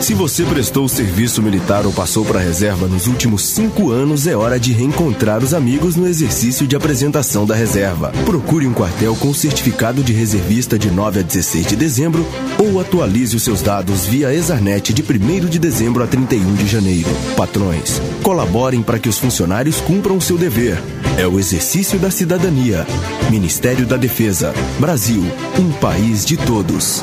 Se 0.00 0.14
você 0.14 0.44
prestou 0.44 0.88
serviço 0.88 1.42
militar 1.42 1.86
ou 1.86 1.92
passou 1.92 2.24
para 2.24 2.38
a 2.38 2.42
reserva 2.42 2.86
nos 2.86 3.06
últimos 3.06 3.42
cinco 3.42 3.90
anos, 3.90 4.26
é 4.26 4.36
hora 4.36 4.58
de 4.60 4.72
reencontrar 4.72 5.42
os 5.42 5.54
amigos 5.54 5.96
no 5.96 6.06
exercício 6.06 6.66
de 6.66 6.76
apresentação 6.76 7.46
da 7.46 7.54
reserva. 7.54 8.12
Procure 8.24 8.66
um 8.66 8.74
quartel 8.74 9.16
com 9.16 9.32
certificado 9.32 10.02
de 10.02 10.12
reservista 10.12 10.78
de 10.78 10.90
9 10.90 11.20
a 11.20 11.22
16 11.22 11.66
de 11.66 11.76
dezembro 11.76 12.24
ou 12.58 12.80
atualize 12.80 13.34
os 13.34 13.42
seus 13.42 13.62
dados 13.62 14.06
via 14.06 14.32
Exarnet 14.32 14.92
de 14.92 15.02
1 15.02 15.46
de 15.46 15.58
dezembro 15.58 16.04
a 16.04 16.06
31 16.06 16.54
de 16.54 16.66
janeiro. 16.66 17.10
Patrões, 17.36 18.00
colaborem 18.22 18.82
para 18.82 18.98
que 18.98 19.08
os 19.08 19.18
funcionários 19.18 19.80
cumpram 19.80 20.16
o 20.16 20.20
seu 20.20 20.36
dever. 20.38 20.80
É 21.18 21.26
o 21.26 21.38
exercício 21.38 21.98
da 21.98 22.10
cidadania. 22.10 22.86
Ministério 23.30 23.86
da 23.86 23.96
Defesa. 23.96 24.54
Brasil, 24.78 25.22
um 25.58 25.72
país 25.72 26.24
de 26.24 26.36
todos. 26.36 27.02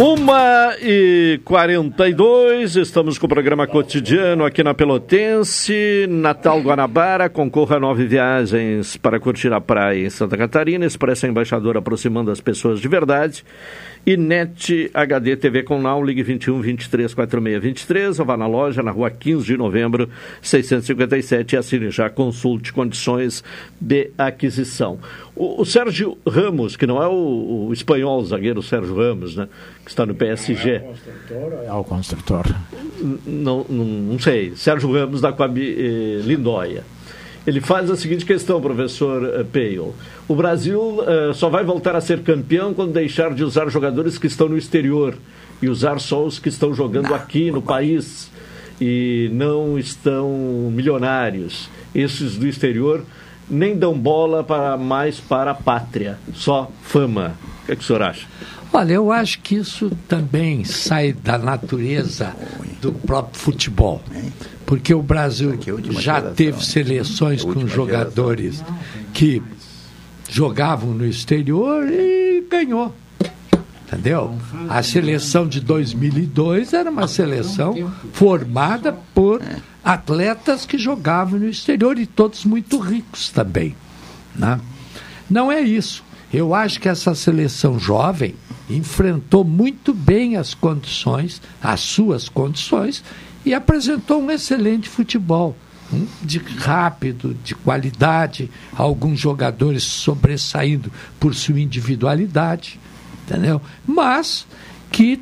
Uma 0.00 0.76
e 0.80 1.38
42, 1.44 2.74
estamos 2.76 3.18
com 3.18 3.26
o 3.26 3.28
programa 3.28 3.66
cotidiano 3.66 4.46
aqui 4.46 4.64
na 4.64 4.72
Pelotense, 4.72 6.06
Natal 6.08 6.58
Guanabara, 6.62 7.28
concorra 7.28 7.76
a 7.76 7.80
nove 7.80 8.06
viagens 8.06 8.96
para 8.96 9.20
curtir 9.20 9.52
a 9.52 9.60
praia 9.60 10.06
em 10.06 10.08
Santa 10.08 10.38
Catarina, 10.38 10.86
Expressa 10.86 11.28
Embaixador 11.28 11.76
aproximando 11.76 12.30
as 12.30 12.40
pessoas 12.40 12.80
de 12.80 12.88
verdade, 12.88 13.44
e 14.06 14.16
NET 14.16 14.90
HD 14.94 15.36
TV 15.36 15.62
com 15.62 15.80
Now, 15.80 16.02
ligue 16.02 16.22
21 16.22 16.60
23 16.60 17.14
46 17.14 17.62
23, 17.62 18.18
ou 18.18 18.26
vá 18.26 18.36
na 18.36 18.46
loja 18.46 18.82
na 18.82 18.90
rua 18.90 19.10
15 19.10 19.44
de 19.44 19.56
novembro, 19.56 20.08
657 20.42 21.52
e 21.54 21.56
assine 21.56 21.90
já, 21.90 22.08
consulte 22.08 22.72
condições 22.72 23.44
de 23.80 24.10
aquisição. 24.16 24.98
O, 25.36 25.62
o 25.62 25.64
Sérgio 25.64 26.16
Ramos, 26.26 26.76
que 26.76 26.86
não 26.86 27.02
é 27.02 27.06
o, 27.06 27.68
o 27.68 27.72
espanhol, 27.72 28.20
o 28.20 28.24
zagueiro 28.24 28.62
Sérgio 28.62 28.96
Ramos, 28.96 29.36
né, 29.36 29.48
que 29.84 29.90
está 29.90 30.06
no 30.06 30.14
PSG. 30.14 30.82
É 31.66 31.72
o 31.72 31.84
construtor. 31.84 32.46
Não, 33.26 33.64
não, 33.68 33.84
não 33.84 34.18
sei. 34.18 34.54
Sérgio 34.56 34.92
Ramos 34.92 35.20
da 35.20 35.32
Coab 35.32 35.60
eh, 35.60 36.20
Lindóia. 36.24 36.84
Ele 37.46 37.60
faz 37.60 37.90
a 37.90 37.96
seguinte 37.96 38.24
questão, 38.24 38.60
professor 38.60 39.24
eh, 39.24 39.44
Peio. 39.44 39.94
O 40.28 40.34
Brasil 40.34 41.02
eh, 41.06 41.32
só 41.34 41.48
vai 41.48 41.64
voltar 41.64 41.96
a 41.96 42.00
ser 42.00 42.22
campeão 42.22 42.74
quando 42.74 42.92
deixar 42.92 43.32
de 43.32 43.42
usar 43.42 43.68
jogadores 43.70 44.18
que 44.18 44.26
estão 44.26 44.48
no 44.48 44.58
exterior 44.58 45.16
e 45.62 45.68
usar 45.68 45.98
só 46.00 46.24
os 46.24 46.38
que 46.38 46.48
estão 46.48 46.74
jogando 46.74 47.14
aqui 47.14 47.50
no 47.50 47.62
país 47.62 48.30
e 48.80 49.30
não 49.32 49.78
estão 49.78 50.28
milionários. 50.72 51.70
Esses 51.94 52.36
do 52.36 52.46
exterior 52.46 53.04
nem 53.48 53.76
dão 53.76 53.98
bola 53.98 54.44
para 54.44 54.76
mais 54.76 55.18
para 55.18 55.50
a 55.50 55.54
pátria, 55.54 56.18
só 56.32 56.70
fama. 56.82 57.34
O 57.62 57.66
que, 57.66 57.72
é 57.72 57.76
que 57.76 57.82
o 57.82 57.84
senhor 57.84 58.02
acha? 58.02 58.26
Olha, 58.72 58.92
eu 58.92 59.10
acho 59.10 59.40
que 59.40 59.56
isso 59.56 59.90
também 60.06 60.64
sai 60.64 61.12
da 61.12 61.36
natureza 61.36 62.34
do 62.80 62.92
próprio 62.92 63.40
futebol. 63.40 64.00
Porque 64.70 64.94
o 64.94 65.02
Brasil 65.02 65.58
já 65.98 66.22
teve 66.22 66.64
seleções 66.64 67.42
com 67.42 67.66
jogadores 67.66 68.62
que 69.12 69.42
jogavam 70.30 70.90
no 70.90 71.04
exterior 71.04 71.88
e 71.90 72.44
ganhou. 72.48 72.94
Entendeu? 73.84 74.38
A 74.68 74.80
seleção 74.84 75.48
de 75.48 75.60
2002 75.60 76.72
era 76.72 76.88
uma 76.88 77.08
seleção 77.08 77.90
formada 78.12 78.92
por 79.12 79.42
atletas 79.82 80.64
que 80.64 80.78
jogavam 80.78 81.40
no 81.40 81.48
exterior 81.48 81.98
e 81.98 82.06
todos 82.06 82.44
muito 82.44 82.78
ricos 82.78 83.28
também. 83.28 83.74
Né? 84.36 84.60
Não 85.28 85.50
é 85.50 85.60
isso. 85.60 86.04
Eu 86.32 86.54
acho 86.54 86.78
que 86.78 86.88
essa 86.88 87.12
seleção 87.16 87.76
jovem 87.76 88.36
enfrentou 88.68 89.42
muito 89.42 89.92
bem 89.92 90.36
as 90.36 90.54
condições, 90.54 91.42
as 91.60 91.80
suas 91.80 92.28
condições, 92.28 93.02
e 93.44 93.54
apresentou 93.54 94.22
um 94.22 94.30
excelente 94.30 94.88
futebol. 94.88 95.56
um 95.92 96.06
De 96.22 96.38
rápido, 96.38 97.36
de 97.42 97.54
qualidade, 97.54 98.50
alguns 98.76 99.18
jogadores 99.18 99.82
sobressaindo 99.82 100.92
por 101.18 101.34
sua 101.34 101.60
individualidade, 101.60 102.78
entendeu? 103.24 103.60
Mas 103.86 104.46
que 104.90 105.20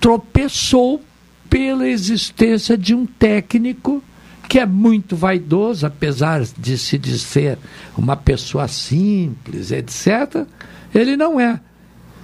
tropeçou 0.00 1.02
pela 1.48 1.86
existência 1.88 2.78
de 2.78 2.94
um 2.94 3.04
técnico 3.04 4.02
que 4.48 4.58
é 4.58 4.66
muito 4.66 5.14
vaidoso, 5.14 5.86
apesar 5.86 6.42
de 6.58 6.76
se 6.76 6.98
dizer 6.98 7.56
uma 7.96 8.16
pessoa 8.16 8.66
simples, 8.66 9.70
etc., 9.70 10.44
ele 10.92 11.16
não 11.16 11.38
é. 11.38 11.60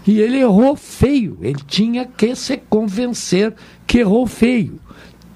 E 0.07 0.21
ele 0.21 0.39
errou 0.39 0.77
feio. 0.77 1.39
Ele 1.41 1.61
tinha 1.67 2.05
que 2.05 2.35
se 2.35 2.57
convencer 2.57 3.55
que 3.87 3.99
errou 3.99 4.27
feio. 4.27 4.81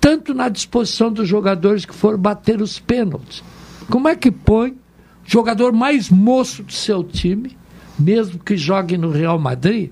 Tanto 0.01 0.32
na 0.32 0.48
disposição 0.48 1.12
dos 1.12 1.28
jogadores 1.28 1.85
que 1.85 1.94
foram 1.94 2.18
bater 2.18 2.62
os 2.62 2.78
pênaltis. 2.78 3.43
Como 3.90 4.09
é 4.09 4.16
que 4.16 4.31
põe 4.31 4.70
o 4.70 4.77
jogador 5.27 5.72
mais 5.72 6.09
moço 6.09 6.62
do 6.62 6.72
seu 6.72 7.05
time, 7.05 7.56
mesmo 7.98 8.39
que 8.39 8.56
jogue 8.56 8.97
no 8.97 9.10
Real 9.10 9.39
Madrid, 9.39 9.90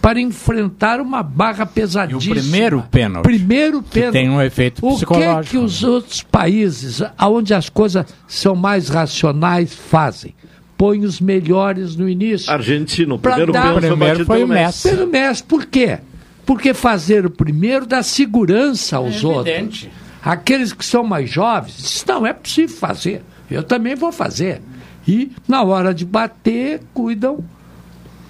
para 0.00 0.20
enfrentar 0.20 1.00
uma 1.00 1.22
barra 1.22 1.66
pesadíssima? 1.66 2.36
E 2.36 2.38
o 2.38 2.42
primeiro 2.42 2.84
pênalti. 2.90 3.24
Primeiro 3.24 3.82
que 3.82 3.90
pênalti. 3.90 4.12
tem 4.12 4.30
um 4.30 4.40
efeito 4.40 4.78
O 4.78 4.88
que 4.88 4.94
é 4.94 4.96
psicológico. 4.96 5.50
que 5.50 5.58
os 5.58 5.82
outros 5.82 6.22
países, 6.22 7.02
onde 7.20 7.52
as 7.52 7.68
coisas 7.68 8.06
são 8.26 8.54
mais 8.54 8.88
racionais, 8.88 9.74
fazem? 9.74 10.34
Põe 10.76 11.04
os 11.04 11.20
melhores 11.20 11.96
no 11.96 12.08
início. 12.08 12.50
Argentina, 12.50 13.14
o 13.14 13.18
primeiro 13.18 13.52
pênalti 13.52 13.86
foi 13.88 14.24
foi 14.24 14.44
o 14.44 14.48
Messi. 14.48 14.88
Pelo 14.88 15.06
Messi, 15.06 15.42
por 15.42 15.66
quê? 15.66 15.98
Porque 16.46 16.74
fazer 16.74 17.24
o 17.26 17.30
primeiro 17.30 17.86
dá 17.86 18.02
segurança 18.02 18.96
aos 18.96 19.22
É 19.22 19.26
outros. 19.26 19.88
Aqueles 20.22 20.72
que 20.72 20.84
são 20.84 21.04
mais 21.04 21.28
jovens, 21.30 21.76
dizem, 21.76 22.04
não, 22.08 22.26
é 22.26 22.32
possível 22.32 22.76
fazer. 22.76 23.22
Eu 23.50 23.62
também 23.62 23.94
vou 23.94 24.10
fazer. 24.10 24.60
E, 25.06 25.32
na 25.46 25.62
hora 25.62 25.92
de 25.92 26.04
bater, 26.04 26.80
cuidam 26.94 27.44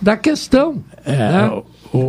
da 0.00 0.16
questão. 0.16 0.82
né? 1.06 1.62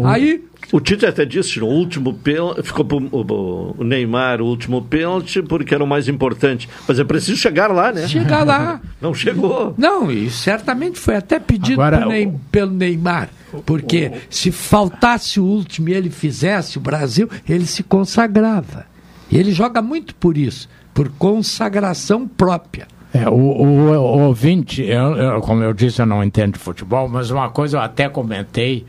Aí, 0.05 0.43
O 0.71 0.79
Tite 0.79 1.05
até 1.05 1.25
disse 1.25 1.59
no 1.59 1.67
último 1.67 2.13
pênalti, 2.13 2.63
ficou 2.63 2.83
pro, 2.83 2.97
o, 3.11 3.75
o 3.77 3.83
Neymar 3.83 4.41
o 4.41 4.45
último 4.45 4.81
pênalti 4.81 5.41
porque 5.41 5.73
era 5.73 5.83
o 5.83 5.87
mais 5.87 6.07
importante. 6.07 6.67
Mas 6.87 6.99
é 6.99 7.03
preciso 7.03 7.37
chegar 7.37 7.71
lá, 7.71 7.91
né? 7.91 8.07
chegar 8.07 8.43
lá. 8.45 8.81
Não 8.99 9.13
chegou. 9.13 9.73
Não, 9.77 10.11
e 10.11 10.29
certamente 10.29 10.99
foi 10.99 11.15
até 11.15 11.39
pedido 11.39 11.81
Agora, 11.81 11.99
pro 11.99 12.09
Ney- 12.09 12.33
pelo 12.51 12.71
Neymar. 12.71 13.29
Porque 13.65 14.11
se 14.29 14.51
faltasse 14.51 15.39
o 15.39 15.45
último 15.45 15.89
e 15.89 15.93
ele 15.93 16.09
fizesse 16.09 16.77
o 16.77 16.81
Brasil, 16.81 17.29
ele 17.47 17.65
se 17.65 17.83
consagrava. 17.83 18.85
E 19.31 19.37
ele 19.37 19.51
joga 19.51 19.81
muito 19.81 20.13
por 20.15 20.37
isso, 20.37 20.67
por 20.93 21.09
consagração 21.17 22.27
própria. 22.27 22.87
É, 23.13 23.29
o, 23.29 23.33
o- 23.33 23.91
o 23.91 24.19
ouvinte, 24.27 24.81
eu- 24.81 25.15
eu- 25.15 25.41
como 25.41 25.63
eu 25.63 25.73
disse, 25.73 26.01
eu 26.01 26.05
não 26.05 26.21
entendo 26.23 26.53
de 26.53 26.59
futebol, 26.59 27.07
mas 27.07 27.31
uma 27.31 27.49
coisa 27.49 27.77
eu 27.77 27.81
até 27.81 28.09
comentei 28.09 28.85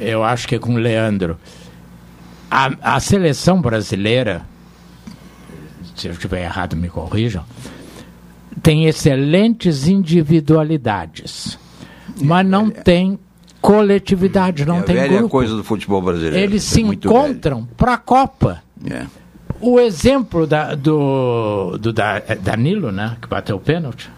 eu 0.00 0.24
acho 0.24 0.48
que 0.48 0.58
com 0.58 0.74
o 0.74 0.78
Leandro. 0.78 1.36
A, 2.50 2.96
a 2.96 3.00
seleção 3.00 3.60
brasileira, 3.60 4.42
se 5.94 6.08
eu 6.08 6.12
estiver 6.12 6.42
errado, 6.42 6.74
me 6.76 6.88
corrijam, 6.88 7.44
tem 8.62 8.86
excelentes 8.86 9.86
individualidades, 9.86 11.58
mas 12.20 12.44
não 12.46 12.68
tem 12.70 13.18
coletividade, 13.60 14.64
não 14.66 14.76
é 14.76 14.80
a 14.80 14.82
tem 14.82 14.96
velha 14.96 15.08
grupo. 15.18 15.28
coisa 15.28 15.54
do 15.54 15.62
futebol 15.62 16.02
brasileiro. 16.02 16.36
Eles 16.38 16.64
É 16.70 16.74
se 16.74 16.80
encontram 16.80 17.68
para 17.76 17.94
a 17.94 17.98
Copa. 17.98 18.62
É. 18.90 19.06
O 19.60 19.78
exemplo 19.78 20.46
da- 20.46 20.74
do, 20.74 21.76
do 21.78 21.92
da- 21.92 22.22
é 22.26 22.34
Danilo, 22.34 22.90
né, 22.90 23.16
que 23.20 23.28
bateu 23.28 23.56
o 23.56 23.60
pênalti. 23.60 24.10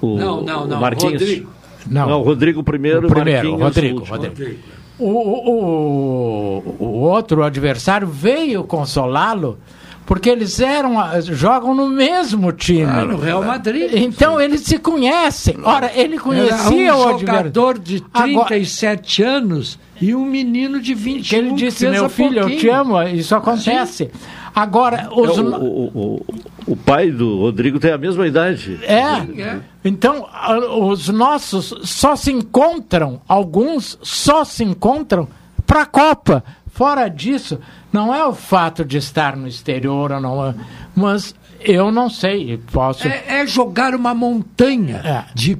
O, 0.00 0.16
Não, 0.16 0.42
não, 0.42 0.66
não, 0.66 0.78
o 0.78 0.80
Marquinhos. 0.80 1.20
Rodrigo. 1.20 1.50
Não. 1.86 2.08
Não, 2.08 2.20
o 2.20 2.22
Rodrigo 2.22 2.62
primeiro, 2.62 3.06
O 3.06 3.10
primeiro, 3.10 3.50
Marquinhos 3.58 3.62
Rodrigo, 3.62 3.96
o 3.96 4.00
último. 4.00 4.16
Rodrigo. 4.16 4.58
O, 4.98 5.08
o, 5.08 6.62
o, 6.78 6.84
o 6.84 6.86
outro 7.00 7.42
adversário 7.42 8.06
veio 8.06 8.62
consolá-lo 8.64 9.58
porque 10.06 10.28
eles 10.28 10.60
eram 10.60 11.00
ah, 11.00 11.18
jogam 11.20 11.74
no 11.74 11.88
mesmo 11.88 12.52
time. 12.52 12.84
Ah, 12.84 13.04
no 13.04 13.16
Real 13.16 13.42
Madrid. 13.42 13.90
Então 13.94 14.40
eles 14.40 14.60
se 14.60 14.78
conhecem. 14.78 15.56
Ora, 15.64 15.90
ele 15.94 16.18
conhecia 16.18 16.52
Era 16.54 16.96
o 16.96 16.98
um 16.98 17.08
adversário. 17.08 17.18
jogador 17.20 17.78
de 17.78 18.04
Agora- 18.12 18.46
37 18.48 19.22
anos 19.22 19.78
e 20.00 20.14
um 20.14 20.24
menino 20.26 20.80
de 20.80 20.92
21 20.94 21.22
que 21.22 21.36
ele 21.36 21.52
disse, 21.54 21.88
meu 21.88 22.08
filho, 22.08 22.36
eu 22.36 22.40
pouquinho." 22.42 22.60
te 22.60 22.68
amo, 22.68 23.02
isso 23.04 23.34
acontece. 23.34 24.10
Agora, 24.54 25.08
os, 25.12 25.36
É, 25.36 25.40
o, 25.40 25.46
o, 25.46 25.84
o, 25.94 26.26
o 26.68 26.76
pai 26.76 27.10
do 27.10 27.38
Rodrigo 27.40 27.80
tem 27.80 27.90
a 27.92 27.98
mesma 27.98 28.26
idade. 28.26 28.78
É. 28.84 29.58
Então, 29.84 30.28
a- 30.32 30.58
os 30.76 31.08
nossos 31.08 31.74
só 31.82 32.14
se 32.14 32.30
encontram, 32.32 33.20
alguns 33.26 33.98
só 34.02 34.44
se 34.44 34.62
encontram 34.62 35.26
para 35.66 35.82
a 35.82 35.86
Copa. 35.86 36.44
Fora 36.68 37.08
disso, 37.08 37.58
não 37.92 38.14
é 38.14 38.24
o 38.26 38.32
fato 38.34 38.84
de 38.84 38.96
estar 38.98 39.36
no 39.36 39.46
exterior 39.48 40.12
ou 40.12 40.20
não, 40.20 40.46
é- 40.46 40.54
mas 40.94 41.34
eu 41.60 41.90
não 41.90 42.08
sei, 42.08 42.58
posso. 42.72 43.06
É, 43.08 43.40
é 43.40 43.46
jogar 43.46 43.94
uma 43.94 44.14
montanha 44.14 45.26
de 45.34 45.56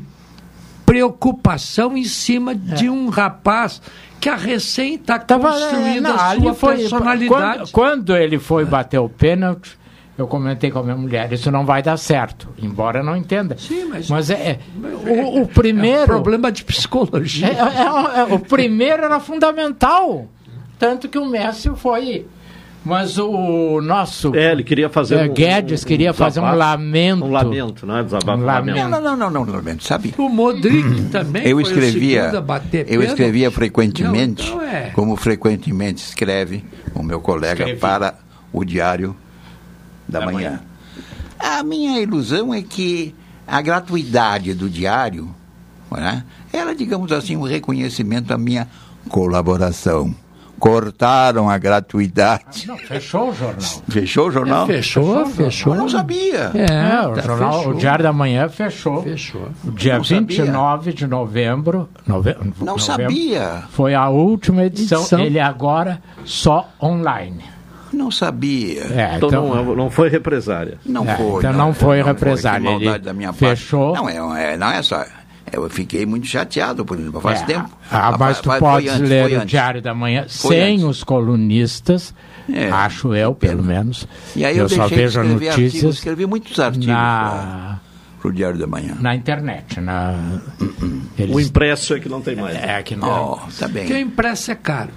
preocupação 0.85 1.97
em 1.97 2.05
cima 2.05 2.55
de 2.55 2.89
um 2.89 3.09
rapaz 3.09 3.81
que 4.20 4.28
a 4.28 4.36
recém 4.36 4.94
está 4.94 5.19
construindo 5.19 5.97
É, 5.98 6.01
não, 6.01 6.15
a 6.15 6.35
sua 6.36 6.55
foi- 6.55 6.77
personalidade. 6.77 7.59
Quando, 7.59 7.70
quando 7.73 8.16
ele 8.16 8.39
foi 8.39 8.65
bater 8.65 8.98
o 8.98 9.09
pênalti, 9.09 9.78
eu 10.16 10.27
comentei 10.27 10.70
com 10.70 10.78
a 10.78 10.82
minha 10.82 10.97
mulher, 10.97 11.32
isso 11.32 11.51
não 11.51 11.66
vai 11.66 11.82
dar 11.82 11.97
certo, 11.97 12.48
embora 12.62 13.02
não 13.02 13.16
entenda. 13.16 13.56
Sim, 13.59 13.86
mas- 14.09 14.31
é, 14.31 14.35
é, 14.52 14.59
o, 15.11 15.43
o 15.43 15.48
primeiro. 15.48 16.01
É 16.01 16.05
um 16.05 16.06
problema 16.06 16.51
de 16.52 16.65
psicologia. 16.65 17.48
É, 17.48 17.51
é, 17.51 18.20
é, 18.20 18.35
o 18.35 18.39
primeiro 18.39 19.05
era 19.05 19.19
fundamental. 19.20 20.27
Tanto 20.78 21.09
que 21.09 21.19
o 21.19 21.24
Messi 21.27 21.70
foi. 21.77 22.27
Mas 22.85 23.16
o 23.16 23.81
nosso. 23.81 24.35
É, 24.36 24.52
ele 24.52 24.62
queria 24.62 24.90
fazer 24.90 25.15
é, 25.15 25.24
um- 25.24 25.32
Guedes 25.32 25.82
um 25.82 25.86
queria 25.86 26.12
fazer 26.12 26.40
um 26.40 26.43
desabafo. 26.43 26.59
lamento. 26.82 27.24
Um 27.24 27.31
lamento, 27.31 27.86
não 27.86 27.97
é 27.98 28.02
desabafo, 28.02 28.43
Um 28.43 28.44
lamento. 28.44 28.77
Não, 28.77 28.89
não, 29.01 29.16
não, 29.16 29.31
não, 29.31 29.44
não, 29.47 29.55
lamento, 29.55 29.85
sabe? 29.85 30.15
O 30.19 30.28
Modric 30.28 31.05
também 31.11 31.47
Eu 31.47 31.61
escrevia, 31.61 32.24
eu 32.27 32.43
pênalti. 32.43 33.05
escrevia 33.06 33.51
frequentemente, 33.51 34.51
Não, 34.51 34.56
então 34.56 34.62
é. 34.69 34.90
como 34.90 35.16
frequentemente 35.16 36.02
escreve 36.05 36.62
o 36.94 37.02
meu 37.02 37.20
colega 37.20 37.62
Escrevi. 37.62 37.81
para 37.81 38.15
o 38.52 38.62
Diário 38.65 39.16
da, 40.06 40.20
manhã. 40.27 40.61
A 41.40 41.62
minha 41.62 41.98
ilusão 42.01 42.52
é 42.52 42.61
que 42.62 43.15
a 43.47 43.62
gratuidade 43.62 44.52
do 44.52 44.69
diário, 44.69 45.35
né, 45.90 46.23
era, 46.52 46.74
digamos 46.74 47.12
assim, 47.12 47.35
um 47.36 47.43
reconhecimento 47.44 48.27
da 48.27 48.36
minha 48.39 48.69
colaboração. 49.09 50.15
Cortaram 50.59 51.51
a 51.51 51.59
gratuidade. 51.59 52.66
Não, 52.66 52.76
fechou 52.78 53.31
o 53.31 53.35
jornal. 53.35 53.82
Fechou 53.89 54.28
o 54.28 54.31
jornal? 54.31 54.64
É, 54.64 54.66
fechou, 54.66 55.26
fechou. 55.26 55.74
Eu 55.74 55.81
não 55.81 55.89
sabia. 55.89 56.51
É, 56.55 57.06
o, 57.06 57.12
tá, 57.14 57.20
jornal, 57.22 57.52
fechou. 57.59 57.72
o 57.72 57.76
Diário 57.76 58.02
da 58.02 58.12
Manhã 58.12 58.48
fechou. 58.48 59.02
Fechou. 59.02 59.48
O 59.64 59.70
dia 59.72 59.97
Não 59.98 60.05
sabia. 60.05 60.26
29 60.44 60.93
de 60.93 61.06
novembro. 61.06 61.89
nove- 62.06 62.36
Não 62.60 62.66
novembro, 62.74 62.81
sabia. 62.81 63.62
Foi 63.70 63.94
a 63.94 64.09
última 64.09 64.64
edição. 64.64 65.01
Edição. 65.01 65.20
Ele 65.20 65.39
agora 65.40 66.01
só 66.24 66.68
online. 66.82 67.44
Não 67.93 68.10
sabia. 68.10 68.82
É, 68.90 69.16
Então, 69.16 69.28
então, 69.28 69.55
não, 69.64 69.76
não 69.76 69.90
foi 69.90 70.09
represária. 70.09 70.78
Não 70.85 71.09
É, 71.09 71.16
foi. 71.16 71.39
então 71.39 71.52
não 71.52 71.72
foi 71.72 72.02
represália, 72.02 72.60
que 72.60 72.72
maldade 72.72 72.97
ele 72.97 73.05
da 73.05 73.12
minha 73.12 73.32
fechou. 73.32 73.93
parte. 73.94 74.16
Não, 74.16 74.36
é, 74.36 74.55
é, 74.55 74.56
não 74.56 74.68
é 74.70 74.82
só. 74.82 75.05
Eu 75.55 75.68
fiquei 75.70 76.05
muito 76.06 76.26
chateado 76.26 76.85
por 76.85 76.98
isso, 76.98 77.12
faz 77.20 77.43
É, 77.43 77.44
tempo. 77.44 77.70
Ah, 77.90 78.16
mas 78.18 78.40
tu 78.40 78.51
antes, 78.51 79.01
ler 79.01 79.39
o. 79.40 79.44
Diário 79.47 79.81
da 79.82 79.94
Manhã 79.94 80.26
Foi 80.28 80.56
sem 80.56 80.74
antes. 80.74 80.85
os 80.85 81.05
colunistas, 81.05 82.14
É, 82.52 82.68
acho 82.70 83.14
eu, 83.14 83.35
pelo 83.35 83.62
menos. 83.62 84.06
E 84.36 84.44
aí 84.44 84.56
eu, 84.56 84.64
eu 84.64 84.68
só 84.68 84.86
deixei 84.89 84.97
de 84.97 85.02
vejo 85.02 85.20
escrever 85.20 85.48
artigos, 85.48 85.72
notícias 85.72 85.94
escrevi 85.94 86.26
muitos 86.26 86.59
artigos 86.60 86.86
na, 86.86 87.78
para 88.20 88.28
o 88.28 88.32
Diário 88.32 88.59
da 88.59 88.66
Manhã. 88.66 88.97
na 89.01 89.14
internet. 89.14 89.81
Na, 89.81 90.14
O 91.31 91.40
impresso 91.40 91.94
é 91.94 92.01
que 92.01 92.09
não 92.09 92.20
tem 92.20 92.36
mais. 92.36 92.56
É, 92.56 92.82
que 92.82 92.97
não. 92.97 93.32
Oh, 93.35 93.39
tá 93.59 93.68
bem. 93.68 93.85
Porque 93.85 93.94
o 93.94 93.98
impresso 93.98 94.51
é 94.51 94.55
caro. 94.55 94.90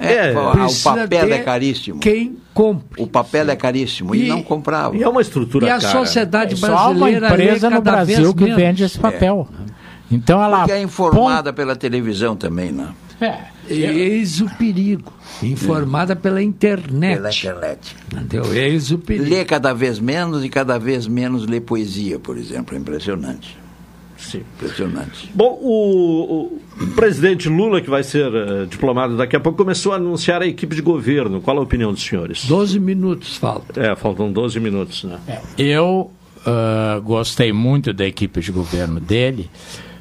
É, 0.00 0.32
o- 0.32 0.66
o 0.66 0.74
papel 0.84 1.32
é 1.32 1.38
caríssimo. 1.38 1.98
Quem 1.98 2.36
compra. 2.54 3.02
O 3.02 3.06
papel 3.08 3.50
é 3.50 3.56
caríssimo 3.56 4.14
e, 4.14 4.26
E- 4.26 4.28
não 4.28 4.42
comprava. 4.44 4.96
E 4.96 5.02
é 5.02 5.08
uma 5.08 5.20
estrutura 5.20 5.66
E 5.66 5.70
a 5.70 5.78
cara. 5.80 5.92
sociedade 5.92 6.54
É 6.54 6.56
só 6.56 6.66
uma 6.66 6.76
brasileira 7.08 7.26
empresa 7.30 7.68
no 7.70 7.82
Brasil 7.82 8.32
que 8.34 8.44
menos. 8.44 8.56
vende 8.56 8.84
esse 8.84 8.96
papel. 8.98 9.48
Então 10.10 10.42
ela. 10.42 10.58
Porque 10.58 10.72
é 10.72 10.82
informada 10.82 11.52
pela 11.52 11.76
televisão 11.76 12.36
também, 12.36 12.72
né? 12.72 12.88
É, 13.20 13.38
Eis 13.68 14.40
o 14.40 14.48
perigo. 14.56 15.12
Informada 15.42 16.14
pela 16.14 16.42
internet. 16.42 17.16
Pela 17.16 17.30
internet. 17.30 17.96
Entendeu? 18.12 18.54
Eis 18.54 18.90
o 18.90 18.98
perigo. 18.98 19.28
Lê 19.28 19.44
cada 19.44 19.72
vez 19.74 19.98
menos 19.98 20.44
e 20.44 20.48
cada 20.48 20.78
vez 20.78 21.06
menos 21.06 21.46
lê 21.46 21.60
poesia, 21.60 22.18
por 22.18 22.38
exemplo. 22.38 22.76
É 22.76 22.78
impressionante. 22.78 23.58
Sim. 24.16 24.42
Impressionante. 24.56 25.30
Bom, 25.34 25.58
o, 25.60 26.60
o 26.80 26.86
presidente 26.94 27.48
Lula, 27.48 27.80
que 27.80 27.90
vai 27.90 28.02
ser 28.02 28.32
eh, 28.34 28.66
diplomado 28.66 29.16
daqui 29.16 29.36
a 29.36 29.40
pouco, 29.40 29.58
começou 29.58 29.92
a 29.92 29.96
anunciar 29.96 30.42
a 30.42 30.46
equipe 30.46 30.74
de 30.74 30.82
governo. 30.82 31.40
Qual 31.40 31.56
a 31.56 31.60
opinião 31.60 31.92
dos 31.92 32.02
senhores? 32.02 32.44
12 32.46 32.80
minutos 32.80 33.36
faltam. 33.36 33.82
É, 33.82 33.94
faltam 33.94 34.32
12 34.32 34.58
minutos, 34.58 35.04
né? 35.04 35.18
Eu 35.56 36.10
ah, 36.46 37.00
gostei 37.04 37.52
muito 37.52 37.92
da 37.92 38.06
equipe 38.06 38.40
de 38.40 38.50
governo 38.50 39.00
dele, 39.00 39.50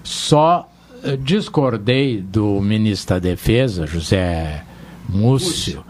só 0.07 0.69
ah, 1.03 1.17
discordei 1.19 2.21
do 2.21 2.61
ministro 2.61 3.15
da 3.15 3.19
Defesa, 3.19 3.85
José 3.85 4.63
Múcio, 5.09 5.83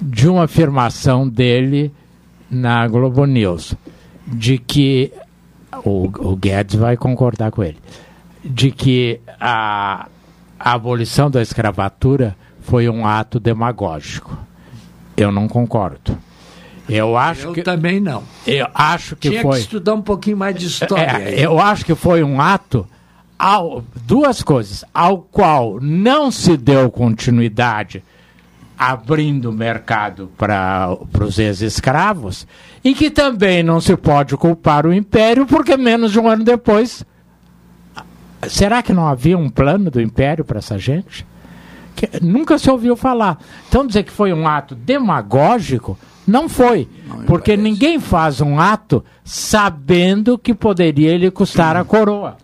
de 0.00 0.28
uma 0.28 0.44
afirmação 0.44 1.26
dele 1.26 1.90
na 2.50 2.86
Globo 2.86 3.24
News, 3.24 3.74
de 4.26 4.58
que 4.58 5.10
o, 5.84 6.04
o 6.30 6.36
Guedes 6.36 6.74
vai 6.76 6.96
concordar 6.98 7.50
com 7.50 7.64
ele, 7.64 7.78
de 8.44 8.70
que 8.70 9.20
a, 9.40 10.06
a 10.60 10.72
abolição 10.72 11.30
da 11.30 11.40
escravatura 11.40 12.36
foi 12.60 12.88
um 12.90 13.06
ato 13.06 13.40
demagógico. 13.40 14.36
Eu 15.16 15.32
não 15.32 15.48
concordo. 15.48 16.18
Eu 16.88 17.16
acho 17.16 17.48
Eu 17.48 17.52
que 17.54 17.62
também 17.62 18.00
não. 18.00 18.22
eu 18.46 18.68
acho 18.74 19.16
que 19.16 19.30
Tinha 19.30 19.42
foi. 19.42 19.54
que 19.56 19.60
estudar 19.62 19.94
um 19.94 20.02
pouquinho 20.02 20.36
mais 20.36 20.54
de 20.54 20.66
história. 20.66 21.22
É, 21.22 21.44
eu 21.44 21.58
acho 21.58 21.84
que 21.86 21.94
foi 21.94 22.22
um 22.22 22.38
ato. 22.40 22.86
Ao, 23.38 23.84
duas 24.06 24.42
coisas. 24.42 24.84
Ao 24.92 25.18
qual 25.18 25.78
não 25.80 26.30
se 26.30 26.56
deu 26.56 26.90
continuidade 26.90 28.02
abrindo 28.78 29.50
o 29.50 29.52
mercado 29.52 30.30
para 30.36 30.96
os 31.20 31.38
ex-escravos 31.38 32.46
e 32.84 32.94
que 32.94 33.10
também 33.10 33.62
não 33.62 33.80
se 33.80 33.96
pode 33.96 34.36
culpar 34.36 34.86
o 34.86 34.92
Império 34.92 35.46
porque 35.46 35.76
menos 35.76 36.12
de 36.12 36.20
um 36.20 36.28
ano 36.28 36.44
depois. 36.44 37.04
Será 38.48 38.82
que 38.82 38.92
não 38.92 39.06
havia 39.06 39.38
um 39.38 39.48
plano 39.48 39.90
do 39.90 40.00
Império 40.00 40.44
para 40.44 40.58
essa 40.58 40.78
gente? 40.78 41.26
Que 41.94 42.22
nunca 42.22 42.58
se 42.58 42.70
ouviu 42.70 42.94
falar. 42.94 43.38
Então 43.68 43.86
dizer 43.86 44.02
que 44.02 44.12
foi 44.12 44.32
um 44.32 44.46
ato 44.46 44.74
demagógico, 44.74 45.98
não 46.26 46.48
foi. 46.48 46.86
porque 47.26 47.56
ninguém 47.56 47.98
faz 47.98 48.40
um 48.40 48.60
ato 48.60 49.02
sabendo 49.24 50.36
que 50.36 50.52
poderia 50.52 51.16
lhe 51.16 51.30
custar 51.30 51.76
a 51.76 51.84
coroa. 51.84 52.36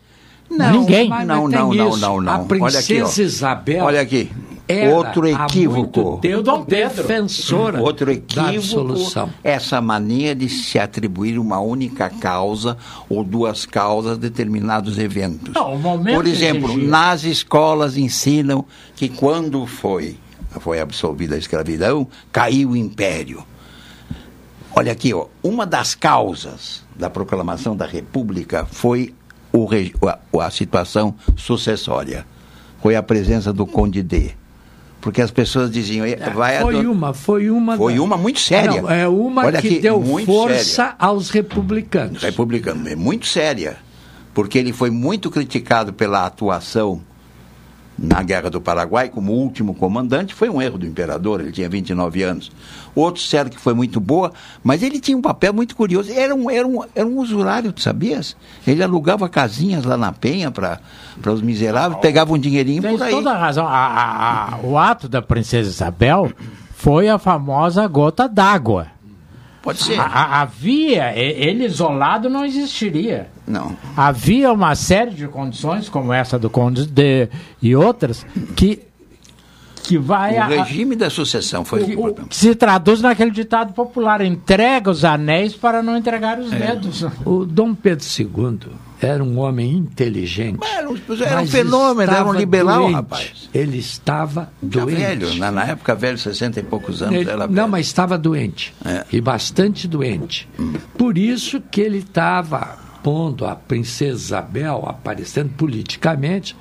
Ninguém. 0.53 1.09
mas 1.09 1.27
Não, 1.27 1.49
tem 1.49 1.59
não, 1.59 1.73
não, 1.75 1.89
isso. 1.89 1.99
não, 1.99 2.21
não. 2.21 2.33
A 2.33 2.39
Olha 2.39 2.47
princesa 2.47 3.03
aqui. 3.13 3.23
Isabel. 3.23 3.85
Olha 3.85 4.01
aqui. 4.01 4.31
era 4.69 4.95
Outro 4.95 5.27
equívoco. 5.27 6.19
tempo 6.23 6.43
Dom 6.43 6.65
Pedro. 6.65 7.03
defensora 7.03 7.81
Outro 7.83 8.07
da 8.07 8.13
equívoco, 8.13 8.95
essa 9.43 9.81
mania 9.81 10.35
de 10.35 10.49
se 10.49 10.79
atribuir 10.79 11.39
uma 11.39 11.59
única 11.61 12.09
causa 12.09 12.77
ou 13.09 13.23
duas 13.25 13.67
causas 13.67 14.13
a 14.13 14.21
determinados 14.21 14.99
eventos. 14.99 15.53
Não, 15.55 15.75
o 15.75 15.79
momento 15.79 16.15
Por 16.15 16.27
exemplo, 16.27 16.77
nas 16.77 17.25
escolas 17.25 17.97
ensinam 17.97 18.65
que 18.97 19.09
quando 19.09 19.67
foi, 19.67 20.17
foi 20.61 20.81
absolvida 20.81 21.35
a 21.35 21.39
escravidão, 21.39 22.07
caiu 22.31 22.71
o 22.71 22.77
império. 22.77 23.45
Olha 24.75 24.93
aqui, 24.93 25.13
ó, 25.13 25.27
uma 25.43 25.67
das 25.67 25.95
causas 25.95 26.83
da 26.97 27.11
proclamação 27.11 27.77
da 27.77 27.85
República 27.85 28.67
foi 28.71 29.13
o 29.53 29.69
a, 30.09 30.19
a 30.47 30.51
situação 30.51 31.15
sucessória. 31.37 32.27
Foi 32.81 32.97
a 32.97 33.03
presença 33.03 33.53
do 33.53 33.67
Conde 33.67 34.03
D. 34.03 34.31
Porque 35.01 35.21
as 35.21 35.31
pessoas 35.33 35.71
diziam, 35.71 36.07
"Eh, 36.07 36.17
vai 36.31 36.61
Foi 36.61 36.77
ador- 36.79 36.91
uma, 36.93 37.13
foi 37.13 37.51
uma. 37.51 37.77
Foi 37.77 37.99
uma 37.99 38.17
muito 38.17 38.39
séria. 38.41 38.81
Não, 38.83 38.91
é 38.91 39.09
uma 39.09 39.45
Olha 39.45 39.61
que 39.61 39.67
aqui, 39.69 39.81
deu 39.81 40.01
força 40.25 40.63
séria. 40.65 40.95
aos 40.99 41.31
republicanos. 41.31 42.23
republicano, 42.23 42.89
é 42.89 42.95
muito 42.95 43.27
séria, 43.27 43.77
porque 44.33 44.59
ele 44.59 44.73
foi 44.73 44.91
muito 44.91 45.29
criticado 45.29 45.93
pela 45.93 46.25
atuação 46.25 47.01
na 47.99 48.23
Guerra 48.23 48.49
do 48.51 48.61
Paraguai 48.61 49.09
como 49.09 49.33
último 49.33 49.75
comandante, 49.75 50.35
foi 50.35 50.49
um 50.49 50.61
erro 50.61 50.79
do 50.79 50.87
imperador, 50.87 51.41
ele 51.41 51.53
tinha 51.53 51.69
29 51.69 52.23
anos. 52.23 52.51
Outros 52.95 53.25
disseram 53.25 53.49
que 53.51 53.59
foi 53.61 53.75
muito 53.75 54.01
boa, 54.01 54.33
mas 54.65 54.83
ele 54.83 54.99
tinha 55.01 55.17
um 55.17 55.23
papel 55.23 55.53
muito 55.53 55.77
curioso, 55.77 56.11
era 56.13 56.35
um, 56.35 56.51
era 56.51 56.67
um, 56.67 56.83
era 56.95 57.07
um 57.07 57.19
usurário, 57.19 57.73
tu 57.73 57.81
sabias? 57.81 58.37
Ele 58.67 58.83
alugava 58.83 59.29
casinhas 59.29 59.85
lá 59.85 59.97
na 59.97 60.11
Penha 60.13 60.51
para 60.51 60.81
os 61.27 61.41
miseráveis, 61.43 62.01
pegava 62.01 62.33
um 62.33 62.39
dinheirinho 62.39 62.83
Tem 62.83 62.97
por 62.97 63.03
aí. 63.03 63.13
toda 63.13 63.31
a 63.33 63.39
razão. 63.39 63.67
A- 63.67 63.71
a- 63.71 64.55
a- 64.55 64.59
o 64.63 64.77
ato 64.79 65.09
da 65.09 65.23
princesa 65.23 65.69
Isabel 65.71 66.31
foi 66.75 67.09
a 67.09 67.19
famosa 67.19 67.87
gota 67.87 68.29
d'água. 68.29 68.89
Pode 69.63 69.83
ser. 69.83 69.99
A- 70.01 70.05
a- 70.05 70.41
havia, 70.43 71.17
e- 71.17 71.47
ele 71.49 71.65
isolado 71.65 72.29
não 72.29 72.45
existiria. 72.45 73.29
Não. 73.47 73.77
Havia 73.97 74.53
uma 74.53 74.75
série 74.75 75.13
de 75.13 75.29
condições, 75.29 75.89
como 75.89 76.13
essa 76.13 76.39
do 76.39 76.51
Conde 76.51 76.85
de, 76.87 77.29
e 77.63 77.77
outras, 77.77 78.27
que, 78.57 78.81
que 79.85 79.97
vai. 79.99 80.35
O 80.37 80.41
a- 80.41 80.45
a- 80.45 80.49
regime 80.49 80.97
da 80.97 81.09
sucessão 81.09 81.65
foi 81.65 81.83
o- 81.95 82.07
o- 82.09 82.15
que 82.27 82.35
se 82.37 82.55
traduz 82.57 83.01
naquele 83.01 83.31
ditado 83.31 83.73
popular: 83.73 84.21
entrega 84.21 84.91
os 84.91 85.05
anéis 85.05 85.55
para 85.55 85.83
não 85.83 85.97
entregar 85.97 86.39
os 86.41 86.53
É. 86.53 86.57
dedos. 86.57 87.05
O 87.25 87.45
Dom 87.45 87.73
Pedro 87.75 88.05
II 88.05 88.59
era 89.07 89.23
um 89.23 89.39
homem 89.39 89.73
inteligente. 89.73 90.61
Era 90.67 90.89
um, 90.91 90.97
era 90.97 91.33
um 91.37 91.41
mas 91.41 91.51
fenômeno, 91.51 92.13
era 92.13 92.25
um 92.25 92.33
liberal, 92.33 92.83
doente. 92.83 92.95
rapaz. 92.95 93.49
Ele 93.53 93.79
estava 93.79 94.51
doente. 94.61 94.95
velho, 95.01 95.35
na, 95.37 95.51
na 95.51 95.65
época 95.65 95.95
velho, 95.95 96.19
60 96.19 96.61
e 96.61 96.63
poucos 96.63 97.03
anos, 97.03 97.17
Ele- 97.17 97.31
era 97.31 97.47
não, 97.47 97.69
mas 97.69 97.87
estava 97.87 98.17
doente. 98.17 98.75
É. 98.85 99.05
E 99.13 99.21
bastante 99.21 99.87
doente. 99.89 100.49
Por 100.97 101.19
isso 101.19 101.61
que 101.61 101.81
ele 101.81 101.99
estava 101.99 102.79
pondo 103.03 103.45
a 103.45 103.57
princesa 103.57 104.13
Isabel, 104.13 104.85
aparecendo 104.87 105.51
politicamente, 105.57 106.57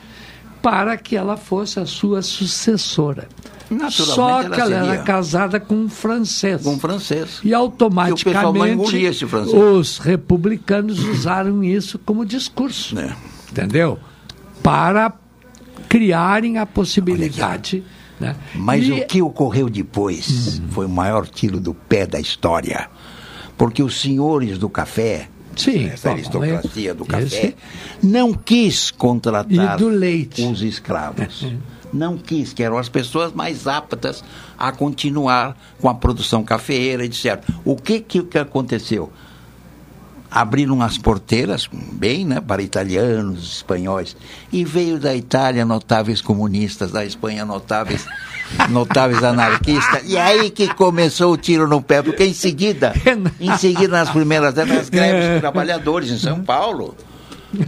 para 0.61 0.95
que 0.97 1.15
ela 1.15 1.37
fosse 1.37 1.79
a 1.79 1.85
sua 1.85 2.21
sucessora. 2.21 3.27
Só 3.89 4.41
ela 4.41 4.49
que 4.49 4.59
ela 4.59 4.69
seria. 4.69 4.93
era 4.93 5.03
casada 5.03 5.59
com 5.59 5.75
um 5.75 5.89
francês. 5.89 6.61
Com 6.61 6.73
um 6.73 6.79
francês. 6.79 7.39
E 7.43 7.53
automaticamente 7.53 8.97
esse 8.97 9.25
francês. 9.25 9.53
os 9.55 9.97
republicanos 9.97 10.99
usaram 11.05 11.63
isso 11.63 11.97
como 11.97 12.25
discurso. 12.25 12.99
É. 12.99 13.15
Entendeu? 13.49 13.97
Para 14.61 15.13
criarem 15.87 16.57
a 16.57 16.65
possibilidade. 16.65 17.83
Né? 18.19 18.35
Mas 18.53 18.85
E- 18.85 18.91
o 18.91 19.05
que 19.07 19.21
ocorreu 19.21 19.69
depois 19.69 20.61
foi 20.69 20.85
o 20.85 20.89
maior 20.89 21.25
tiro 21.27 21.59
do 21.59 21.73
pé 21.73 22.05
da 22.05 22.19
história. 22.19 22.89
Porque 23.57 23.81
os 23.81 23.99
senhores 24.01 24.57
do 24.57 24.69
café, 24.69 25.29
Sim, 25.55 25.87
essa 25.87 26.09
bom, 26.09 26.15
aristocracia 26.15 26.93
do 26.93 27.05
café, 27.05 27.23
esse- 27.25 27.55
não 28.01 28.33
quis 28.33 28.91
contratar 28.91 29.77
os 30.51 30.61
escravos. 30.61 31.45
Não 31.93 32.17
quis, 32.17 32.53
que 32.53 32.63
eram 32.63 32.77
as 32.77 32.87
pessoas 32.87 33.33
mais 33.33 33.67
aptas 33.67 34.23
a 34.57 34.71
continuar 34.71 35.57
com 35.81 35.89
a 35.89 35.93
produção 35.93 36.41
cafeeira, 36.41 37.03
etc. 37.03 37.43
O 37.65 37.75
que, 37.75 37.99
que 37.99 38.37
aconteceu? 38.37 39.11
Abriram 40.31 40.81
as 40.81 40.97
porteiras, 40.97 41.69
bem, 41.71 42.25
né, 42.25 42.39
para 42.39 42.61
italianos, 42.61 43.57
espanhóis, 43.57 44.15
e 44.51 44.63
veio 44.63 44.97
da 44.97 45.13
Itália 45.13 45.65
notáveis 45.65 46.21
comunistas, 46.21 46.89
da 46.91 47.03
Espanha 47.03 47.43
notáveis, 47.43 48.07
notáveis 48.69 49.21
anarquistas, 49.21 50.03
e 50.09 50.17
aí 50.17 50.49
que 50.49 50.73
começou 50.73 51.33
o 51.33 51.37
tiro 51.37 51.67
no 51.67 51.81
pé, 51.81 52.01
porque 52.01 52.23
em 52.23 52.33
seguida, 52.33 52.93
em 53.39 53.57
seguida 53.57 53.97
nas 53.97 54.09
primeiras 54.09 54.53
décadas, 54.53 54.83
as 54.83 54.89
greves 54.89 55.35
de 55.35 55.39
trabalhadores 55.41 56.09
em 56.09 56.17
São 56.17 56.41
Paulo, 56.41 56.95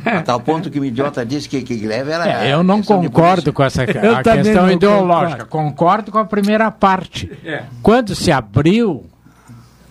a 0.06 0.22
tal 0.22 0.40
ponto 0.40 0.72
que 0.72 0.80
o 0.80 0.86
idiota 0.86 1.26
disse 1.26 1.50
que, 1.50 1.62
que 1.62 1.76
greve 1.76 2.12
era... 2.12 2.46
É, 2.46 2.54
eu 2.54 2.64
não 2.64 2.82
concordo 2.82 3.52
com 3.52 3.62
essa 3.62 3.84
a 3.84 4.24
questão 4.24 4.72
ideológica. 4.72 5.44
Concordo. 5.44 6.10
com 6.10 6.18
a 6.18 6.24
primeira 6.24 6.72
parte. 6.72 7.30
É. 7.44 7.64
Quando 7.82 8.16
se 8.16 8.32
abriu, 8.32 9.06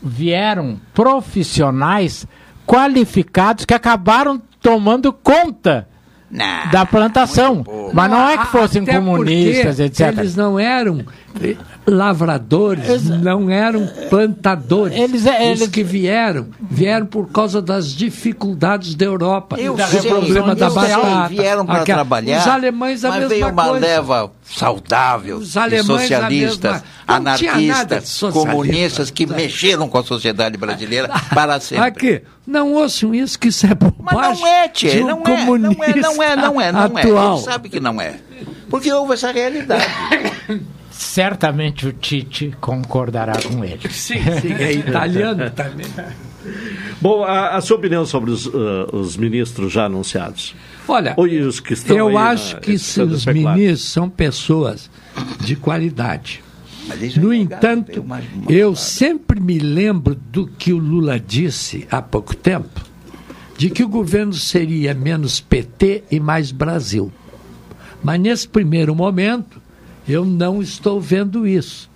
vieram 0.03 0.81
profissionais 0.95 2.27
qualificados 2.67 3.65
que 3.65 3.75
acabaram 3.75 4.41
tomando 4.61 5.13
conta 5.13 5.89
Nah, 6.31 6.71
da 6.73 6.87
plantação. 6.87 7.63
Mas 7.93 8.11
não 8.11 8.27
é 8.27 8.39
que 8.39 8.47
fossem 8.47 8.87
comunistas, 8.87 9.79
etc. 9.79 10.17
Eles 10.17 10.35
não 10.35 10.59
eram 10.59 11.05
lavradores, 11.87 13.09
não 13.09 13.51
eram 13.51 13.87
plantadores. 14.09 14.97
Eles- 14.97 15.27
eles- 15.27 15.61
Os 15.63 15.69
que 15.69 15.83
vieram, 15.83 16.47
vieram 16.61 17.07
por 17.07 17.29
causa 17.31 17.61
das 17.61 17.89
dificuldades 17.93 18.95
da 18.95 19.05
Europa. 19.05 19.57
Eu 19.59 19.75
da 19.75 19.87
sei, 19.89 20.01
problema 20.11 20.55
da 20.55 20.67
eu 20.67 20.71
sei, 20.71 20.81
batata. 20.83 21.29
vieram 21.29 21.67
para 21.67 21.85
trabalhar, 21.85 22.41
Os 22.41 22.47
alemães 22.47 23.05
a 23.05 23.09
mas 23.09 23.19
mesma 23.21 23.29
veio 23.35 23.49
uma 23.49 23.65
coisa. 23.65 23.87
leva 23.87 24.33
saudável 24.45 25.37
Os 25.39 25.57
alemães 25.57 25.87
socialistas, 25.87 26.83
não 27.07 27.15
anarquistas, 27.17 28.21
comunistas 28.33 29.11
que 29.11 29.27
mexeram 29.27 29.89
com 29.89 29.99
a 29.99 30.05
sociedade 30.05 30.57
brasileira 30.57 31.09
para 31.35 31.59
sempre. 31.61 31.85
Aqui, 31.85 32.23
não 32.47 32.75
ouçam 32.75 33.15
isso, 33.15 33.39
que 33.39 33.49
isso 33.49 33.67
é 33.67 33.75
bobagem. 33.75 34.21
Mas 34.21 34.41
não 34.41 34.47
é, 34.47 34.69
Tchê, 34.69 35.03
um 35.03 35.07
não 35.07 35.23
é, 35.27 35.45
não 35.47 35.63
é, 35.85 35.97
não 35.97 36.23
é, 36.23 36.37
não 36.37 36.61
é, 36.61 36.73
não 36.73 36.99
é. 36.99 37.03
atual. 37.03 37.35
Ele 37.37 37.45
sabe 37.45 37.69
que 37.69 37.81
não 37.81 38.01
é. 38.01 38.15
Porque 38.71 38.93
houve 38.93 39.15
essa 39.15 39.33
realidade. 39.33 39.85
Certamente 41.03 41.87
o 41.89 41.93
Tite 41.93 42.55
concordará 42.61 43.33
com 43.43 43.65
ele. 43.65 43.81
Sim, 43.91 44.21
sim, 44.41 44.53
é 44.53 44.73
italiano 44.73 45.51
também. 45.51 45.85
Bom, 47.01 47.25
a, 47.25 47.57
a 47.57 47.61
sua 47.61 47.77
opinião 47.77 48.07
sobre 48.07 48.31
os, 48.31 48.47
ah, 48.47 48.89
os 48.97 49.17
ministros 49.17 49.73
já 49.73 49.87
anunciados? 49.87 50.55
Olha, 50.87 51.15
Ou 51.17 51.27
os 51.27 51.59
que 51.61 51.73
estão 51.75 51.97
eu 51.97 52.09
aí 52.09 52.15
na- 52.15 52.31
acho 52.31 52.57
que 52.61 52.73
os 52.75 53.27
ministros 53.27 53.89
são 53.91 54.09
pessoas 54.09 54.89
de 55.41 55.57
qualidade. 55.57 56.43
No 57.17 57.33
entanto, 57.35 58.05
eu 58.49 58.75
sempre 58.75 59.39
me 59.41 59.59
lembro 59.59 60.15
do 60.15 60.47
que 60.47 60.73
o 60.73 60.79
Lula 60.79 61.19
disse 61.19 61.87
há 61.91 62.01
pouco 62.03 62.35
tempo, 62.35 62.81
de 63.57 63.71
que 63.71 63.85
o 63.85 63.89
governo 63.89 64.33
seria 64.33 64.95
menos 64.95 65.41
PT 65.41 66.05
e 66.11 66.19
mais 66.19 66.51
Brasil. 66.51 67.13
Mas 68.03 68.19
nesse 68.21 68.49
primeiro 68.49 68.95
momento, 68.97 69.62
eu 70.09 70.25
não 70.25 70.63
estou 70.63 71.01
vendo 71.01 71.47
isso. 71.47 71.91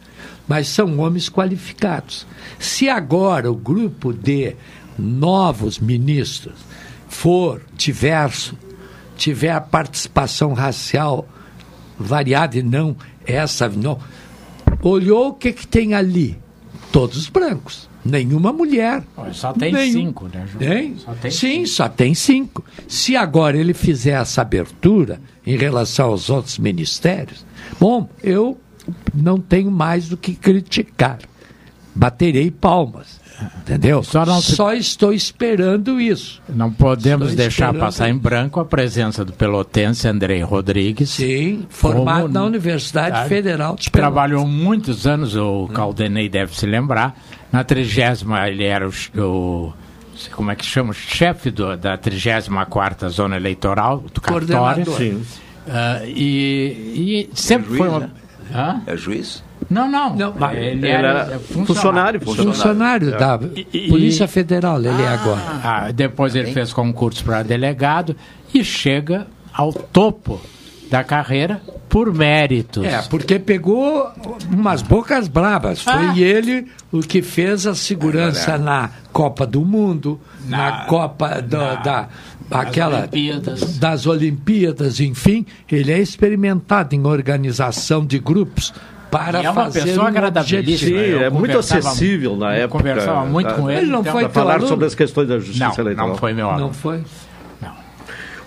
Mas 0.47 0.69
são 0.69 0.99
homens 0.99 1.29
qualificados. 1.29 2.27
Se 2.59 2.89
agora 2.89 3.51
o 3.51 3.57
grupo 3.57 4.13
de 4.13 4.55
novos 4.99 5.79
ministros 5.79 6.55
for 7.09 7.63
diverso, 7.75 8.57
tiver 9.17 9.59
participação 9.61 10.53
racial 10.53 11.29
variada 11.99 12.59
e 12.59 12.63
não 12.63 12.97
essa, 13.27 13.69
não. 13.69 13.99
Olhou 14.83 15.29
o 15.29 15.35
que, 15.35 15.53
que 15.53 15.67
tem 15.67 15.95
ali? 15.95 16.39
Todos 16.93 17.29
brancos. 17.29 17.89
Nenhuma 18.07 18.53
mulher. 18.53 19.03
Só 19.33 19.53
tem 19.53 19.73
Nenhum. 19.73 19.93
cinco, 19.93 20.29
né, 20.29 20.47
João? 20.47 20.59
Tem? 20.59 20.97
Só 20.99 21.13
tem 21.15 21.31
Sim, 21.31 21.67
só 21.67 21.89
tem 21.89 22.15
cinco. 22.15 22.65
Se 22.87 23.17
agora 23.17 23.57
ele 23.57 23.75
fizer 23.75 24.21
essa 24.21 24.43
abertura 24.43 25.21
em 25.47 25.57
relação 25.57 26.11
aos 26.11 26.31
outros 26.31 26.59
ministérios, 26.59 27.45
bom, 27.81 28.09
eu 28.23 28.59
não 29.15 29.39
tenho 29.41 29.71
mais 29.71 30.09
do 30.09 30.17
que 30.17 30.35
criticar. 30.35 31.19
Baterei 31.95 32.51
palmas. 32.51 33.21
Entendeu? 33.59 34.03
Só 34.03 34.25
não 34.25 34.41
se- 34.41 34.55
Só 34.57 34.73
estou 34.73 35.13
esperando 35.13 36.01
isso. 36.01 36.41
Não 36.49 36.73
podemos 36.73 37.29
Estou 37.29 37.37
deixar 37.45 37.67
esperando. 37.67 37.81
passar 37.81 38.09
em 38.09 38.17
branco 38.17 38.61
a 38.61 38.65
presença 38.65 39.25
do 39.25 39.33
pelotense 39.33 40.09
Andrei 40.09 40.41
Rodrigues. 40.43 41.11
Sim, 41.11 41.67
formado 41.69 42.23
como- 42.23 42.35
na 42.35 42.45
Universidade 42.45 43.19
Ah, 43.19 43.25
Federal 43.27 43.77
de 43.77 43.91
Pelotas. 43.91 43.93
Trabalhou 44.15 44.47
muitos 44.47 45.07
anos, 45.07 45.37
o 45.37 45.69
Caldenei 45.75 46.29
deve 46.29 46.57
se 46.57 46.65
lembrar. 46.67 47.15
Na 47.53 47.63
trigésima, 47.63 48.49
ele 48.49 48.65
era 48.65 48.89
o, 48.89 48.93
o- 49.21 49.73
como 50.33 50.51
é 50.51 50.55
que 50.57 50.65
chama? 50.65 50.91
O 50.91 50.95
chefe 50.95 51.51
do- 51.51 51.77
da 51.77 51.99
34ª 51.99 53.09
Zona 53.11 53.37
Eleitoral, 53.37 54.03
do 54.15 54.21
Cartório. 54.21 54.87
Sim. 54.97 55.23
Ah, 55.69 56.01
e, 56.07 57.29
e 57.33 57.37
sempre 57.39 57.67
juiz, 57.69 57.79
foi 57.79 57.89
uma... 57.89 58.01
né? 58.01 58.11
Hã? 58.55 58.81
É 58.87 58.97
juiz? 58.97 59.43
Não, 59.69 59.91
não. 59.91 60.15
Não, 60.15 60.53
ele, 60.53 60.67
ele 60.79 60.89
era, 60.89 61.09
era 61.09 61.39
funcionário. 61.39 62.21
funcionário, 62.21 62.21
Funcionário 62.21 63.15
É. 63.15 63.19
da 63.19 63.41
E- 63.73 63.89
Polícia 63.89 64.29
Federal, 64.29 64.79
ele 64.79 65.03
é 65.03 65.09
agora. 65.09 65.41
Ah, 65.63 65.91
depois 65.93 66.35
ele 66.35 66.53
fez 66.53 66.73
concurso 66.73 67.25
para 67.25 67.43
delegado 67.43 68.15
e 68.55 68.63
chega 68.65 69.27
ao 69.53 69.73
topo 69.73 70.41
da 70.91 71.03
carreira 71.03 71.61
por 71.89 72.13
méritos. 72.15 72.85
É, 72.85 73.03
porque 73.03 73.39
pegou 73.41 74.09
umas 74.53 74.83
bocas 74.83 75.27
bravas. 75.27 75.83
Foi 75.83 75.93
Ah. 75.93 76.15
ele 76.17 76.67
o 76.93 77.01
que 77.01 77.23
fez 77.23 77.67
a 77.67 77.75
segurança 77.75 78.53
É 78.53 78.57
verdade. 78.59 78.65
na 78.65 78.91
Copa 79.13 79.45
do 79.47 79.63
Mundo, 79.65 80.21
na, 80.47 80.85
Copa 80.85 81.41
da, 81.43 81.75
da 81.77 82.09
aquela 82.51 82.99
Olimpíadas. 83.01 83.79
das 83.79 84.07
Olimpíadas, 84.07 85.01
enfim, 85.01 85.45
ele 85.71 85.91
é 85.93 85.99
experimentado 85.99 86.95
em 86.95 87.05
organização 87.05 88.07
de 88.07 88.19
grupos 88.21 88.73
para 89.11 89.43
E 89.43 89.47
é 89.47 89.51
uma 89.51 89.65
fazer 89.65 89.83
pessoa 89.85 90.05
um 90.05 90.09
agradabilíssima. 90.09 90.61
objetivo. 90.61 90.99
Sim, 90.99 91.05
Eu 91.11 91.21
é 91.23 91.31
muito 91.31 91.47
conversava- 91.47 91.89
acessível 91.89 92.37
na 92.37 92.57
eu 92.57 92.65
época. 92.65 92.79
conversava 92.83 93.25
muito 93.27 93.47
tá? 93.49 93.55
com 93.55 93.71
ele, 93.71 93.81
Ele 93.83 93.91
não 93.91 94.01
então, 94.01 94.13
foi 94.13 94.29
falar 94.29 94.55
aluno? 94.55 94.69
sobre 94.69 94.87
as 94.87 94.95
questões 94.95 95.29
da 95.29 95.39
justiça 95.39 95.65
Não, 95.69 95.75
eleitoral. 95.79 96.09
não 96.09 96.17
foi 96.17 96.33
meu 96.33 96.49
aluno. 96.51 96.67
Não 96.67 96.73
foi? 96.73 97.03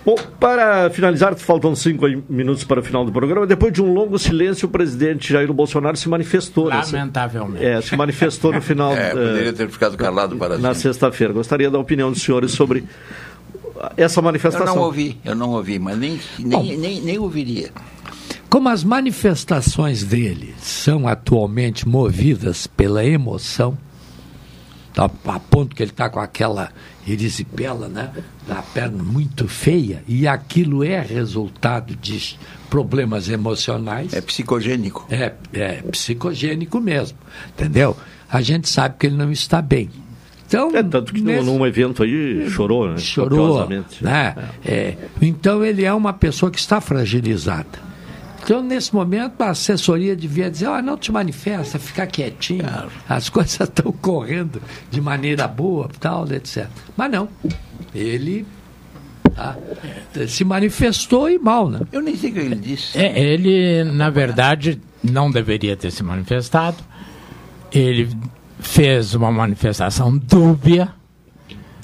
Bom, 0.02 0.14
para 0.40 0.88
finalizar, 0.88 1.34
faltam 1.34 1.76
cinco 1.76 2.06
minutos 2.26 2.64
para 2.64 2.80
o 2.80 2.82
final 2.82 3.04
do 3.04 3.12
programa. 3.12 3.46
Depois 3.46 3.70
de 3.70 3.82
um 3.82 3.92
longo 3.92 4.18
silêncio, 4.18 4.66
o 4.66 4.70
presidente 4.70 5.30
Jair 5.30 5.52
Bolsonaro 5.52 5.94
se 5.94 6.08
manifestou. 6.08 6.70
nessa- 6.70 6.96
Lamentavelmente. 6.96 7.62
É, 7.62 7.80
se 7.82 7.94
manifestou 7.96 8.50
no 8.50 8.62
final. 8.62 8.92
É, 8.96 9.08
eh, 9.08 9.10
poderia 9.10 9.52
ter 9.52 9.68
ficado 9.68 9.98
calado 9.98 10.36
para 10.36 10.56
na 10.56 10.72
sexta-feira. 10.72 11.34
Gostaria 11.34 11.70
da 11.70 11.78
opinião 11.78 12.10
dos 12.10 12.22
senhores 12.22 12.50
sobre 12.52 12.82
essa 13.94 14.20
Eu 14.20 14.24
manifestação. 14.24 14.74
não 14.74 14.82
ouvi, 14.84 15.18
eu 15.22 15.34
não 15.34 15.50
ouvi, 15.50 15.78
mas 15.78 15.98
nem, 15.98 16.18
nem, 16.38 16.78
nem, 16.78 17.00
nem 17.02 17.18
ouviria. 17.18 17.68
Como 18.50 18.68
as 18.68 18.82
manifestações 18.82 20.02
dele 20.02 20.54
são 20.60 21.06
atualmente 21.06 21.88
movidas 21.88 22.66
pela 22.66 23.04
emoção, 23.04 23.78
tá, 24.92 25.04
a 25.26 25.38
ponto 25.38 25.74
que 25.76 25.82
ele 25.84 25.92
está 25.92 26.08
com 26.10 26.18
aquela 26.18 26.70
erisipela, 27.06 27.88
né, 27.88 28.10
da 28.48 28.56
perna 28.56 29.02
muito 29.04 29.46
feia, 29.46 30.02
e 30.06 30.26
aquilo 30.26 30.82
é 30.82 31.00
resultado 31.00 31.94
de 31.94 32.36
problemas 32.68 33.28
emocionais. 33.28 34.12
É 34.12 34.20
psicogênico. 34.20 35.06
É, 35.08 35.32
é 35.52 35.82
psicogênico 35.82 36.80
mesmo, 36.80 37.16
entendeu? 37.50 37.96
A 38.28 38.42
gente 38.42 38.68
sabe 38.68 38.96
que 38.98 39.06
ele 39.06 39.16
não 39.16 39.30
está 39.30 39.62
bem. 39.62 39.88
Então, 40.48 40.74
É, 40.74 40.82
tanto 40.82 41.12
que 41.14 41.20
nesse- 41.20 41.46
num 41.46 41.64
evento 41.64 42.02
aí 42.02 42.50
chorou, 42.50 42.88
né? 42.88 42.98
chorou, 42.98 43.68
né? 44.00 44.34
É, 44.64 44.96
então 45.22 45.64
ele 45.64 45.84
é 45.84 45.94
uma 45.94 46.12
pessoa 46.12 46.50
que 46.50 46.58
está 46.58 46.80
fragilizada. 46.80 47.89
Então, 48.50 48.64
nesse 48.64 48.92
momento, 48.92 49.40
a 49.42 49.50
assessoria 49.50 50.16
devia 50.16 50.50
dizer, 50.50 50.66
ah, 50.66 50.82
não 50.82 50.96
te 50.96 51.12
manifesta, 51.12 51.78
fica 51.78 52.04
quietinho, 52.04 52.64
as 53.08 53.28
coisas 53.30 53.60
estão 53.60 53.92
correndo 53.92 54.60
de 54.90 55.00
maneira 55.00 55.46
boa, 55.46 55.88
tal, 56.00 56.26
etc. 56.32 56.66
Mas 56.96 57.12
não, 57.12 57.28
ele 57.94 58.44
tá, 59.36 59.56
se 60.26 60.42
manifestou 60.42 61.30
e 61.30 61.38
mal, 61.38 61.70
né? 61.70 61.82
Eu 61.92 62.02
nem 62.02 62.16
sei 62.16 62.30
o 62.30 62.32
que 62.32 62.38
ele 62.40 62.56
disse. 62.56 62.98
É, 62.98 63.20
ele, 63.20 63.84
na 63.84 64.10
verdade, 64.10 64.80
não 65.00 65.30
deveria 65.30 65.76
ter 65.76 65.92
se 65.92 66.02
manifestado. 66.02 66.78
Ele 67.70 68.08
fez 68.58 69.14
uma 69.14 69.30
manifestação 69.30 70.18
dúbia. 70.18 70.92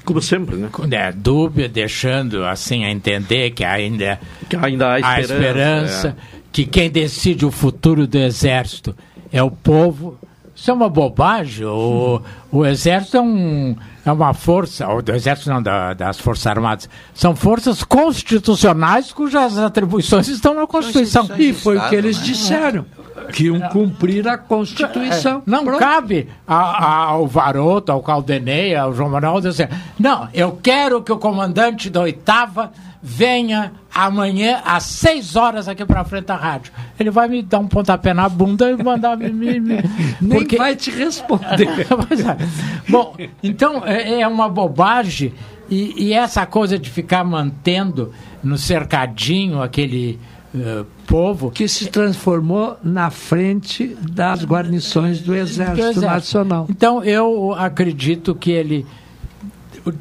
Como 0.05 0.21
sempre, 0.21 0.57
né? 0.57 0.69
É, 0.91 1.13
dúbia, 1.13 1.69
deixando 1.69 2.45
assim 2.45 2.85
a 2.85 2.91
entender 2.91 3.51
que 3.51 3.65
ainda, 3.65 4.21
Que 4.49 4.57
ainda 4.57 4.89
há 4.89 4.95
há 4.95 5.21
esperança, 5.21 5.21
esperança, 5.21 6.17
é. 6.33 6.36
Que 6.57 6.65
quem 6.65 6.91
decide 6.91 7.45
o 7.45 7.51
futuro 7.51 8.07
do 8.07 8.17
exército 8.17 8.97
é 9.31 9.43
o 9.43 9.51
povo. 9.51 10.19
Isso 10.55 10.71
é 10.71 10.73
uma 10.75 10.89
bobagem. 10.89 11.67
O, 11.67 12.23
o 12.51 12.65
exército 12.65 13.19
é, 13.19 13.21
um, 13.21 13.77
é 14.07 14.11
uma 14.11 14.33
força, 14.33 14.89
ou 14.89 15.03
do 15.03 15.13
exército 15.15 15.51
não, 15.51 15.63
da- 15.63 15.93
das 15.93 16.19
forças 16.19 16.47
armadas, 16.47 16.89
são 17.13 17.37
forças 17.37 17.85
constitucionais 17.85 19.13
cujas 19.13 19.59
atribuições 19.59 20.29
estão 20.29 20.55
na 20.55 20.67
Constituição. 20.67 21.29
E 21.37 21.53
foi 21.53 21.77
o 21.77 21.89
que 21.91 21.95
eles 21.95 22.23
disseram, 22.23 22.87
que 23.35 23.45
iam 23.45 23.61
cumprir 23.69 24.27
a 24.27 24.39
Constituição. 24.39 25.43
É, 25.47 25.51
não 25.51 25.77
cabe 25.79 26.27
a- 26.49 26.55
a- 26.55 27.05
ao 27.11 27.27
Varoto, 27.27 27.93
ao 27.93 28.03
Caldenei, 28.03 28.75
ao 28.75 28.95
João 28.95 29.11
Manuel 29.11 29.43
dizer, 29.43 29.69
não, 29.99 30.27
eu 30.33 30.59
quero 30.63 31.03
que 31.03 31.13
o 31.13 31.19
comandante 31.19 31.91
da 31.91 32.01
oitava 32.01 32.73
venha 33.03 33.73
amanhã 33.97 34.61
às 34.63 34.83
seis 34.83 35.37
horas 35.37 35.69
aqui 35.69 35.83
para 35.87 36.05
frente 36.05 36.27
da 36.27 36.37
rádio. 36.37 36.71
Ele 37.01 37.11
vai 37.11 37.27
me 37.29 37.43
dar 37.43 37.61
um 37.61 37.67
pontapé 37.67 38.13
na 38.13 38.29
bunda 38.29 38.71
e 38.71 38.77
mandar 38.83 39.17
me... 39.17 39.31
me, 39.31 39.59
me 39.59 39.83
Nem 40.21 40.39
porque- 40.41 40.57
vai 40.59 40.77
te 40.77 40.91
responder. 40.91 41.67
É. 42.17 42.91
Bom, 42.91 43.17
então 43.43 43.83
é, 43.87 44.21
é 44.21 44.29
uma 44.29 44.49
bobagem 44.49 45.33
e, 45.71 46.09
e 46.09 46.13
essa 46.13 46.45
coisa 46.47 46.79
de 46.79 46.91
ficar 46.91 47.25
mantendo 47.25 48.13
no 48.43 48.57
cercadinho 48.59 49.63
aquele 49.63 50.19
eh, 50.55 50.85
povo 51.07 51.51
que 51.51 51.67
se 51.67 51.87
transformou 51.87 52.77
na 52.83 53.11
frente 53.11 53.97
das 54.01 54.45
guarnições 54.45 55.21
do 55.21 55.35
Exército, 55.35 55.75
do 55.77 55.81
Exército. 55.81 56.07
Nacional. 56.07 56.67
Então 56.69 57.03
eu 57.03 57.55
acredito 57.55 58.35
que 58.35 58.51
ele 58.51 58.87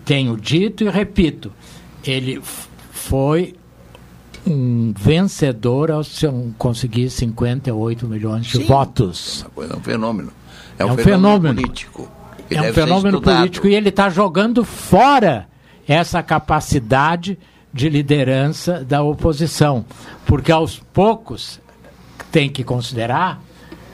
tenho 0.04 0.36
dito 0.38 0.84
e 0.84 0.90
repito, 0.90 1.52
ele 2.04 2.42
foi 2.92 3.56
um 4.48 4.94
vencedor 4.98 5.92
ao 5.92 6.04
se- 6.04 6.28
conseguir 6.58 7.10
58 7.10 8.08
milhões 8.08 8.46
de 8.46 8.58
Sim. 8.58 8.66
votos. 8.66 9.46
É 9.58 9.76
um 9.76 9.80
fenômeno. 9.82 10.32
É, 10.78 10.84
É 10.84 10.86
um, 10.86 10.92
um 10.92 10.98
fenômeno, 10.98 11.04
fenômeno. 11.04 11.56
político. 11.62 12.12
que 12.50 12.56
é 12.56 12.62
um 12.62 12.74
fenômeno 12.74 13.22
político 13.22 13.68
e 13.68 13.74
ele 13.74 13.90
está 13.90 14.10
jogando 14.10 14.64
fora 14.64 15.48
essa 15.88 16.22
capacidade 16.22 17.38
de 17.74 17.90
liderança 17.90 18.84
da 18.86 19.02
oposição. 19.02 19.84
Porque 20.26 20.52
aos 20.52 20.78
poucos 20.94 21.60
tem 22.32 22.50
que 22.50 22.64
considerar 22.64 23.42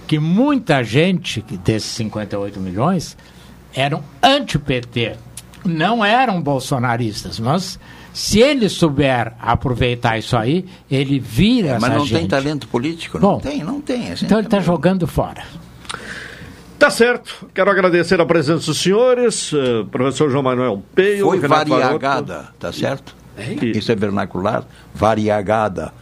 que 0.08 0.20
muita 0.20 0.84
gente 0.84 1.42
desses 1.64 1.92
58 1.92 2.60
milhões 2.60 3.18
eram 3.74 4.04
anti-PT, 4.22 5.16
não 5.64 6.04
eram 6.04 6.42
bolsonaristas, 6.42 7.40
mas 7.40 7.80
se 8.14 8.40
ele 8.40 8.68
souber 8.70 9.34
aproveitar 9.40 10.18
isso 10.18 10.36
aí, 10.36 10.66
ele 10.90 11.20
vira 11.20 11.68
É, 11.70 11.72
essa 11.72 11.80
mas 11.88 11.98
não 11.98 12.06
gente. 12.06 12.20
tem 12.20 12.28
talento 12.28 12.68
político? 12.68 13.18
Não 13.20 13.34
Bom, 13.34 13.40
tem, 13.40 13.64
não 13.64 13.80
tem. 13.82 14.04
a 14.08 14.16
gente 14.16 14.26
Então 14.26 14.38
ele 14.38 14.48
está 14.48 14.58
também- 14.58 14.66
jogando 14.66 15.08
fora. 15.08 15.44
Tá 16.78 16.90
certo. 16.90 17.48
Quero 17.54 17.70
agradecer 17.70 18.20
a 18.20 18.26
presença 18.26 18.66
dos 18.66 18.80
senhores, 18.82 19.52
eh, 19.54 19.86
professor 19.92 20.30
João 20.32 20.42
Manuel 20.44 20.84
Peio. 20.96 21.28
Foi 21.28 21.40
Renato 21.40 21.70
variagada, 21.70 22.34
Varoto. 22.34 22.54
tá 22.60 22.72
certo? 22.74 23.16
Isso 23.62 23.92
é 23.92 23.96
vernacular. 23.96 24.66
Variagada. 24.94 25.94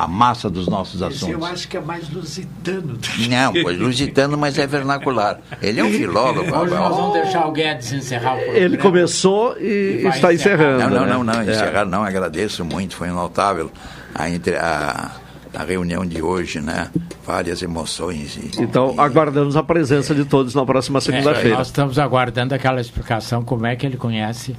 A 0.00 0.06
massa 0.06 0.48
dos 0.48 0.68
nossos 0.68 1.00
Esse 1.02 1.24
eu 1.28 1.28
assuntos. 1.38 1.50
acho 1.50 1.68
que 1.68 1.76
é 1.76 1.80
mais 1.80 2.08
lusitano. 2.10 2.82
do 2.94 2.98
que- 2.98 3.28
Não, 3.28 3.52
pois 3.52 3.76
lusitano, 3.78 4.38
mas 4.38 4.56
é 4.58 4.66
vernacular. 4.66 5.40
Ele 5.60 5.80
é 5.80 5.84
um 5.84 5.90
filólogo. 5.90 6.40
Hoje 6.56 6.74
nós 6.74 6.96
vamos 6.96 7.12
deixar 7.14 7.46
o 7.46 7.50
Guedes 7.52 7.92
encerrar 7.92 8.34
o 8.34 8.36
programa. 8.36 8.58
Ele 8.58 8.76
começou 8.76 9.56
e, 9.58 10.02
E 10.04 10.06
está 10.06 10.32
encerrando. 10.32 10.78
Não, 10.84 10.90
não, 10.90 11.00
né? 11.06 11.12
não, 11.14 11.24
não, 11.24 11.40
É. 11.40 11.50
encerrar 11.50 11.84
não, 11.84 12.04
agradeço 12.04 12.64
muito, 12.64 12.94
foi 12.94 13.08
notável 13.08 13.70
a, 14.14 14.30
entre, 14.30 14.54
a, 14.56 15.10
a 15.54 15.64
reunião 15.64 16.06
de 16.06 16.22
hoje, 16.22 16.60
né? 16.60 16.88
Várias 17.26 17.60
emoções. 17.62 18.36
E, 18.36 18.62
Então, 18.62 18.94
aguardamos 18.98 19.56
a 19.56 19.62
presença 19.64 20.14
de 20.14 20.24
todos 20.24 20.54
na 20.54 20.64
próxima 20.64 20.98
É, 20.98 21.02
segunda-feira. 21.02 21.56
nós 21.58 21.66
estamos 21.66 21.98
aguardando 21.98 22.54
aquela 22.54 22.80
explicação 22.80 23.42
como 23.42 23.66
é 23.66 23.74
que 23.74 23.84
ele 23.84 23.96
conhece 23.96 24.54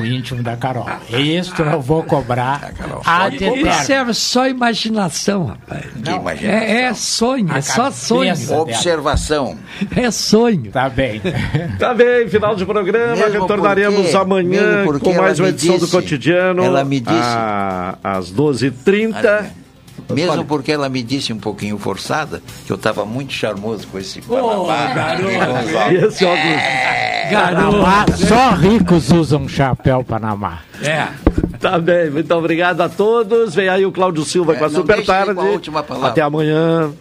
o 0.00 0.04
íntimo 0.04 0.42
da 0.42 0.56
Carol. 0.56 0.86
Isso 1.10 1.54
eu 1.62 1.80
vou 1.80 2.02
cobrar 2.02 2.72
ad 3.04 3.36
Isso 3.36 3.44
eterno. 3.44 4.10
é 4.10 4.12
só 4.14 4.46
imaginação, 4.48 5.46
rapaz. 5.46 5.84
imaginação. 5.96 6.50
É, 6.60 6.82
é 6.82 6.94
sonho, 6.94 7.52
A 7.52 7.58
é 7.58 7.60
só 7.60 7.90
sonho. 7.90 8.34
Observação. 8.60 9.56
É 9.96 10.10
sonho. 10.10 10.70
Tá 10.70 10.88
bem. 10.88 11.20
Tá 11.78 11.92
bem, 11.94 12.28
final 12.28 12.54
de 12.54 12.64
programa. 12.64 13.16
Mesmo 13.16 13.40
Retornaremos 13.42 14.02
porque- 14.02 14.16
amanhã 14.16 14.84
com 15.00 15.12
mais 15.14 15.38
uma 15.40 15.48
edição 15.48 15.74
do 15.76 15.80
disse- 15.80 15.92
cotidiano. 15.92 16.62
ela 16.62 16.84
me 16.84 17.00
disse- 17.00 17.12
a- 17.18 17.96
às 18.02 18.30
12h30. 18.30 19.44
Mesmo 20.12 20.32
Fale. 20.32 20.44
porque 20.44 20.72
ela 20.72 20.88
me 20.88 21.02
disse 21.02 21.32
um 21.32 21.38
pouquinho 21.38 21.78
forçada 21.78 22.42
que 22.66 22.70
eu 22.72 22.76
estava 22.76 23.04
muito 23.04 23.32
charmoso 23.32 23.86
com 23.88 23.98
esse 23.98 24.22
Oh. 24.28 24.66
E 25.90 25.94
esse 25.96 26.24
óculos. 26.24 26.62
Panamá, 27.30 28.06
só 28.14 28.50
ricos 28.50 29.10
usam 29.10 29.48
chapéu 29.48 30.04
Panamá. 30.04 30.58
É. 30.82 31.08
Tá 31.58 31.78
bem, 31.78 32.10
muito 32.10 32.34
obrigado 32.34 32.80
a 32.82 32.88
todos. 32.88 33.54
Vem 33.54 33.68
aí 33.68 33.86
o 33.86 33.92
Cláudio 33.92 34.22
Silva 34.24 34.54
É, 34.54 34.56
com 34.56 34.64
a 34.66 34.68
Super 34.70 35.00
a 35.00 35.02
Tarde. 35.04 35.40
última 35.40 35.82
palavra. 35.82 36.10
Até 36.10 36.20
amanhã. 36.20 36.92